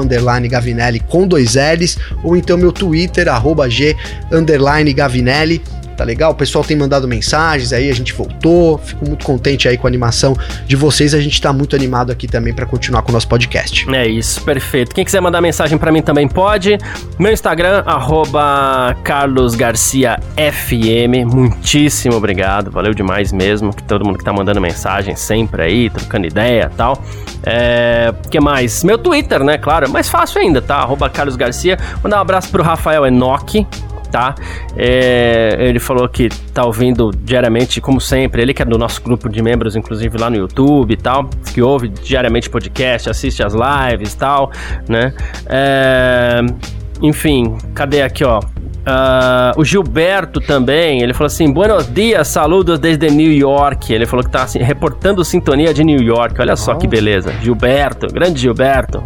Gavinelli 0.50 1.00
com 1.00 1.28
dois 1.28 1.56
L's, 1.56 1.98
ou 2.24 2.36
então 2.36 2.58
meu 2.58 2.72
Twitter, 2.72 3.28
G 3.70 3.96
Gavinelli 4.94 5.62
tá 6.00 6.06
legal? 6.06 6.32
O 6.32 6.36
pessoal 6.36 6.64
tem 6.64 6.78
mandado 6.78 7.08
mensagens 7.08 7.74
aí, 7.74 7.90
a 7.90 7.94
gente 7.94 8.14
voltou. 8.14 8.78
Fico 8.78 9.06
muito 9.06 9.26
contente 9.26 9.68
aí 9.68 9.78
com 9.78 9.86
a 9.86 9.90
animação 9.90 10.34
de 10.66 10.76
vocês. 10.76 11.14
A 11.14 11.20
gente 11.20 11.40
tá 11.42 11.52
muito 11.52 11.76
animado 11.76 12.10
aqui 12.10 12.26
também 12.26 12.54
para 12.54 12.66
continuar 12.66 13.02
com 13.02 13.10
o 13.10 13.14
nosso 13.14 13.28
podcast. 13.28 13.86
É 13.94 14.08
isso, 14.08 14.42
perfeito. 14.44 14.96
Quem 14.96 15.04
quiser 15.04 15.22
mandar 15.22 15.42
mensagem 15.42 15.78
para 15.78 15.92
mim 15.92 16.02
também 16.02 16.28
pode. 16.28 16.78
Meu 17.20 17.34
Instagram, 17.34 17.84
carlosgarciafm. 19.04 21.26
Muitíssimo 21.26 22.16
obrigado, 22.16 22.72
valeu 22.72 22.94
demais 22.94 23.34
mesmo. 23.34 23.74
Que 23.74 23.84
todo 23.84 24.06
mundo 24.06 24.18
que 24.18 24.24
tá 24.24 24.32
mandando 24.32 24.62
mensagem 24.62 25.18
sempre 25.18 25.62
aí, 25.62 25.90
trocando 25.90 26.28
ideia 26.28 26.70
e 26.72 26.78
tal. 26.78 27.04
É, 27.44 28.14
que 28.30 28.40
mais? 28.40 28.86
Meu 28.86 28.98
Twitter, 28.98 29.44
né? 29.44 29.58
Claro, 29.58 29.86
é 29.86 29.90
mais 29.90 30.08
fácil 30.08 30.42
ainda, 30.42 30.62
tá? 30.62 30.78
Arroba 30.78 31.10
Carlos 31.10 31.36
Garcia. 31.36 31.78
Mandar 32.02 32.20
um 32.20 32.22
abraço 32.22 32.50
pro 32.50 32.64
Rafael 32.64 33.06
Enoch, 33.06 33.68
tá? 34.10 34.36
É, 34.76 35.56
ele 35.60 35.80
falou 35.80 36.08
que 36.08 36.30
tá 36.54 36.66
ouvindo 36.66 37.12
diariamente, 37.24 37.80
como 37.80 38.02
sempre, 38.02 38.42
ele 38.42 38.54
que 38.54 38.62
é 38.62 38.66
do 38.66 38.78
nosso 38.78 39.02
grupo 39.02 39.30
de 39.30 39.42
membros, 39.42 39.76
inclusive 39.76 40.18
lá 40.18 40.30
no 40.30 40.38
YouTube 40.38 40.94
e 40.94 40.98
tal, 40.98 41.30
que 41.54 41.62
ouve 41.62 41.90
diariamente 41.90 42.50
podcast, 42.50 43.10
assiste 43.10 43.44
as 43.44 43.54
lives 43.54 44.14
e 44.14 44.18
tal, 44.18 44.52
né? 44.88 45.14
É, 45.48 46.42
enfim, 47.02 47.58
cadê 47.74 48.02
aqui, 48.02 48.24
ó? 48.24 48.40
Uh, 48.80 49.60
o 49.60 49.64
Gilberto 49.64 50.40
também, 50.40 51.02
ele 51.02 51.14
falou 51.14 51.28
assim: 51.28 51.52
Buenos 51.52 51.92
dias, 51.94 52.28
saludos 52.28 52.80
desde 52.80 53.10
New 53.10 53.32
York. 53.32 53.94
Ele 53.94 54.06
falou 54.06 54.24
que 54.24 54.32
tá 54.32 54.44
assim, 54.44 54.60
reportando 54.60 55.24
sintonia 55.24 55.74
de 55.74 55.84
New 55.84 56.02
York. 56.02 56.40
Olha 56.40 56.56
só 56.56 56.74
que 56.74 56.88
beleza. 56.88 57.32
Gilberto, 57.42 58.08
grande 58.08 58.40
Gilberto. 58.40 59.04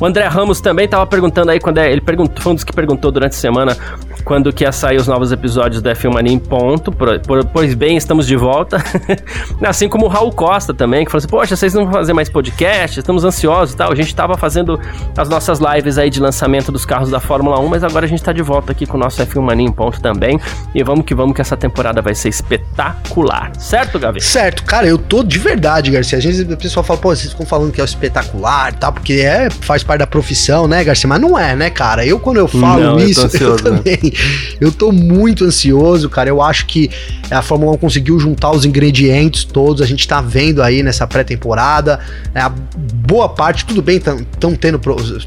O 0.00 0.06
André 0.06 0.26
Ramos 0.26 0.60
também 0.60 0.84
estava 0.84 1.06
perguntando 1.06 1.50
aí 1.50 1.60
quando 1.60 1.78
é, 1.78 1.90
ele 1.90 2.00
perguntou, 2.00 2.42
foi 2.42 2.52
um 2.52 2.54
dos 2.54 2.64
que 2.64 2.72
perguntou 2.72 3.10
durante 3.10 3.32
a 3.32 3.38
semana 3.38 3.76
quando 4.24 4.52
que 4.52 4.64
ia 4.64 4.72
sair 4.72 4.96
os 4.96 5.06
novos 5.08 5.32
episódios 5.32 5.80
da 5.80 5.94
F1 5.94 6.12
Mania 6.12 6.32
em 6.32 6.38
ponto. 6.38 6.92
Por, 6.92 7.18
por, 7.20 7.44
pois 7.46 7.74
bem, 7.74 7.96
estamos 7.96 8.26
de 8.26 8.36
volta. 8.36 8.76
assim 9.66 9.88
como 9.88 10.06
o 10.06 10.08
Raul 10.08 10.32
Costa 10.32 10.74
também, 10.74 11.04
que 11.04 11.10
falou 11.10 11.18
assim: 11.18 11.28
Poxa, 11.28 11.56
vocês 11.56 11.74
não 11.74 11.84
vão 11.84 11.94
fazer 11.94 12.12
mais 12.12 12.28
podcast? 12.28 12.98
Estamos 12.98 13.24
ansiosos 13.24 13.74
e 13.74 13.76
tal. 13.78 13.90
A 13.90 13.94
gente 13.94 14.08
estava 14.08 14.36
fazendo 14.36 14.78
as 15.16 15.28
nossas 15.28 15.60
lives 15.60 15.98
aí 15.98 16.10
de 16.10 16.20
lançamento 16.20 16.70
dos 16.70 16.84
carros 16.84 17.10
da 17.10 17.20
Fórmula 17.20 17.58
1, 17.58 17.68
mas 17.68 17.82
agora 17.82 18.04
a 18.04 18.08
gente 18.08 18.20
está 18.20 18.32
de 18.32 18.42
volta 18.42 18.72
aqui 18.72 18.86
com 18.86 18.96
o 18.96 19.00
nosso 19.00 19.22
F1 19.24 19.40
Mania 19.40 19.66
em 19.66 19.72
ponto 19.72 20.00
também. 20.00 20.38
E 20.74 20.82
vamos 20.82 21.04
que 21.04 21.14
vamos, 21.14 21.34
que 21.34 21.40
essa 21.40 21.56
temporada 21.56 22.02
vai 22.02 22.14
ser 22.14 22.28
espetacular. 22.28 23.50
Certo, 23.58 23.98
Gavi? 23.98 24.20
Certo, 24.20 24.62
cara, 24.64 24.86
eu 24.86 24.98
tô 24.98 25.22
de 25.22 25.38
verdade, 25.38 25.90
Garcia. 25.90 26.18
Às 26.18 26.24
vezes 26.24 26.50
o 26.50 26.56
pessoal 26.56 26.84
fala, 26.84 26.98
pô, 26.98 27.14
vocês 27.14 27.32
ficam 27.32 27.46
falando 27.46 27.72
que 27.72 27.80
é 27.80 27.84
espetacular 27.84 28.72
e 28.72 28.76
tal, 28.76 28.92
porque 28.92 29.14
é, 29.14 29.48
faz 29.68 29.82
parte 29.82 29.98
da 29.98 30.06
profissão, 30.06 30.66
né, 30.66 30.82
Garcia? 30.82 31.06
Mas 31.06 31.20
não 31.20 31.38
é, 31.38 31.54
né, 31.54 31.68
cara? 31.68 32.04
Eu, 32.06 32.18
quando 32.18 32.38
eu 32.38 32.48
falo 32.48 32.82
não, 32.82 32.98
isso, 32.98 33.20
eu, 33.20 33.24
ansioso, 33.26 33.66
eu 33.66 33.72
né? 33.72 33.76
também. 33.76 33.98
Né? 34.02 34.10
Eu 34.58 34.72
tô 34.72 34.90
muito 34.90 35.44
ansioso, 35.44 36.08
cara. 36.08 36.30
Eu 36.30 36.40
acho 36.40 36.64
que 36.64 36.90
a 37.30 37.42
Fórmula 37.42 37.72
1 37.72 37.76
conseguiu 37.76 38.18
juntar 38.18 38.50
os 38.50 38.64
ingredientes 38.64 39.44
todos. 39.44 39.82
A 39.82 39.86
gente 39.86 40.08
tá 40.08 40.22
vendo 40.22 40.62
aí 40.62 40.82
nessa 40.82 41.06
pré-temporada. 41.06 42.00
É, 42.34 42.40
a 42.40 42.48
boa 42.48 43.28
parte, 43.28 43.66
tudo 43.66 43.82
bem, 43.82 43.98
estão 43.98 44.54
tendo, 44.54 44.80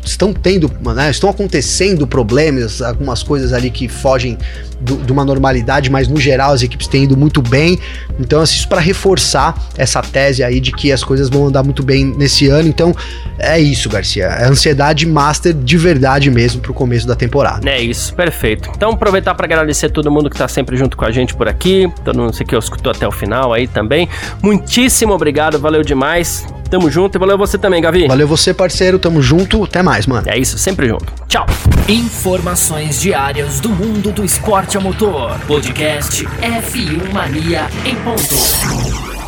estão 0.03 0.33
tendo, 0.33 0.71
né, 0.95 1.11
estão 1.11 1.29
acontecendo 1.29 2.07
problemas, 2.07 2.81
algumas 2.81 3.21
coisas 3.21 3.53
ali 3.53 3.69
que 3.69 3.87
fogem 3.87 4.39
de 4.81 5.11
uma 5.11 5.23
normalidade, 5.23 5.91
mas 5.91 6.07
no 6.07 6.19
geral 6.19 6.53
as 6.53 6.63
equipes 6.63 6.87
têm 6.87 7.03
ido 7.03 7.15
muito 7.15 7.41
bem. 7.41 7.79
Então, 8.19 8.41
assim, 8.41 8.55
isso 8.55 8.67
para 8.67 8.81
reforçar 8.81 9.69
essa 9.77 10.01
tese 10.01 10.43
aí 10.43 10.59
de 10.59 10.71
que 10.71 10.91
as 10.91 11.03
coisas 11.03 11.29
vão 11.29 11.47
andar 11.47 11.61
muito 11.63 11.83
bem 11.83 12.05
nesse 12.05 12.47
ano. 12.47 12.67
Então, 12.67 12.95
é 13.37 13.59
isso, 13.59 13.89
Garcia. 13.89 14.30
É 14.39 14.45
ansiedade 14.45 15.05
master 15.05 15.53
de 15.53 15.77
verdade 15.77 16.29
mesmo 16.29 16.61
pro 16.61 16.73
começo 16.73 17.07
da 17.07 17.15
temporada. 17.15 17.69
É 17.69 17.81
isso, 17.81 18.13
perfeito. 18.13 18.69
Então, 18.75 18.91
aproveitar 18.91 19.35
para 19.35 19.45
agradecer 19.45 19.89
todo 19.89 20.11
mundo 20.11 20.29
que 20.29 20.37
tá 20.37 20.47
sempre 20.47 20.77
junto 20.77 20.95
com 20.95 21.05
a 21.05 21.11
gente 21.11 21.33
por 21.35 21.47
aqui, 21.47 21.91
todo 22.03 22.19
mundo 22.19 22.31
que 22.31 22.55
escutou 22.55 22.91
até 22.91 23.07
o 23.07 23.11
final 23.11 23.53
aí 23.53 23.67
também. 23.67 24.07
Muitíssimo 24.41 25.13
obrigado, 25.13 25.59
valeu 25.59 25.83
demais. 25.83 26.45
Tamo 26.71 26.89
junto 26.89 27.17
e 27.17 27.19
valeu 27.19 27.37
você 27.37 27.57
também, 27.57 27.81
Gavi. 27.81 28.07
Valeu 28.07 28.25
você, 28.25 28.53
parceiro. 28.53 28.97
Tamo 28.97 29.21
junto. 29.21 29.65
Até 29.65 29.83
mais, 29.83 30.07
mano. 30.07 30.29
É 30.29 30.37
isso, 30.37 30.57
sempre 30.57 30.87
junto. 30.87 31.05
Tchau. 31.27 31.45
Informações 31.89 33.01
diárias 33.01 33.59
do 33.59 33.67
mundo 33.67 34.09
do 34.13 34.23
esporte 34.23 34.77
a 34.77 34.79
motor. 34.79 35.37
Podcast 35.45 36.23
F1 36.25 37.11
Mania 37.11 37.67
em 37.83 37.95
ponto. 37.97 39.20